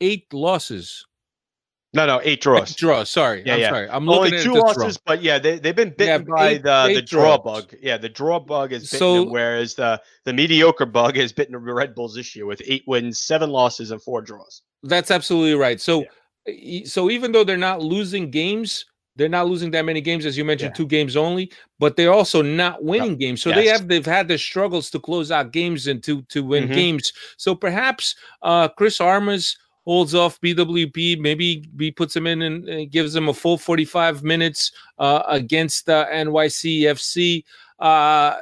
eight 0.00 0.32
losses. 0.32 1.04
No, 1.92 2.06
no, 2.06 2.20
eight 2.22 2.40
draws. 2.40 2.70
Eight 2.70 2.76
draws. 2.76 3.10
Sorry, 3.10 3.42
yeah, 3.44 3.54
I'm 3.54 3.60
yeah. 3.60 3.70
sorry. 3.70 3.88
I'm 3.88 4.08
only 4.08 4.30
two 4.42 4.52
losses, 4.52 4.98
but 4.98 5.22
yeah, 5.22 5.38
they 5.38 5.58
they've 5.58 5.74
been 5.74 5.94
bitten 5.96 6.26
yeah, 6.28 6.34
by 6.36 6.48
eight, 6.50 6.62
the 6.62 6.86
eight 6.90 6.94
the 6.94 7.02
draw 7.02 7.38
bug. 7.38 7.74
Yeah, 7.80 7.96
the 7.96 8.08
draw 8.08 8.38
bug 8.38 8.72
is 8.72 8.82
bitten 8.84 8.98
so, 8.98 9.20
them, 9.24 9.30
whereas 9.32 9.74
the 9.74 10.00
the 10.24 10.32
mediocre 10.32 10.86
bug 10.86 11.16
has 11.16 11.32
bitten 11.32 11.52
the 11.52 11.58
Red 11.58 11.94
Bulls 11.94 12.14
this 12.14 12.36
year 12.36 12.46
with 12.46 12.62
eight 12.66 12.84
wins, 12.86 13.18
seven 13.18 13.50
losses, 13.50 13.90
and 13.90 14.00
four 14.02 14.20
draws. 14.20 14.62
That's 14.82 15.10
absolutely 15.10 15.54
right. 15.54 15.80
So, 15.80 16.04
yeah. 16.46 16.84
so 16.84 17.10
even 17.10 17.32
though 17.32 17.44
they're 17.44 17.56
not 17.56 17.80
losing 17.80 18.30
games, 18.30 18.84
they're 19.16 19.28
not 19.28 19.48
losing 19.48 19.70
that 19.72 19.84
many 19.84 20.00
games, 20.00 20.26
as 20.26 20.36
you 20.36 20.44
mentioned, 20.44 20.70
yeah. 20.70 20.76
two 20.76 20.86
games 20.86 21.16
only, 21.16 21.50
but 21.78 21.96
they're 21.96 22.12
also 22.12 22.42
not 22.42 22.84
winning 22.84 23.12
no. 23.12 23.16
games. 23.16 23.42
So 23.42 23.50
yes. 23.50 23.58
they 23.58 23.66
have 23.66 23.88
they've 23.88 24.06
had 24.06 24.28
their 24.28 24.38
struggles 24.38 24.90
to 24.90 25.00
close 25.00 25.30
out 25.30 25.52
games 25.52 25.86
and 25.86 26.02
to 26.04 26.22
to 26.22 26.44
win 26.44 26.64
mm-hmm. 26.64 26.74
games. 26.74 27.12
So 27.36 27.54
perhaps 27.54 28.14
uh, 28.42 28.68
Chris 28.68 29.00
Armas 29.00 29.56
holds 29.86 30.14
off 30.14 30.40
BWP. 30.40 31.18
Maybe 31.18 31.64
he 31.78 31.90
puts 31.90 32.14
him 32.14 32.26
in 32.26 32.42
and, 32.42 32.90
gives 32.90 33.14
him 33.14 33.28
a 33.28 33.34
full 33.34 33.56
45 33.56 34.22
minutes 34.22 34.72
uh, 34.98 35.22
against 35.28 35.88
uh, 35.88 36.06
NYCFC 36.12 37.44
uh, 37.78 38.34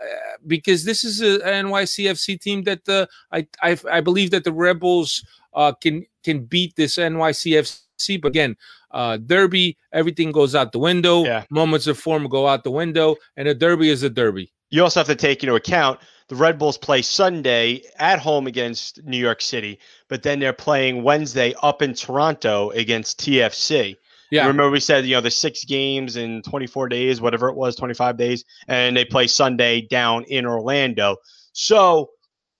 because 0.46 0.84
this 0.84 1.04
is 1.04 1.20
a, 1.20 1.40
NYCFC 1.40 2.40
team 2.40 2.62
that 2.64 2.88
uh, 2.88 3.06
I, 3.30 3.46
I, 3.62 3.78
I 3.90 4.00
believe 4.00 4.30
that 4.30 4.44
the 4.44 4.52
Rebels 4.52 5.24
uh, 5.54 5.72
can 5.72 6.06
can 6.24 6.44
beat 6.44 6.76
this 6.76 6.96
NYCFC. 6.96 8.20
But 8.20 8.28
again, 8.28 8.56
uh, 8.94 9.18
derby, 9.18 9.76
everything 9.92 10.32
goes 10.32 10.54
out 10.54 10.72
the 10.72 10.78
window. 10.78 11.24
Yeah. 11.24 11.44
Moments 11.50 11.86
of 11.86 11.98
form 11.98 12.28
go 12.28 12.46
out 12.46 12.64
the 12.64 12.70
window, 12.70 13.16
and 13.36 13.48
a 13.48 13.54
derby 13.54 13.90
is 13.90 14.02
a 14.02 14.10
derby. 14.10 14.52
You 14.70 14.82
also 14.82 15.00
have 15.00 15.06
to 15.08 15.14
take 15.14 15.42
into 15.42 15.54
account 15.54 16.00
the 16.28 16.36
Red 16.36 16.58
Bulls 16.58 16.78
play 16.78 17.02
Sunday 17.02 17.82
at 17.98 18.18
home 18.18 18.46
against 18.46 19.04
New 19.04 19.18
York 19.18 19.42
City, 19.42 19.78
but 20.08 20.22
then 20.22 20.38
they're 20.38 20.54
playing 20.54 21.02
Wednesday 21.02 21.54
up 21.62 21.82
in 21.82 21.92
Toronto 21.92 22.70
against 22.70 23.20
TFC. 23.20 23.96
Yeah. 24.30 24.46
Remember 24.46 24.70
we 24.70 24.80
said, 24.80 25.04
you 25.04 25.14
know, 25.14 25.20
the 25.20 25.30
six 25.30 25.64
games 25.64 26.16
in 26.16 26.42
24 26.42 26.88
days, 26.88 27.20
whatever 27.20 27.48
it 27.48 27.56
was, 27.56 27.76
25 27.76 28.16
days, 28.16 28.44
and 28.68 28.96
they 28.96 29.04
play 29.04 29.26
Sunday 29.26 29.82
down 29.82 30.24
in 30.24 30.46
Orlando. 30.46 31.16
So, 31.52 32.10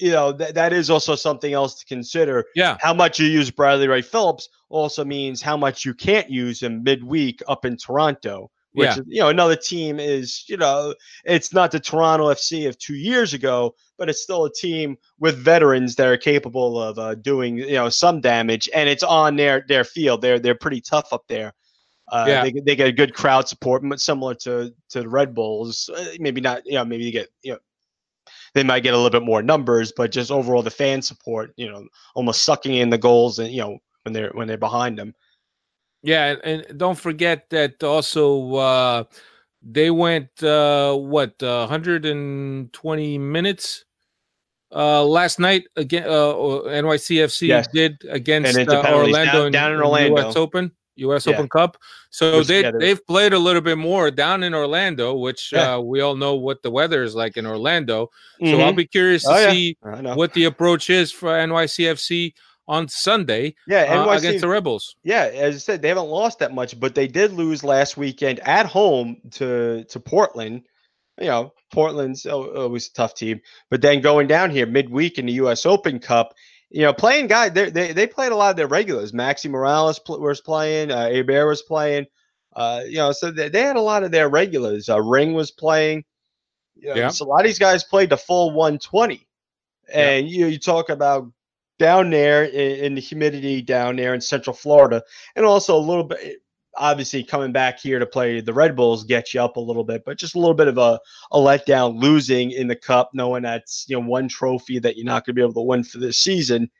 you 0.05 0.11
know, 0.11 0.37
th- 0.37 0.53
that 0.53 0.75
is 0.75 0.91
also 0.91 1.17
something 1.17 1.55
else 1.55 1.77
to 1.77 1.87
consider. 1.87 2.45
Yeah. 2.55 2.77
How 2.79 2.93
much 2.93 3.19
you 3.19 3.27
use 3.27 3.51
Bradley 3.51 3.89
Wright 3.89 4.05
Phillips 4.05 4.51
also 4.69 5.03
means 5.03 5.41
how 5.41 5.57
much 5.57 5.87
you 5.87 5.95
can't 5.95 6.29
use 6.29 6.63
him 6.63 6.83
midweek 6.83 7.41
up 7.49 7.65
in 7.65 7.79
Toronto. 7.79 8.51
Which 8.73 8.89
yeah. 8.89 9.03
you 9.07 9.21
know, 9.21 9.29
another 9.31 9.57
team 9.57 9.99
is, 9.99 10.45
you 10.47 10.59
know, 10.59 10.95
it's 11.25 11.55
not 11.55 11.71
the 11.71 11.81
Toronto 11.81 12.27
FC 12.27 12.69
of 12.69 12.77
two 12.77 12.97
years 12.97 13.33
ago, 13.33 13.75
but 13.97 14.11
it's 14.11 14.23
still 14.23 14.45
a 14.45 14.53
team 14.53 14.99
with 15.21 15.39
veterans 15.39 15.95
that 15.95 16.09
are 16.09 16.19
capable 16.19 16.83
of 16.83 16.99
uh, 16.99 17.15
doing, 17.15 17.57
you 17.57 17.75
know, 17.75 17.89
some 17.89 18.21
damage, 18.21 18.69
and 18.75 18.91
it's 18.91 19.05
on 19.05 19.37
their 19.37 19.65
their 19.69 19.85
field. 19.85 20.21
They're 20.21 20.41
they're 20.41 20.55
pretty 20.55 20.83
tough 20.83 21.15
up 21.15 21.23
there. 21.29 21.55
Uh, 22.09 22.25
yeah. 22.29 22.43
they, 22.43 22.53
they 22.67 22.77
get 22.77 22.89
a 22.89 22.93
good 22.93 23.15
crowd 23.15 23.49
support, 23.49 23.83
similar 23.99 24.35
to 24.35 24.75
to 24.91 25.01
the 25.01 25.09
Red 25.09 25.35
Bulls. 25.35 25.89
Uh, 25.89 26.07
maybe 26.19 26.43
not, 26.43 26.67
you 26.67 26.75
know, 26.75 26.85
maybe 26.85 27.05
you 27.05 27.13
get, 27.13 27.29
you 27.43 27.53
know, 27.53 27.59
they 28.55 28.63
might 28.63 28.83
get 28.83 28.95
a 28.95 28.97
little 28.97 29.11
bit 29.11 29.25
more 29.25 29.43
numbers, 29.43 29.93
but 29.93 30.13
just 30.13 30.31
overall 30.31 30.63
the 30.63 30.71
fan 30.71 31.03
support, 31.03 31.53
you 31.57 31.71
know, 31.71 31.87
almost 32.15 32.45
sucking 32.45 32.75
in 32.75 32.91
the 32.91 32.99
goals 32.99 33.39
and 33.39 33.51
you 33.51 33.61
know 33.61 33.79
when 34.03 34.13
they're 34.13 34.31
when 34.31 34.49
they're 34.49 34.57
behind 34.57 34.99
them. 34.99 35.15
Yeah, 36.03 36.37
and 36.45 36.67
don't 36.77 36.99
forget 36.99 37.51
that 37.51 37.83
also 37.83 38.55
uh, 38.55 39.05
they 39.63 39.91
went 39.91 40.43
uh, 40.43 40.95
what 40.95 41.43
uh, 41.43 41.67
120 41.67 43.19
minutes 43.19 43.85
uh, 44.75 45.05
last 45.05 45.41
night 45.41 45.65
again. 45.77 46.05
Uh, 46.05 46.35
NYCFC 46.69 47.49
yes. 47.49 47.67
did 47.69 47.97
against 48.09 48.57
uh, 48.57 48.83
Orlando 48.87 49.45
down, 49.45 49.53
down 49.53 49.73
in 49.73 49.81
Orlando 49.81 50.23
U.S. 50.23 50.37
Open. 50.37 50.71
U.S. 50.97 51.27
Yeah. 51.27 51.35
Open 51.35 51.49
Cup. 51.49 51.77
So 52.11 52.43
they 52.43 52.71
they've 52.79 53.05
played 53.07 53.33
a 53.33 53.39
little 53.39 53.63
bit 53.63 53.79
more 53.79 54.11
down 54.11 54.43
in 54.43 54.55
Orlando, 54.55 55.15
which 55.15 55.53
yeah. 55.53 55.75
uh, 55.75 55.81
we 55.81 56.01
all 56.01 56.15
know 56.15 56.35
what 56.35 56.63
the 56.63 56.71
weather 56.71 57.03
is 57.03 57.15
like 57.15 57.37
in 57.37 57.47
Orlando. 57.47 58.11
Mm-hmm. 58.41 58.53
So 58.53 58.61
I'll 58.61 58.73
be 58.73 58.87
curious 58.87 59.25
to 59.25 59.33
oh, 59.33 59.51
see 59.51 59.77
yeah. 59.85 60.15
what 60.15 60.33
the 60.35 60.45
approach 60.45 60.91
is 60.91 61.11
for 61.11 61.29
NYCFC 61.29 62.33
on 62.67 62.89
Sunday 62.89 63.55
yeah, 63.67 63.87
NYC, 63.87 64.07
uh, 64.07 64.19
against 64.19 64.41
the 64.41 64.49
Rebels. 64.49 64.97
Yeah, 65.05 65.25
as 65.25 65.57
I 65.57 65.59
said, 65.59 65.83
they 65.83 65.89
haven't 65.89 66.09
lost 66.09 66.39
that 66.39 66.55
much, 66.55 66.79
but 66.79 66.95
they 66.95 67.07
did 67.07 67.33
lose 67.33 67.63
last 67.63 67.97
weekend 67.97 68.41
at 68.41 68.67
home 68.67 69.17
to 69.33 69.85
to 69.85 70.01
Portland. 70.01 70.63
You 71.21 71.27
know, 71.27 71.53
Portland's 71.73 72.27
always 72.27 72.89
a 72.89 72.93
tough 72.93 73.15
team, 73.15 73.41
but 73.71 73.83
then 73.83 74.01
going 74.01 74.27
down 74.27 74.51
here 74.51 74.67
midweek 74.67 75.19
in 75.19 75.27
the 75.27 75.33
U.S. 75.35 75.65
Open 75.65 76.01
Cup, 76.01 76.35
you 76.75 76.83
know, 76.83 76.93
playing 76.93 77.29
guys, 77.29 77.53
they 77.53 77.71
they, 77.71 77.93
they 77.93 78.05
played 78.05 78.33
a 78.33 78.35
lot 78.37 78.51
of 78.51 78.57
their 78.57 78.67
regulars. 78.67 79.13
Maxi 79.13 79.49
Morales 79.49 80.01
pl- 80.01 80.19
was 80.19 80.41
playing, 80.41 80.91
uh, 80.91 81.09
Abear 81.09 81.47
was 81.47 81.63
playing. 81.63 82.07
Uh, 82.53 82.83
you 82.85 82.97
know, 82.97 83.13
so 83.13 83.31
they, 83.31 83.49
they 83.49 83.61
had 83.61 83.77
a 83.77 83.81
lot 83.81 84.03
of 84.03 84.11
their 84.11 84.29
regulars. 84.29 84.89
Uh, 84.89 85.01
Ring 85.01 85.35
was 85.35 85.53
playing. 85.53 86.05
You 86.75 86.89
know, 86.89 86.95
yeah. 86.97 87.09
So 87.11 87.27
a 87.27 87.29
lot 87.29 87.43
of 87.43 87.47
these 87.47 87.61
guys 87.61 87.85
played 87.85 88.11
the 88.11 88.17
full 88.17 88.51
120. 88.51 89.25
And 89.93 90.29
yeah. 90.29 90.37
you 90.37 90.47
you 90.47 90.59
talk 90.59 90.89
about 90.89 91.31
down 91.79 92.11
there 92.11 92.43
in, 92.43 92.85
in, 92.85 92.95
the 92.97 93.01
humidity 93.01 93.63
down 93.63 93.95
there 93.95 94.13
in 94.13 94.21
Central 94.21 94.55
Florida, 94.57 95.01
and 95.37 95.47
also 95.47 95.77
a 95.77 95.79
little 95.79 96.05
bit. 96.05 96.39
Obviously, 96.77 97.23
coming 97.23 97.53
back 97.53 97.79
here 97.79 97.99
to 97.99 98.07
play 98.07 98.41
the 98.41 98.53
Red 98.53 98.77
Bulls 98.77 99.05
gets 99.05 99.35
you 99.35 99.41
up 99.41 99.57
a 99.57 99.61
little 99.61 99.85
bit, 99.85 100.05
but 100.05 100.19
just 100.19 100.35
a 100.35 100.39
little 100.39 100.55
bit 100.55 100.69
of 100.69 100.79
a, 100.79 100.99
a 101.33 101.39
letdown 101.39 102.01
losing 102.01 102.51
in 102.51 102.69
the 102.69 102.77
cup, 102.77 103.11
knowing 103.15 103.43
that's 103.43 103.87
you 103.89 103.97
know 103.97 104.07
one 104.07 104.29
trophy 104.29 104.79
that 104.81 104.97
you're 104.97 105.05
not 105.05 105.25
going 105.25 105.35
to 105.35 105.41
be 105.41 105.43
able 105.43 105.55
to 105.55 105.61
win 105.61 105.85
for 105.85 105.99
this 105.99 106.19
season, 106.19 106.71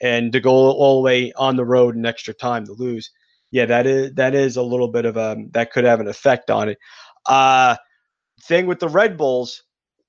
and 0.00 0.32
to 0.32 0.40
go 0.40 0.50
all 0.50 0.96
the 0.96 1.04
way 1.04 1.32
on 1.36 1.56
the 1.56 1.64
road 1.64 1.96
in 1.96 2.06
extra 2.06 2.34
time 2.34 2.64
to 2.66 2.72
lose. 2.72 3.10
Yeah, 3.50 3.66
that 3.66 3.86
is 3.86 4.14
that 4.14 4.34
is 4.34 4.56
a 4.56 4.62
little 4.62 4.88
bit 4.88 5.04
of 5.04 5.16
a 5.16 5.36
that 5.50 5.72
could 5.72 5.84
have 5.84 6.00
an 6.00 6.08
effect 6.08 6.50
on 6.50 6.70
it. 6.70 6.78
Uh 7.26 7.76
thing 8.44 8.66
with 8.66 8.80
the 8.80 8.88
Red 8.88 9.16
Bulls, 9.16 9.62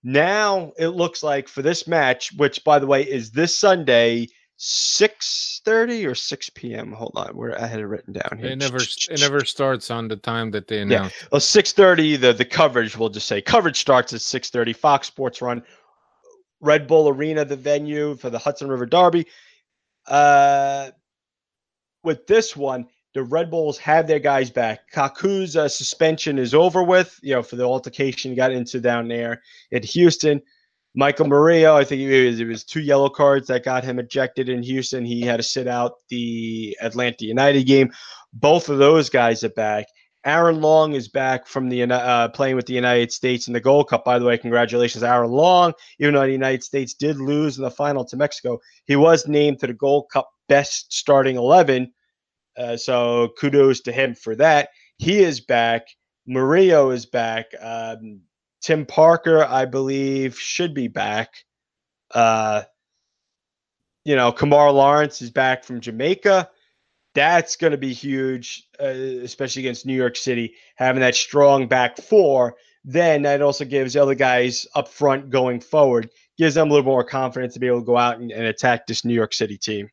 now 0.04 0.72
it 0.78 0.90
looks 0.90 1.24
like 1.24 1.48
for 1.48 1.62
this 1.62 1.88
match, 1.88 2.34
which 2.38 2.64
by 2.64 2.80
the 2.80 2.88
way 2.88 3.04
is 3.04 3.32
this 3.32 3.58
Sunday, 3.58 4.28
six 4.58 5.62
thirty 5.66 6.06
or 6.06 6.16
six 6.16 6.50
p.m. 6.50 6.92
Hold 6.92 7.14
on, 7.16 7.36
where 7.36 7.60
I 7.60 7.66
had 7.68 7.80
it 7.80 7.88
written 7.88 8.14
down 8.14 8.38
here. 8.38 8.52
It 8.52 8.58
never 8.58 8.78
it 8.78 9.20
never 9.20 9.44
starts 9.46 9.92
on 9.92 10.08
the 10.08 10.16
time 10.16 10.52
that 10.52 10.68
they 10.68 10.82
announce. 10.82 11.14
Yeah. 11.22 11.28
Well, 11.32 11.42
six 11.42 11.72
thirty. 11.72 12.16
The 12.16 12.34
the 12.34 12.46
coverage 12.46 12.98
we'll 12.98 13.10
just 13.10 13.28
say 13.28 13.42
coverage 13.42 13.80
starts 13.80 14.14
at 14.14 14.22
six 14.22 14.50
thirty. 14.50 14.74
Fox 14.74 15.08
Sports 15.08 15.42
One 15.42 15.64
Red 16.62 16.88
Bull 16.88 17.10
Arena, 17.10 17.44
the 17.44 17.58
venue 17.58 18.16
for 18.16 18.30
the 18.30 18.40
Hudson 18.40 18.70
River 18.70 18.86
Derby. 18.86 19.28
Uh, 20.08 20.92
with 22.04 22.26
this 22.28 22.56
one, 22.56 22.88
the 23.14 23.24
Red 23.24 23.52
Bulls 23.52 23.78
have 23.78 24.08
their 24.08 24.20
guys 24.20 24.50
back. 24.50 24.92
Kaku's 24.92 25.56
uh, 25.56 25.70
suspension 25.70 26.40
is 26.40 26.54
over 26.54 26.84
with, 26.84 27.20
you 27.22 27.34
know, 27.34 27.44
for 27.44 27.58
the 27.58 27.64
altercation 27.64 28.32
he 28.32 28.36
got 28.36 28.52
into 28.52 28.80
down 28.80 29.08
there 29.08 29.42
at 29.72 29.84
Houston. 29.86 30.42
Michael 30.96 31.28
Murillo, 31.28 31.76
I 31.76 31.84
think 31.84 32.02
it 32.02 32.28
was, 32.28 32.40
it 32.40 32.48
was 32.48 32.64
two 32.64 32.82
yellow 32.82 33.10
cards 33.10 33.48
that 33.48 33.66
got 33.66 33.84
him 33.84 34.00
ejected 34.00 34.48
in 34.48 34.62
Houston. 34.62 35.04
He 35.04 35.22
had 35.22 35.38
to 35.38 35.44
sit 35.44 35.68
out 35.68 35.94
the 36.10 36.78
Atlanta 36.82 37.26
United 37.26 37.66
game. 37.66 37.92
Both 38.32 38.70
of 38.70 38.78
those 38.78 39.10
guys 39.10 39.44
are 39.44 39.50
back. 39.50 39.86
Aaron 40.26 40.62
Long 40.62 40.94
is 40.94 41.10
back 41.10 41.48
from 41.48 41.68
the 41.68 41.84
uh, 41.84 42.30
playing 42.30 42.56
with 42.56 42.66
the 42.66 42.74
United 42.74 43.12
States 43.12 43.48
in 43.48 43.54
the 43.54 43.60
Gold 43.60 43.90
Cup. 43.90 44.06
By 44.06 44.20
the 44.20 44.26
way, 44.26 44.38
congratulations, 44.38 45.04
Aaron 45.04 45.32
Long. 45.32 45.74
Even 46.00 46.14
though 46.14 46.22
the 46.22 46.32
United 46.32 46.64
States 46.64 46.94
did 46.94 47.18
lose 47.18 47.58
in 47.58 47.64
the 47.64 47.72
final 47.72 48.06
to 48.06 48.16
Mexico, 48.16 48.60
he 48.86 48.96
was 48.96 49.28
named 49.28 49.60
to 49.60 49.68
the 49.68 49.74
Gold 49.74 50.06
Cup 50.14 50.30
best 50.48 50.94
starting 50.94 51.36
eleven. 51.36 51.92
Uh, 52.56 52.78
so 52.78 53.30
kudos 53.38 53.82
to 53.82 53.92
him 53.92 54.16
for 54.16 54.36
that. 54.36 54.70
He 54.98 55.20
is 55.20 55.42
back. 55.42 55.88
Murillo 56.26 56.92
is 56.92 57.06
back. 57.06 57.48
Um, 57.60 58.22
Tim 58.64 58.86
Parker, 58.86 59.44
I 59.44 59.66
believe, 59.66 60.40
should 60.40 60.74
be 60.74 60.88
back. 60.88 61.30
Uh, 62.14 62.64
you 64.06 64.16
know, 64.16 64.32
Kemar 64.32 64.74
Lawrence 64.74 65.22
is 65.22 65.30
back 65.30 65.66
from 65.66 65.82
Jamaica. 65.82 66.50
That's 67.14 67.58
going 67.58 67.72
to 67.72 67.78
be 67.78 67.94
huge, 67.94 68.68
uh, 68.82 68.86
especially 68.86 69.64
against 69.64 69.86
New 69.86 69.94
York 69.96 70.16
City, 70.16 70.56
having 70.76 71.02
that 71.02 71.16
strong 71.16 71.68
back 71.68 71.98
four. 71.98 72.56
Then 72.86 73.22
that 73.24 73.42
also 73.42 73.66
gives 73.66 73.96
other 73.96 74.16
guys 74.16 74.66
up 74.76 74.88
front 74.88 75.30
going 75.30 75.60
forward, 75.60 76.10
gives 76.38 76.56
them 76.56 76.70
a 76.70 76.74
little 76.74 76.86
more 76.86 77.04
confidence 77.04 77.54
to 77.54 77.60
be 77.60 77.68
able 77.68 77.82
to 77.82 77.86
go 77.86 77.98
out 77.98 78.20
and, 78.20 78.32
and 78.32 78.46
attack 78.46 78.88
this 78.88 79.06
New 79.06 79.14
York 79.14 79.34
City 79.34 79.58
team. 79.58 79.90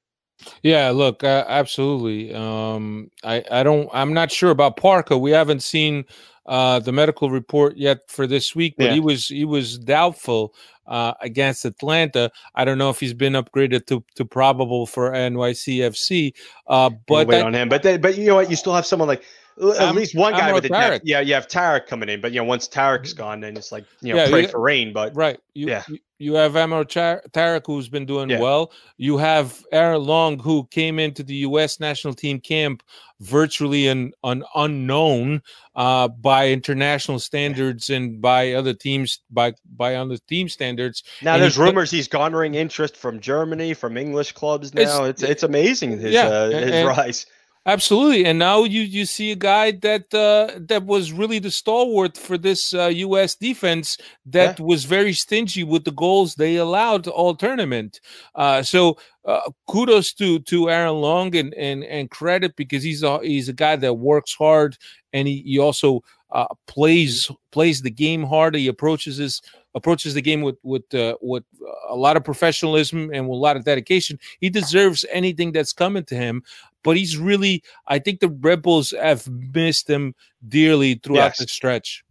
Yeah, 0.63 0.91
look, 0.91 1.25
uh, 1.25 1.45
absolutely. 1.49 2.35
Um, 2.35 3.11
I, 3.25 3.45
I 3.51 3.63
don't, 3.63 3.89
I'm 3.93 4.13
not 4.13 4.31
sure 4.31 4.51
about 4.51 4.77
Parker. 4.77 5.17
We 5.17 5.31
haven't 5.31 5.63
seen 5.63 6.05
uh, 6.47 6.81
the 6.81 6.93
medical 6.93 7.31
report 7.31 7.77
yet 7.77 7.99
for 8.09 8.27
this 8.27 8.55
week, 8.55 8.75
but 8.77 8.87
yeah. 8.87 8.95
he 8.95 9.01
was 9.01 9.29
he 9.29 9.45
was 9.45 9.79
doubtful 9.79 10.55
uh, 10.87 11.15
against 11.21 11.65
Atlanta. 11.65 12.31
I 12.55 12.65
don't 12.65 12.77
know 12.77 12.91
if 12.91 12.99
he's 12.99 13.15
been 13.15 13.35
upgraded 13.35 13.87
to, 13.87 14.05
to 14.17 14.25
probable 14.25 14.87
for 14.87 15.13
NYCFC. 15.13 16.35
Uh, 16.67 16.91
but 17.07 17.29
wait 17.29 17.37
that, 17.37 17.47
on 17.47 17.55
him. 17.55 17.69
But 17.69 17.83
they, 17.83 17.97
but 17.97 18.19
you 18.19 18.27
know 18.27 18.35
what? 18.35 18.51
You 18.51 18.57
still 18.57 18.75
have 18.75 18.85
someone 18.85 19.09
like 19.09 19.23
at 19.61 19.81
I'm, 19.81 19.97
least 19.97 20.15
one 20.15 20.33
guy 20.33 20.49
I'm 20.49 20.55
with 20.55 20.65
a 20.65 20.69
Tarek. 20.69 21.01
yeah, 21.05 21.21
you 21.21 21.35
have 21.35 21.49
Tarek 21.49 21.87
coming 21.87 22.09
in, 22.09 22.21
but 22.21 22.33
you 22.33 22.41
know 22.41 22.45
once 22.45 22.69
Tarek's 22.69 23.13
gone, 23.13 23.41
then 23.41 23.57
it's 23.57 23.71
like 23.71 23.85
you 24.01 24.15
know 24.15 24.23
yeah, 24.23 24.31
pray 24.31 24.43
you, 24.43 24.49
for 24.49 24.61
rain. 24.61 24.93
But 24.93 25.15
right, 25.15 25.39
you, 25.55 25.69
yeah, 25.69 25.85
you, 26.19 26.35
have 26.35 26.57
Amro 26.57 26.85
Tarek 26.85 27.63
who's 27.67 27.89
been 27.89 28.07
doing 28.07 28.31
yeah. 28.31 28.41
well. 28.41 28.73
You 28.97 29.19
have 29.19 29.63
Aaron 29.73 30.05
Long 30.05 30.39
who 30.39 30.67
came 30.71 30.99
into 30.99 31.23
the 31.23 31.35
U.S. 31.37 31.81
national 31.81 32.15
team 32.15 32.41
camp 32.41 32.83
virtually 33.21 33.87
an, 33.89 34.13
an 34.25 34.43
unknown 34.55 35.43
uh, 35.77 36.09
by 36.09 36.49
international 36.49 37.19
standards 37.19 37.91
and 37.91 38.21
by 38.21 38.55
other 38.55 38.73
teams 38.73 39.21
by 39.31 39.53
by 39.77 39.95
other 39.95 40.17
team 40.17 40.49
standards. 40.49 41.05
Now 41.23 41.35
and 41.35 41.43
there's 41.43 41.59
rumors 41.59 41.91
he's 41.91 42.09
garnering 42.09 42.55
interest 42.55 42.97
from 42.97 43.21
Germany, 43.21 43.75
from 43.75 43.97
English 43.97 44.33
clubs. 44.33 44.73
Now 44.75 45.05
it's 45.05 45.23
it's, 45.23 45.31
it's 45.31 45.43
amazing 45.43 45.99
his 45.99 46.15
yeah, 46.15 46.29
uh, 46.29 46.51
his 46.51 46.71
and, 46.71 46.89
rise. 46.89 47.27
Absolutely, 47.71 48.25
and 48.25 48.37
now 48.37 48.65
you 48.65 48.83
you 48.83 49.05
see 49.05 49.31
a 49.31 49.37
guy 49.37 49.71
that 49.71 50.13
uh, 50.13 50.59
that 50.59 50.87
was 50.87 51.13
really 51.13 51.39
the 51.39 51.53
stalwart 51.53 52.19
for 52.19 52.37
this 52.37 52.75
uh, 52.75 52.87
U.S. 52.87 53.37
defense 53.37 53.97
that 54.27 54.59
yeah. 54.59 54.65
was 54.65 54.85
very 54.87 55.13
stingy 55.13 55.63
with 55.63 55.85
the 55.85 55.93
goals 55.93 56.35
they 56.35 56.57
allowed 56.57 57.07
all 57.07 57.37
tournament. 57.37 58.01
Uh, 58.35 58.65
so 58.65 58.99
uh, 59.25 59.49
kudos 59.69 60.13
to 60.15 60.41
to 60.41 60.69
Aaron 60.69 60.97
Long 60.97 61.37
and 61.37 61.55
and 61.55 61.85
and 61.85 62.11
credit 62.11 62.57
because 62.57 62.83
he's 62.83 63.05
a 63.05 63.21
he's 63.23 63.49
a 63.49 63.53
guy 63.53 63.77
that 63.77 63.95
works 63.95 64.35
hard 64.35 64.77
and 65.13 65.29
he, 65.29 65.43
he 65.47 65.61
also 65.61 66.03
uh, 66.33 66.49
plays 66.67 67.31
plays 67.53 67.83
the 67.83 67.91
game 67.91 68.25
hard. 68.25 68.57
He 68.57 68.67
approaches 68.67 69.19
his 69.19 69.41
approaches 69.75 70.15
the 70.15 70.23
game 70.23 70.43
with 70.43 70.57
with 70.63 70.93
uh, 70.95 71.17
with 71.21 71.45
a 71.89 71.97
lot 71.97 72.17
of 72.17 72.25
professionalism 72.25 73.11
and 73.13 73.29
with 73.29 73.37
a 73.37 73.41
lot 73.41 73.57
of 73.57 73.65
dedication. 73.65 74.19
He 74.41 74.51
deserves 74.51 75.05
anything 75.11 75.53
that's 75.53 75.73
coming 75.73 76.05
to 76.05 76.15
him 76.15 76.43
but 76.83 76.97
he's 76.97 77.17
really 77.17 77.63
I 77.87 77.99
think 77.99 78.21
the 78.21 78.29
Red 78.29 78.63
Bulls 78.63 78.93
have 79.01 79.29
missed 79.29 79.89
him 79.89 80.15
dearly 80.49 80.95
throughout 80.95 81.33
yes. 81.33 81.39
the 81.39 81.47
stretch. 81.47 82.05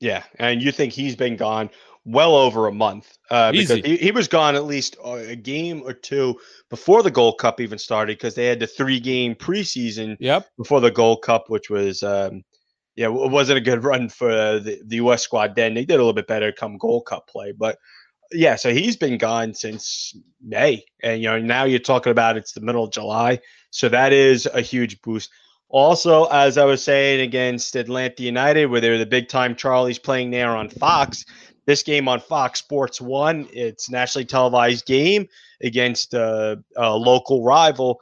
Yeah, 0.00 0.24
and 0.38 0.62
you 0.62 0.72
think 0.72 0.92
he's 0.92 1.16
been 1.16 1.36
gone 1.36 1.70
well 2.04 2.36
over 2.36 2.68
a 2.68 2.72
month 2.72 3.18
uh, 3.30 3.50
because 3.50 3.80
he, 3.84 3.96
he, 3.96 4.10
was 4.12 4.28
gone 4.28 4.54
at 4.54 4.64
least 4.64 4.96
a 5.04 5.34
game 5.34 5.82
or 5.84 5.92
two 5.92 6.38
before 6.70 7.02
the 7.02 7.10
Gold 7.10 7.38
Cup 7.38 7.60
even 7.60 7.78
started 7.78 8.16
because 8.16 8.34
they 8.34 8.46
had 8.46 8.60
the 8.60 8.66
three 8.66 9.00
game 9.00 9.34
preseason 9.34 10.16
yep. 10.20 10.48
before 10.56 10.80
the 10.80 10.90
Gold 10.90 11.22
Cup, 11.22 11.48
which 11.48 11.68
was 11.68 12.02
um, 12.04 12.44
yeah, 12.96 13.06
it 13.06 13.30
wasn't 13.30 13.58
a 13.58 13.62
good 13.62 13.84
run 13.84 14.08
for 14.08 14.28
the, 14.58 14.80
the 14.84 14.96
U.S. 14.96 15.22
squad. 15.22 15.54
Then 15.54 15.74
they 15.74 15.84
did 15.84 15.94
a 15.94 15.98
little 15.98 16.12
bit 16.12 16.26
better 16.26 16.50
come 16.50 16.78
Gold 16.78 17.06
Cup 17.06 17.28
play, 17.28 17.52
but 17.52 17.78
yeah, 18.32 18.56
so 18.56 18.72
he's 18.72 18.96
been 18.96 19.18
gone 19.18 19.54
since 19.54 20.16
May, 20.42 20.84
and 21.02 21.22
you 21.22 21.28
know 21.28 21.38
now 21.38 21.64
you're 21.64 21.78
talking 21.78 22.10
about 22.10 22.36
it's 22.36 22.52
the 22.52 22.60
middle 22.60 22.84
of 22.84 22.92
July. 22.92 23.38
So 23.70 23.88
that 23.88 24.12
is 24.12 24.46
a 24.52 24.60
huge 24.60 25.00
boost. 25.02 25.30
Also, 25.68 26.24
as 26.26 26.58
I 26.58 26.64
was 26.64 26.82
saying 26.82 27.20
against 27.20 27.76
Atlanta 27.76 28.22
United, 28.22 28.66
where 28.66 28.80
they're 28.80 28.98
the 28.98 29.06
big 29.06 29.28
time 29.28 29.54
Charlie's 29.54 29.98
playing 29.98 30.30
there 30.30 30.56
on 30.56 30.68
Fox, 30.68 31.24
this 31.66 31.82
game 31.82 32.08
on 32.08 32.20
Fox 32.20 32.60
Sports 32.60 33.00
One, 33.00 33.48
it's 33.52 33.90
nationally 33.90 34.24
televised 34.24 34.86
game 34.86 35.26
against 35.62 36.14
a, 36.14 36.62
a 36.76 36.96
local 36.96 37.44
rival. 37.44 38.00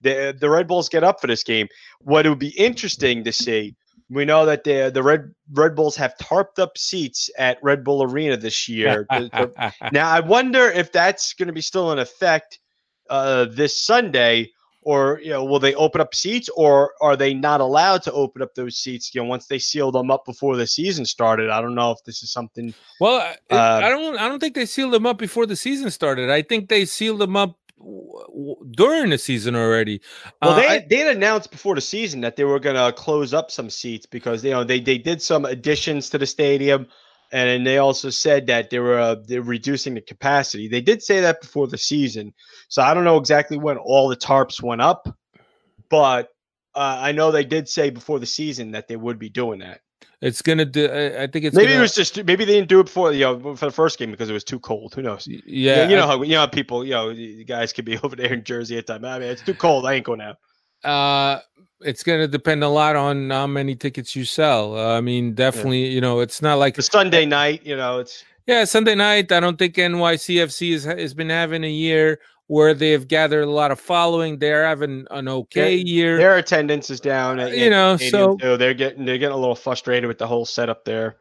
The, 0.00 0.36
the 0.38 0.50
Red 0.50 0.66
Bulls 0.66 0.88
get 0.88 1.04
up 1.04 1.20
for 1.20 1.28
this 1.28 1.44
game. 1.44 1.68
What 2.00 2.26
would 2.26 2.38
be 2.38 2.58
interesting 2.58 3.24
to 3.24 3.32
see, 3.32 3.74
we 4.14 4.24
know 4.24 4.46
that 4.46 4.64
the 4.64 4.90
the 4.92 5.02
Red 5.02 5.34
Red 5.52 5.74
Bulls 5.74 5.96
have 5.96 6.16
tarped 6.18 6.58
up 6.58 6.78
seats 6.78 7.30
at 7.38 7.58
Red 7.62 7.84
Bull 7.84 8.02
Arena 8.02 8.36
this 8.36 8.68
year. 8.68 9.06
now 9.92 10.10
I 10.10 10.20
wonder 10.20 10.70
if 10.70 10.92
that's 10.92 11.32
going 11.34 11.48
to 11.48 11.52
be 11.52 11.60
still 11.60 11.92
in 11.92 11.98
effect 11.98 12.58
uh, 13.10 13.46
this 13.50 13.78
Sunday 13.78 14.50
or 14.84 15.18
you 15.22 15.30
know 15.30 15.44
will 15.44 15.58
they 15.58 15.74
open 15.74 16.00
up 16.00 16.14
seats 16.14 16.48
or 16.56 16.92
are 17.00 17.16
they 17.16 17.34
not 17.34 17.60
allowed 17.60 18.02
to 18.02 18.12
open 18.12 18.42
up 18.42 18.54
those 18.54 18.76
seats 18.76 19.14
you 19.14 19.20
know 19.20 19.26
once 19.26 19.46
they 19.46 19.58
seal 19.58 19.90
them 19.90 20.10
up 20.10 20.24
before 20.24 20.56
the 20.56 20.66
season 20.66 21.04
started 21.04 21.50
i 21.50 21.60
don't 21.60 21.74
know 21.74 21.90
if 21.90 21.98
this 22.04 22.22
is 22.22 22.30
something 22.30 22.72
well 23.00 23.16
uh, 23.50 23.80
i 23.82 23.88
don't 23.88 24.18
i 24.18 24.28
don't 24.28 24.40
think 24.40 24.54
they 24.54 24.66
sealed 24.66 24.92
them 24.92 25.06
up 25.06 25.18
before 25.18 25.46
the 25.46 25.56
season 25.56 25.90
started 25.90 26.30
i 26.30 26.42
think 26.42 26.68
they 26.68 26.84
sealed 26.84 27.18
them 27.18 27.36
up 27.36 27.56
during 28.72 29.10
the 29.10 29.18
season 29.18 29.56
already. 29.56 30.00
Well, 30.42 30.52
uh, 30.52 30.56
they 30.56 30.66
I, 30.66 30.86
they 30.88 30.96
had 30.98 31.16
announced 31.16 31.50
before 31.50 31.74
the 31.74 31.80
season 31.80 32.20
that 32.22 32.36
they 32.36 32.44
were 32.44 32.60
going 32.60 32.76
to 32.76 32.92
close 32.92 33.34
up 33.34 33.50
some 33.50 33.70
seats 33.70 34.06
because 34.06 34.44
you 34.44 34.50
know 34.50 34.64
they 34.64 34.80
they 34.80 34.98
did 34.98 35.22
some 35.22 35.44
additions 35.44 36.10
to 36.10 36.18
the 36.18 36.26
stadium 36.26 36.86
and 37.34 37.66
they 37.66 37.78
also 37.78 38.10
said 38.10 38.46
that 38.46 38.70
they 38.70 38.78
were 38.78 38.98
uh, 38.98 39.16
they're 39.26 39.42
reducing 39.42 39.94
the 39.94 40.00
capacity. 40.00 40.68
They 40.68 40.80
did 40.80 41.02
say 41.02 41.20
that 41.20 41.40
before 41.40 41.66
the 41.66 41.76
season, 41.76 42.32
so 42.68 42.80
I 42.80 42.94
don't 42.94 43.04
know 43.04 43.16
exactly 43.16 43.58
when 43.58 43.76
all 43.76 44.08
the 44.08 44.16
tarps 44.16 44.62
went 44.62 44.80
up, 44.80 45.08
but 45.90 46.28
uh, 46.76 46.98
I 47.00 47.10
know 47.10 47.32
they 47.32 47.44
did 47.44 47.68
say 47.68 47.90
before 47.90 48.20
the 48.20 48.26
season 48.26 48.70
that 48.72 48.86
they 48.86 48.96
would 48.96 49.18
be 49.18 49.28
doing 49.28 49.58
that. 49.60 49.80
It's 50.24 50.40
gonna 50.40 50.64
do. 50.64 50.86
I 50.86 51.26
think 51.26 51.44
it's 51.44 51.54
maybe 51.54 51.66
gonna, 51.66 51.78
it 51.78 51.82
was 51.82 51.94
just 51.94 52.16
maybe 52.24 52.46
they 52.46 52.54
didn't 52.54 52.68
do 52.68 52.80
it 52.80 52.84
before 52.84 53.12
you 53.12 53.20
know 53.20 53.54
for 53.56 53.66
the 53.66 53.72
first 53.72 53.98
game 53.98 54.10
because 54.10 54.30
it 54.30 54.32
was 54.32 54.42
too 54.42 54.58
cold. 54.58 54.94
Who 54.94 55.02
knows? 55.02 55.28
Yeah, 55.28 55.86
you 55.86 55.96
know, 55.96 56.06
how 56.06 56.22
you 56.22 56.32
know 56.32 56.40
how 56.40 56.46
people 56.46 56.82
you 56.82 56.92
know 56.92 57.14
guys 57.44 57.72
could 57.74 57.84
be 57.84 57.98
over 58.02 58.16
there 58.16 58.32
in 58.32 58.42
Jersey 58.42 58.78
at 58.78 58.86
time. 58.86 59.04
I 59.04 59.18
mean, 59.18 59.28
it's 59.28 59.42
too 59.42 59.54
cold. 59.54 59.84
I 59.84 59.94
ain't 59.94 60.06
going 60.06 60.22
out. 60.22 60.38
Uh, 60.82 61.40
it's 61.80 62.02
going 62.02 62.20
to 62.20 62.28
depend 62.28 62.64
a 62.64 62.68
lot 62.68 62.96
on 62.96 63.30
how 63.30 63.46
many 63.46 63.74
tickets 63.74 64.16
you 64.16 64.24
sell. 64.24 64.76
Uh, 64.76 64.96
I 64.96 65.00
mean, 65.00 65.34
definitely, 65.34 65.86
yeah. 65.86 65.92
you 65.92 66.00
know, 66.00 66.20
it's 66.20 66.40
not 66.40 66.58
like 66.58 66.74
the 66.74 66.82
Sunday 66.82 67.26
night. 67.26 67.64
You 67.64 67.76
know, 67.76 67.98
it's 67.98 68.24
yeah, 68.46 68.64
Sunday 68.64 68.94
night. 68.94 69.30
I 69.30 69.40
don't 69.40 69.58
think 69.58 69.74
NYCFC 69.74 70.72
has 70.72 70.84
has 70.84 71.14
been 71.14 71.30
having 71.30 71.64
a 71.64 71.70
year 71.70 72.20
where 72.46 72.74
they've 72.74 73.06
gathered 73.06 73.42
a 73.42 73.50
lot 73.50 73.70
of 73.70 73.80
following. 73.80 74.38
They're 74.38 74.64
having 74.64 75.06
an 75.10 75.28
okay 75.28 75.76
their, 75.76 75.86
year. 75.86 76.18
Their 76.18 76.36
attendance 76.36 76.90
is 76.90 77.00
down. 77.00 77.38
At, 77.38 77.56
you 77.56 77.70
know, 77.70 77.96
so 77.96 78.36
too. 78.36 78.56
they're 78.56 78.74
getting 78.74 79.04
they're 79.04 79.18
getting 79.18 79.36
a 79.36 79.40
little 79.40 79.54
frustrated 79.54 80.08
with 80.08 80.18
the 80.18 80.26
whole 80.26 80.44
setup 80.44 80.84
there. 80.84 81.16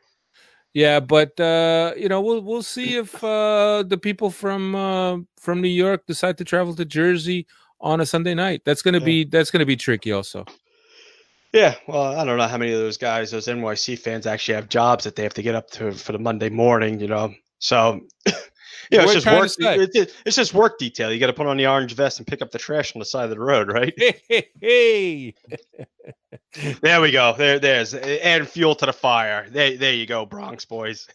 Yeah, 0.73 0.99
but 0.99 1.39
uh, 1.39 1.93
you 1.95 2.09
know, 2.09 2.21
we'll 2.21 2.41
we'll 2.41 2.63
see 2.63 2.97
if 2.97 3.23
uh, 3.23 3.83
the 3.88 3.97
people 3.97 4.31
from 4.31 4.75
uh, 4.75 5.17
from 5.39 5.62
New 5.62 5.67
York 5.67 6.07
decide 6.07 6.38
to 6.39 6.43
travel 6.43 6.75
to 6.75 6.86
Jersey 6.86 7.45
on 7.79 8.01
a 8.01 8.05
Sunday 8.05 8.33
night. 8.33 8.63
That's 8.65 8.81
gonna 8.81 8.99
yeah. 8.99 9.05
be 9.05 9.23
that's 9.25 9.51
gonna 9.51 9.67
be 9.67 9.75
tricky 9.75 10.12
also. 10.12 10.45
Yeah, 11.53 11.75
well, 11.88 12.17
I 12.17 12.25
don't 12.25 12.39
know 12.39 12.47
how 12.47 12.57
many 12.57 12.73
of 12.73 12.79
those 12.79 12.97
guys, 12.97 13.29
those 13.29 13.45
NYC 13.45 13.99
fans, 13.99 14.25
actually 14.25 14.55
have 14.55 14.69
jobs 14.69 15.03
that 15.03 15.15
they 15.15 15.21
have 15.21 15.36
to 15.36 15.43
get 15.43 15.53
up 15.53 15.69
to 15.71 15.91
for 15.91 16.12
the 16.12 16.17
Monday 16.17 16.49
morning. 16.49 16.99
You 16.99 17.07
know, 17.07 17.33
so 17.59 18.01
know, 18.91 19.03
it's 19.03 19.13
just 19.13 19.25
work. 19.25 19.49
It's, 19.59 20.13
it's 20.25 20.35
just 20.35 20.53
work 20.53 20.77
detail. 20.77 21.11
You 21.11 21.19
got 21.19 21.27
to 21.27 21.33
put 21.33 21.47
on 21.47 21.57
the 21.57 21.67
orange 21.67 21.93
vest 21.93 22.19
and 22.19 22.27
pick 22.27 22.41
up 22.41 22.51
the 22.51 22.59
trash 22.59 22.95
on 22.95 22.99
the 22.99 23.05
side 23.05 23.25
of 23.25 23.29
the 23.29 23.39
road, 23.39 23.69
right? 23.69 23.93
Hey, 24.27 24.49
hey, 24.61 25.35
there 26.81 27.01
we 27.01 27.11
go. 27.11 27.33
There, 27.37 27.59
there's 27.59 27.93
add 27.93 28.47
fuel 28.47 28.75
to 28.75 28.85
the 28.85 28.93
fire. 28.93 29.47
There, 29.49 29.77
there 29.77 29.93
you 29.93 30.05
go, 30.05 30.25
Bronx 30.25 30.65
boys. 30.65 31.07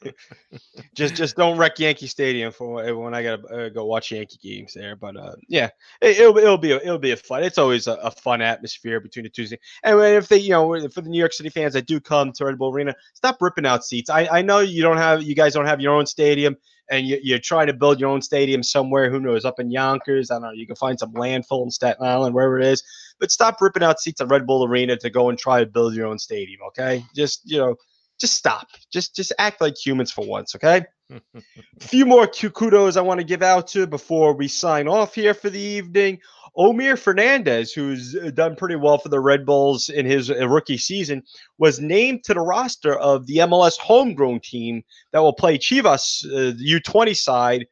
just 0.94 1.14
just 1.14 1.37
don't 1.37 1.59
wreck 1.59 1.78
Yankee 1.78 2.07
Stadium 2.07 2.52
for 2.52 2.94
when 2.96 3.14
I 3.14 3.22
gotta 3.22 3.42
uh, 3.46 3.68
go 3.68 3.87
watch 3.87 4.11
Yankee 4.11 4.38
games 4.42 4.74
there. 4.74 4.96
But 4.96 5.16
uh, 5.16 5.35
yeah, 5.48 5.70
it, 6.00 6.20
will 6.20 6.38
it'll 6.38 6.59
be 6.59 6.72
a, 6.72 6.76
it'll 6.76 6.98
be 6.98 7.12
a 7.12 7.16
fun. 7.16 7.42
It's 7.42 7.59
always 7.59 7.87
a, 7.87 7.94
a, 7.94 8.11
fun 8.11 8.42
atmosphere 8.42 9.00
between 9.00 9.24
the 9.24 9.31
two. 9.31 9.46
And 9.85 10.00
if 10.00 10.28
they 10.28 10.38
you 10.38 10.50
know 10.50 10.88
for 10.88 11.00
the 11.00 11.09
New 11.09 11.18
York 11.18 11.33
City 11.33 11.50
fans 11.50 11.74
that 11.74 11.87
do 11.87 12.00
come 12.00 12.33
to 12.33 12.44
Red 12.44 12.59
Bull 12.59 12.72
Arena, 12.72 12.94
stop 13.14 13.38
ripping 13.40 13.66
out 13.66 13.85
seats. 13.85 14.11
I 14.11 14.26
I 14.31 14.42
know 14.42 14.61
you 14.61 14.83
don't 14.83 14.98
have 14.98 15.22
you 15.22 15.35
guys 15.35 15.54
don't 15.54 15.66
have 15.66 15.81
your 15.81 15.94
own 15.94 16.07
stadium. 16.07 16.57
And 16.90 17.07
you, 17.07 17.35
are 17.35 17.38
trying 17.38 17.66
to 17.66 17.74
build 17.74 18.00
your 18.00 18.09
own 18.09 18.22
stadium 18.22 18.62
somewhere. 18.62 19.11
Who 19.11 19.20
knows? 19.20 19.44
Up 19.44 19.61
in 19.61 19.70
Yonkers, 19.70 20.31
I 20.31 20.37
don't 20.37 20.42
know. 20.44 20.52
You 20.52 20.66
can 20.66 20.74
find 20.74 20.98
some 20.98 21.12
landfill 21.12 21.62
in 21.62 21.70
Staten 21.70 22.02
Island, 22.02 22.35
wherever 22.35 22.59
it 22.59 22.64
is. 22.64 22.83
But 23.20 23.31
stop 23.31 23.61
ripping 23.61 23.83
out 23.83 24.00
seats 24.00 24.20
at 24.20 24.28
Red 24.28 24.46
Bull 24.46 24.64
Arena 24.64 24.96
to 24.96 25.11
go 25.11 25.28
and 25.28 25.38
try 25.38 25.61
to 25.61 25.66
build 25.66 25.94
your 25.94 26.07
own 26.07 26.18
stadium. 26.18 26.61
Okay, 26.68 27.04
just 27.14 27.40
you 27.44 27.59
know, 27.59 27.76
just 28.18 28.35
stop. 28.35 28.68
Just 28.92 29.14
just 29.14 29.33
act 29.38 29.61
like 29.61 29.74
humans 29.76 30.12
for 30.12 30.26
once, 30.26 30.54
okay? 30.54 30.85
A 31.11 31.20
few 31.81 32.04
more 32.04 32.26
kudos 32.26 32.96
I 32.96 33.00
want 33.00 33.18
to 33.18 33.24
give 33.24 33.42
out 33.42 33.66
to 33.68 33.87
before 33.87 34.35
we 34.35 34.48
sign 34.48 34.88
off 34.88 35.14
here 35.14 35.35
for 35.35 35.50
the 35.50 35.61
evening. 35.61 36.20
Omir 36.57 36.98
Fernandez, 36.98 37.72
who's 37.72 38.14
done 38.35 38.57
pretty 38.57 38.74
well 38.74 38.98
for 38.98 39.09
the 39.09 39.20
Red 39.20 39.46
Bulls 39.46 39.88
in 39.88 40.04
his 40.04 40.28
uh, 40.31 40.48
rookie 40.48 40.76
season, 40.76 41.22
was 41.59 41.78
named 41.78 42.24
to 42.24 42.35
the 42.35 42.40
roster 42.40 42.94
of 42.98 43.26
the 43.26 43.37
MLS 43.37 43.78
homegrown 43.78 44.40
team 44.40 44.83
that 45.12 45.20
will 45.20 45.33
play 45.33 45.57
Chivas, 45.57 46.24
uh, 46.26 46.54
U20 46.57 47.16
side, 47.16 47.66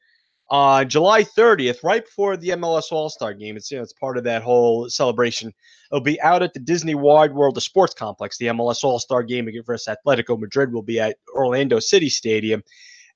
on 0.48 0.88
July 0.88 1.24
30th, 1.24 1.82
right 1.82 2.04
before 2.04 2.36
the 2.36 2.50
MLS 2.50 2.92
All 2.92 3.10
Star 3.10 3.34
game. 3.34 3.56
It's 3.56 3.70
you 3.70 3.76
know 3.76 3.82
it's 3.82 3.92
part 3.92 4.16
of 4.16 4.24
that 4.24 4.42
whole 4.42 4.88
celebration. 4.88 5.52
It'll 5.90 6.00
be 6.00 6.20
out 6.20 6.42
at 6.42 6.54
the 6.54 6.60
Disney 6.60 6.94
Wide 6.94 7.32
World 7.32 7.56
of 7.56 7.62
Sports 7.62 7.94
Complex. 7.94 8.38
The 8.38 8.46
MLS 8.46 8.84
All 8.84 8.98
Star 8.98 9.22
game 9.22 9.48
versus 9.64 9.94
Atletico 9.94 10.38
Madrid 10.38 10.72
will 10.72 10.82
be 10.82 11.00
at 11.00 11.16
Orlando 11.34 11.80
City 11.80 12.08
Stadium. 12.08 12.62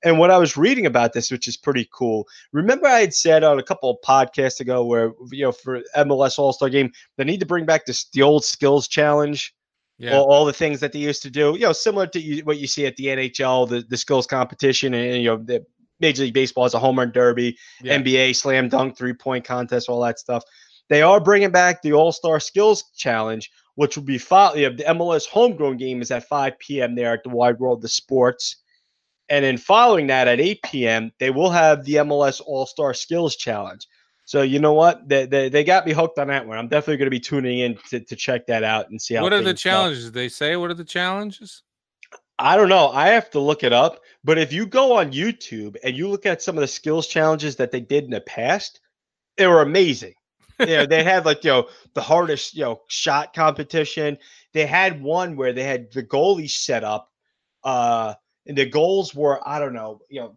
And 0.02 0.18
what 0.18 0.30
I 0.30 0.38
was 0.38 0.56
reading 0.56 0.86
about 0.86 1.12
this, 1.12 1.30
which 1.30 1.46
is 1.46 1.58
pretty 1.58 1.88
cool. 1.92 2.26
Remember, 2.52 2.86
I 2.86 3.00
had 3.00 3.14
said 3.14 3.44
on 3.44 3.58
a 3.58 3.62
couple 3.62 3.90
of 3.90 3.98
podcasts 4.02 4.60
ago 4.60 4.84
where 4.84 5.12
you 5.30 5.44
know 5.44 5.52
for 5.52 5.82
MLS 5.96 6.38
All 6.38 6.52
Star 6.52 6.68
Game 6.68 6.90
they 7.16 7.24
need 7.24 7.40
to 7.40 7.46
bring 7.46 7.66
back 7.66 7.86
this 7.86 8.08
the 8.12 8.22
old 8.22 8.44
skills 8.44 8.88
challenge. 8.88 9.54
Yeah. 9.98 10.16
All, 10.16 10.32
all, 10.32 10.44
the 10.46 10.52
things 10.54 10.80
that 10.80 10.92
they 10.92 10.98
used 10.98 11.20
to 11.24 11.30
do, 11.30 11.52
you 11.56 11.66
know, 11.66 11.72
similar 11.74 12.06
to 12.06 12.18
you, 12.18 12.42
what 12.44 12.56
you 12.56 12.66
see 12.66 12.86
at 12.86 12.96
the 12.96 13.04
NHL, 13.04 13.68
the, 13.68 13.84
the 13.86 13.98
skills 13.98 14.26
competition, 14.26 14.94
and, 14.94 15.12
and 15.12 15.22
you 15.22 15.28
know, 15.28 15.36
the 15.36 15.62
Major 16.00 16.22
League 16.24 16.34
Baseball 16.34 16.64
has 16.64 16.74
a 16.74 16.78
home 16.78 16.98
run 16.98 17.12
derby, 17.12 17.58
yeah. 17.82 17.98
NBA 17.98 18.36
slam 18.36 18.68
dunk, 18.68 18.96
three 18.96 19.14
point 19.14 19.44
contest, 19.44 19.88
all 19.88 20.00
that 20.02 20.18
stuff. 20.18 20.44
They 20.88 21.02
are 21.02 21.20
bringing 21.20 21.50
back 21.50 21.82
the 21.82 21.92
All 21.92 22.12
Star 22.12 22.40
Skills 22.40 22.84
Challenge, 22.96 23.50
which 23.76 23.96
will 23.96 24.04
be 24.04 24.18
following 24.18 24.76
the 24.76 24.84
MLS 24.84 25.26
homegrown 25.26 25.76
game 25.76 26.02
is 26.02 26.10
at 26.10 26.24
5 26.24 26.58
p.m. 26.58 26.94
there 26.94 27.12
at 27.12 27.22
the 27.22 27.30
Wide 27.30 27.58
World 27.58 27.84
of 27.84 27.90
Sports. 27.90 28.56
And 29.28 29.44
then 29.44 29.56
following 29.56 30.08
that 30.08 30.26
at 30.26 30.40
8 30.40 30.62
p.m., 30.64 31.12
they 31.20 31.30
will 31.30 31.50
have 31.50 31.84
the 31.84 31.94
MLS 31.94 32.40
All 32.44 32.66
Star 32.66 32.92
Skills 32.92 33.36
Challenge. 33.36 33.86
So 34.24 34.42
you 34.42 34.58
know 34.58 34.74
what? 34.74 35.08
They, 35.08 35.26
they, 35.26 35.48
they 35.48 35.64
got 35.64 35.86
me 35.86 35.92
hooked 35.92 36.18
on 36.18 36.28
that 36.28 36.46
one. 36.46 36.58
I'm 36.58 36.68
definitely 36.68 36.98
going 36.98 37.06
to 37.06 37.10
be 37.10 37.20
tuning 37.20 37.60
in 37.60 37.78
to, 37.90 38.00
to 38.00 38.16
check 38.16 38.46
that 38.46 38.64
out 38.64 38.90
and 38.90 39.00
see 39.00 39.14
how. 39.14 39.22
What 39.22 39.32
are 39.32 39.42
the 39.42 39.54
challenges? 39.54 40.10
Go. 40.10 40.10
They 40.10 40.28
say 40.28 40.56
what 40.56 40.70
are 40.70 40.74
the 40.74 40.84
challenges? 40.84 41.62
I 42.38 42.56
don't 42.56 42.68
know. 42.68 42.88
I 42.88 43.08
have 43.08 43.30
to 43.30 43.40
look 43.40 43.64
it 43.64 43.72
up. 43.72 44.00
But 44.22 44.38
if 44.38 44.52
you 44.52 44.66
go 44.66 44.96
on 44.96 45.12
YouTube 45.12 45.76
and 45.83 45.96
you 45.96 46.09
look 46.09 46.26
at 46.26 46.42
some 46.42 46.56
of 46.56 46.61
the 46.61 46.68
skills 46.68 47.06
challenges 47.06 47.56
that 47.56 47.70
they 47.70 47.80
did 47.80 48.04
in 48.04 48.11
the 48.11 48.20
past, 48.20 48.80
they 49.37 49.46
were 49.46 49.62
amazing. 49.62 50.14
you 50.59 50.66
know, 50.66 50.87
they 50.87 51.02
had 51.02 51.24
like 51.24 51.42
you 51.42 51.50
know 51.50 51.68
the 51.94 52.02
hardest 52.02 52.54
you 52.54 52.62
know 52.62 52.83
shot 52.88 53.33
competition. 53.35 54.18
They 54.52 54.66
had 54.66 55.02
one 55.02 55.37
where 55.37 55.52
they 55.52 55.64
had 55.64 55.90
the 55.92 56.02
goalie 56.02 56.50
set 56.50 56.85
up, 56.85 57.11
uh, 57.64 58.14
and 58.46 58.59
the 58.59 58.66
goals 58.66 59.14
were 59.14 59.40
I 59.46 59.59
don't 59.59 59.72
know, 59.72 60.00
you 60.11 60.20
know, 60.20 60.37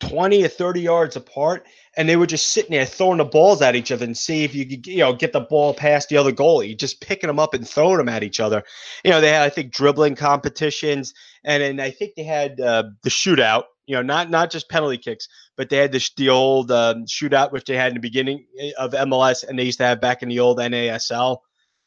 20 0.00 0.44
or 0.44 0.48
30 0.48 0.80
yards 0.80 1.16
apart, 1.16 1.66
and 1.96 2.08
they 2.08 2.16
were 2.16 2.26
just 2.26 2.50
sitting 2.50 2.72
there 2.72 2.84
throwing 2.84 3.18
the 3.18 3.24
balls 3.24 3.62
at 3.62 3.76
each 3.76 3.92
other 3.92 4.04
and 4.04 4.16
see 4.16 4.44
if 4.44 4.54
you 4.54 4.66
could, 4.66 4.86
you 4.86 4.98
know, 4.98 5.12
get 5.12 5.32
the 5.32 5.40
ball 5.40 5.74
past 5.74 6.08
the 6.08 6.16
other 6.16 6.32
goalie, 6.32 6.76
just 6.76 7.00
picking 7.00 7.28
them 7.28 7.38
up 7.38 7.54
and 7.54 7.68
throwing 7.68 7.98
them 7.98 8.08
at 8.08 8.22
each 8.22 8.40
other. 8.40 8.62
You 9.04 9.10
know, 9.10 9.20
they 9.20 9.30
had, 9.30 9.42
I 9.42 9.48
think, 9.48 9.72
dribbling 9.72 10.16
competitions, 10.16 11.14
and 11.44 11.62
then 11.62 11.80
I 11.80 11.90
think 11.90 12.14
they 12.16 12.24
had 12.24 12.60
uh, 12.60 12.84
the 13.02 13.10
shootout. 13.10 13.64
You 13.86 13.96
know, 13.96 14.02
not 14.02 14.30
not 14.30 14.50
just 14.50 14.70
penalty 14.70 14.98
kicks, 14.98 15.28
but 15.56 15.68
they 15.68 15.76
had 15.76 15.92
the, 15.92 16.10
the 16.16 16.30
old 16.30 16.72
um, 16.72 17.04
shootout 17.04 17.52
which 17.52 17.64
they 17.64 17.76
had 17.76 17.88
in 17.88 17.94
the 17.94 18.00
beginning 18.00 18.46
eh, 18.58 18.72
of 18.78 18.92
MLS, 18.92 19.46
and 19.46 19.58
they 19.58 19.64
used 19.64 19.78
to 19.78 19.84
have 19.84 20.00
back 20.00 20.22
in 20.22 20.28
the 20.28 20.40
old 20.40 20.58
NASL, 20.58 21.38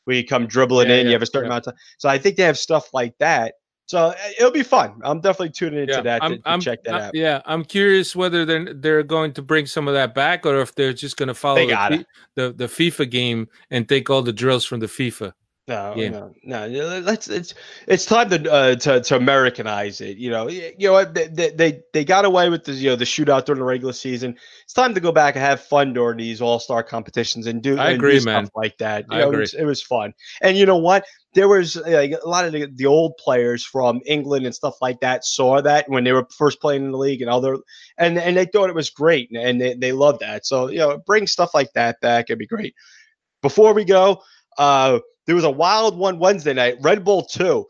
where 0.06 0.16
you 0.16 0.26
come 0.26 0.46
dribbling 0.46 0.90
yeah, 0.90 0.96
in, 0.96 1.06
yeah, 1.06 1.10
you 1.10 1.14
have 1.14 1.24
a 1.24 1.26
certain 1.26 1.46
yeah. 1.46 1.54
amount 1.54 1.68
of 1.68 1.74
time. 1.74 1.80
So 1.98 2.08
I 2.08 2.18
think 2.20 2.38
they 2.38 2.44
have 2.44 2.58
stuff 2.58 2.94
like 2.94 3.18
that 3.20 3.56
so 3.88 4.00
uh, 4.00 4.16
it'll 4.38 4.52
be 4.52 4.64
fun. 4.64 5.00
I'm 5.02 5.22
definitely 5.22 5.52
tuning 5.52 5.80
into 5.80 5.94
yeah, 5.94 6.02
that 6.02 6.22
to, 6.22 6.38
to 6.38 6.60
check 6.60 6.84
that 6.84 7.02
out. 7.02 7.16
Yeah, 7.16 7.42
I'm 7.46 7.64
curious 7.64 8.16
whether 8.16 8.46
they're 8.46 8.74
they're 8.74 9.04
going 9.04 9.32
to 9.34 9.42
bring 9.42 9.66
some 9.66 9.88
of 9.88 9.94
that 9.94 10.14
back 10.14 10.46
or 10.46 10.60
if 10.60 10.76
they're 10.76 10.94
just 10.94 11.16
going 11.16 11.28
to 11.28 11.34
follow 11.34 11.66
the, 11.66 12.06
the, 12.36 12.52
the 12.52 12.66
FIFA 12.66 13.10
game 13.10 13.48
and 13.72 13.88
take 13.88 14.10
all 14.10 14.22
the 14.22 14.34
drills 14.34 14.66
from 14.66 14.82
the 14.82 14.88
FIFA. 14.88 15.32
No, 15.68 15.94
yeah. 15.98 16.10
no, 16.10 16.34
no. 16.44 17.00
Let's 17.00 17.28
it's 17.28 17.54
it's 17.88 18.06
time 18.06 18.30
to 18.30 18.50
uh, 18.50 18.76
to 18.76 19.02
to 19.02 19.16
Americanize 19.18 20.00
it. 20.00 20.16
You 20.16 20.30
know, 20.30 20.48
you 20.48 20.74
know 20.80 21.04
they, 21.04 21.50
they 21.50 21.82
they 21.92 22.06
got 22.06 22.24
away 22.24 22.48
with 22.48 22.64
the 22.64 22.72
you 22.72 22.90
know 22.90 22.96
the 22.96 23.04
shootout 23.04 23.44
during 23.44 23.60
the 23.60 23.66
regular 23.66 23.92
season. 23.92 24.38
It's 24.64 24.72
time 24.72 24.94
to 24.94 25.02
go 25.02 25.12
back 25.12 25.36
and 25.36 25.44
have 25.44 25.60
fun 25.60 25.92
during 25.92 26.20
these 26.20 26.42
All 26.42 26.60
Star 26.60 26.84
competitions 26.84 27.48
and 27.48 27.62
do. 27.62 27.78
I 27.78 27.88
and 27.88 27.96
agree, 27.96 28.18
do 28.18 28.24
man. 28.24 28.48
like 28.56 28.78
that. 28.78 29.08
You 29.12 29.18
I 29.18 29.20
know, 29.20 29.28
agree. 29.28 29.40
It 29.40 29.42
was, 29.42 29.54
it 29.56 29.66
was, 29.66 29.84
fun, 29.84 30.14
and 30.42 30.56
you 30.56 30.66
know 30.66 30.78
what? 30.78 31.06
There 31.34 31.50
was 31.50 31.76
like 31.76 32.12
a 32.12 32.30
lot 32.30 32.46
of 32.46 32.54
the, 32.54 32.72
the 32.74 32.86
old 32.86 33.18
players 33.18 33.66
from 33.66 34.00
England 34.06 34.46
and 34.46 34.56
stuff 34.56 34.76
like 34.82 35.02
that 35.02 35.26
saw 35.26 35.62
that 35.62 35.90
when 35.90 36.06
they 36.06 36.14
were 36.14 36.26
first 36.38 36.62
playing 36.62 36.86
in 36.86 36.92
the 36.92 36.98
league 36.98 37.22
and 37.22 37.30
other, 37.30 37.58
and 37.98 38.18
and 38.18 38.38
they 38.38 38.46
thought 38.46 38.70
it 38.70 38.76
was 38.76 38.90
great 38.90 39.30
and 39.36 39.60
they 39.60 39.74
they 39.74 39.92
loved 39.92 40.22
that. 40.22 40.46
So 40.46 40.70
you 40.70 40.78
know, 40.78 40.98
bring 41.06 41.28
stuff 41.28 41.54
like 41.54 41.74
that 41.74 42.00
back. 42.00 42.28
It'd 42.30 42.40
be 42.40 42.48
great. 42.48 42.74
Before 43.42 43.74
we 43.74 43.84
go, 43.84 44.22
uh 44.58 45.00
there 45.28 45.36
was 45.36 45.44
a 45.44 45.52
wild 45.52 45.98
one 45.98 46.20
Wednesday 46.20 46.54
night, 46.54 46.78
Red 46.82 47.04
Bull 47.04 47.22
2. 47.22 47.66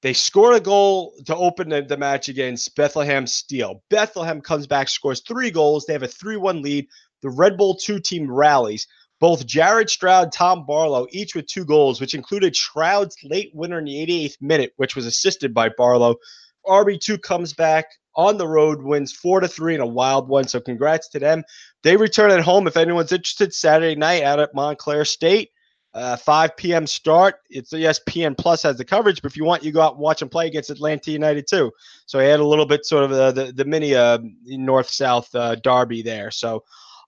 They 0.00 0.12
scored 0.14 0.54
a 0.54 0.60
goal 0.60 1.12
to 1.26 1.36
open 1.36 1.68
the, 1.68 1.82
the, 1.82 1.96
match 1.96 2.28
against 2.28 2.74
Bethlehem 2.74 3.26
Steel. 3.26 3.82
Bethlehem 3.90 4.40
comes 4.40 4.66
back, 4.66 4.88
scores 4.88 5.20
three 5.20 5.50
goals. 5.50 5.84
They 5.84 5.92
have 5.92 6.04
a 6.04 6.08
3 6.08 6.36
1 6.36 6.62
lead. 6.62 6.86
The 7.20 7.28
Red 7.28 7.58
Bull 7.58 7.74
2 7.74 8.00
team 8.00 8.30
rallies. 8.30 8.86
Both 9.18 9.44
Jared 9.44 9.90
Stroud, 9.90 10.32
Tom 10.32 10.64
Barlow, 10.64 11.06
each 11.10 11.34
with 11.34 11.46
two 11.46 11.66
goals, 11.66 12.00
which 12.00 12.14
included 12.14 12.56
Stroud's 12.56 13.16
late 13.22 13.50
winner 13.52 13.78
in 13.78 13.84
the 13.84 14.06
88th 14.06 14.40
minute, 14.40 14.72
which 14.76 14.96
was 14.96 15.04
assisted 15.04 15.52
by 15.52 15.68
Barlow. 15.68 16.16
RB2 16.66 17.20
comes 17.20 17.52
back 17.52 17.84
on 18.14 18.38
the 18.38 18.48
road, 18.48 18.82
wins 18.82 19.12
4 19.12 19.40
to 19.40 19.48
3 19.48 19.74
in 19.74 19.80
a 19.82 19.86
wild 19.86 20.28
one. 20.28 20.48
So 20.48 20.60
congrats 20.60 21.10
to 21.10 21.18
them. 21.18 21.44
They 21.82 21.96
return 21.96 22.30
at 22.30 22.40
home 22.40 22.66
if 22.66 22.78
anyone's 22.78 23.12
interested 23.12 23.52
Saturday 23.52 23.96
night 23.96 24.22
out 24.22 24.40
at 24.40 24.54
Montclair 24.54 25.04
State. 25.04 25.50
Uh, 25.92 26.16
5 26.16 26.56
p.m. 26.56 26.86
start. 26.86 27.36
It's 27.50 27.72
ESPN 27.72 28.38
Plus 28.38 28.62
has 28.62 28.76
the 28.76 28.84
coverage, 28.84 29.20
but 29.20 29.32
if 29.32 29.36
you 29.36 29.44
want, 29.44 29.64
you 29.64 29.72
go 29.72 29.80
out 29.80 29.94
and 29.94 30.00
watch 30.00 30.22
and 30.22 30.30
play 30.30 30.46
against 30.46 30.70
Atlanta 30.70 31.10
United 31.10 31.46
too. 31.48 31.72
So 32.06 32.20
I 32.20 32.24
had 32.24 32.38
a 32.38 32.46
little 32.46 32.66
bit 32.66 32.86
sort 32.86 33.04
of 33.04 33.12
uh, 33.12 33.32
the 33.32 33.52
the 33.52 33.64
mini 33.64 33.96
uh, 33.96 34.18
north 34.44 34.88
south 34.88 35.34
uh, 35.34 35.56
derby 35.56 36.02
there. 36.02 36.30
So 36.30 36.62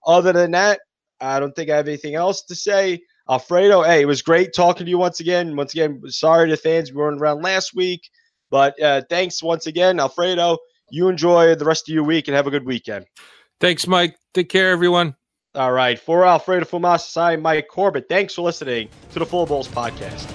other 0.05 0.33
than 0.33 0.51
that, 0.51 0.81
I 1.21 1.39
don't 1.39 1.55
think 1.55 1.69
I 1.69 1.77
have 1.77 1.87
anything 1.87 2.15
else 2.15 2.43
to 2.43 2.55
say. 2.55 3.01
Alfredo, 3.29 3.83
hey, 3.83 4.01
it 4.01 4.05
was 4.05 4.21
great 4.21 4.53
talking 4.53 4.85
to 4.85 4.89
you 4.89 4.97
once 4.97 5.21
again. 5.21 5.55
Once 5.55 5.73
again, 5.73 6.01
sorry 6.07 6.49
to 6.49 6.57
fans 6.57 6.91
we 6.91 6.97
weren't 6.97 7.21
around 7.21 7.41
last 7.41 7.73
week, 7.73 8.09
but 8.51 8.79
uh, 8.81 9.01
thanks 9.09 9.41
once 9.41 9.65
again, 9.65 9.97
Alfredo. 9.99 10.57
You 10.91 11.07
enjoy 11.07 11.55
the 11.55 11.65
rest 11.65 11.87
of 11.87 11.93
your 11.93 12.03
week 12.03 12.27
and 12.27 12.35
have 12.35 12.47
a 12.47 12.51
good 12.51 12.65
weekend. 12.65 13.05
Thanks, 13.61 13.87
Mike. 13.87 14.17
Take 14.33 14.49
care, 14.49 14.71
everyone. 14.71 15.15
All 15.55 15.71
right. 15.71 15.99
For 15.99 16.25
Alfredo 16.25 16.65
Fumas, 16.65 17.15
I'm 17.15 17.43
Mike 17.43 17.67
Corbett. 17.67 18.09
Thanks 18.09 18.33
for 18.33 18.41
listening 18.41 18.89
to 19.11 19.19
the 19.19 19.25
Full 19.25 19.45
Bulls 19.45 19.67
podcast. 19.67 20.27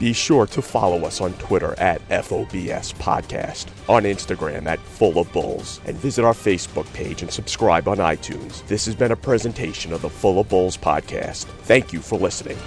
Be 0.00 0.12
sure 0.12 0.46
to 0.48 0.60
follow 0.60 1.06
us 1.06 1.20
on 1.20 1.32
Twitter 1.34 1.78
at 1.78 2.06
FOBS 2.08 2.92
Podcast, 2.94 3.68
on 3.88 4.02
Instagram 4.02 4.66
at 4.66 4.80
Full 4.80 5.18
of 5.18 5.32
Bulls, 5.32 5.80
and 5.86 5.96
visit 5.96 6.24
our 6.24 6.34
Facebook 6.34 6.92
page 6.92 7.22
and 7.22 7.30
subscribe 7.30 7.88
on 7.88 7.98
iTunes. 7.98 8.66
This 8.66 8.84
has 8.86 8.94
been 8.94 9.12
a 9.12 9.16
presentation 9.16 9.92
of 9.94 10.02
the 10.02 10.10
Full 10.10 10.40
of 10.40 10.48
Bulls 10.48 10.76
Podcast. 10.76 11.44
Thank 11.62 11.92
you 11.92 12.00
for 12.00 12.18
listening. 12.18 12.58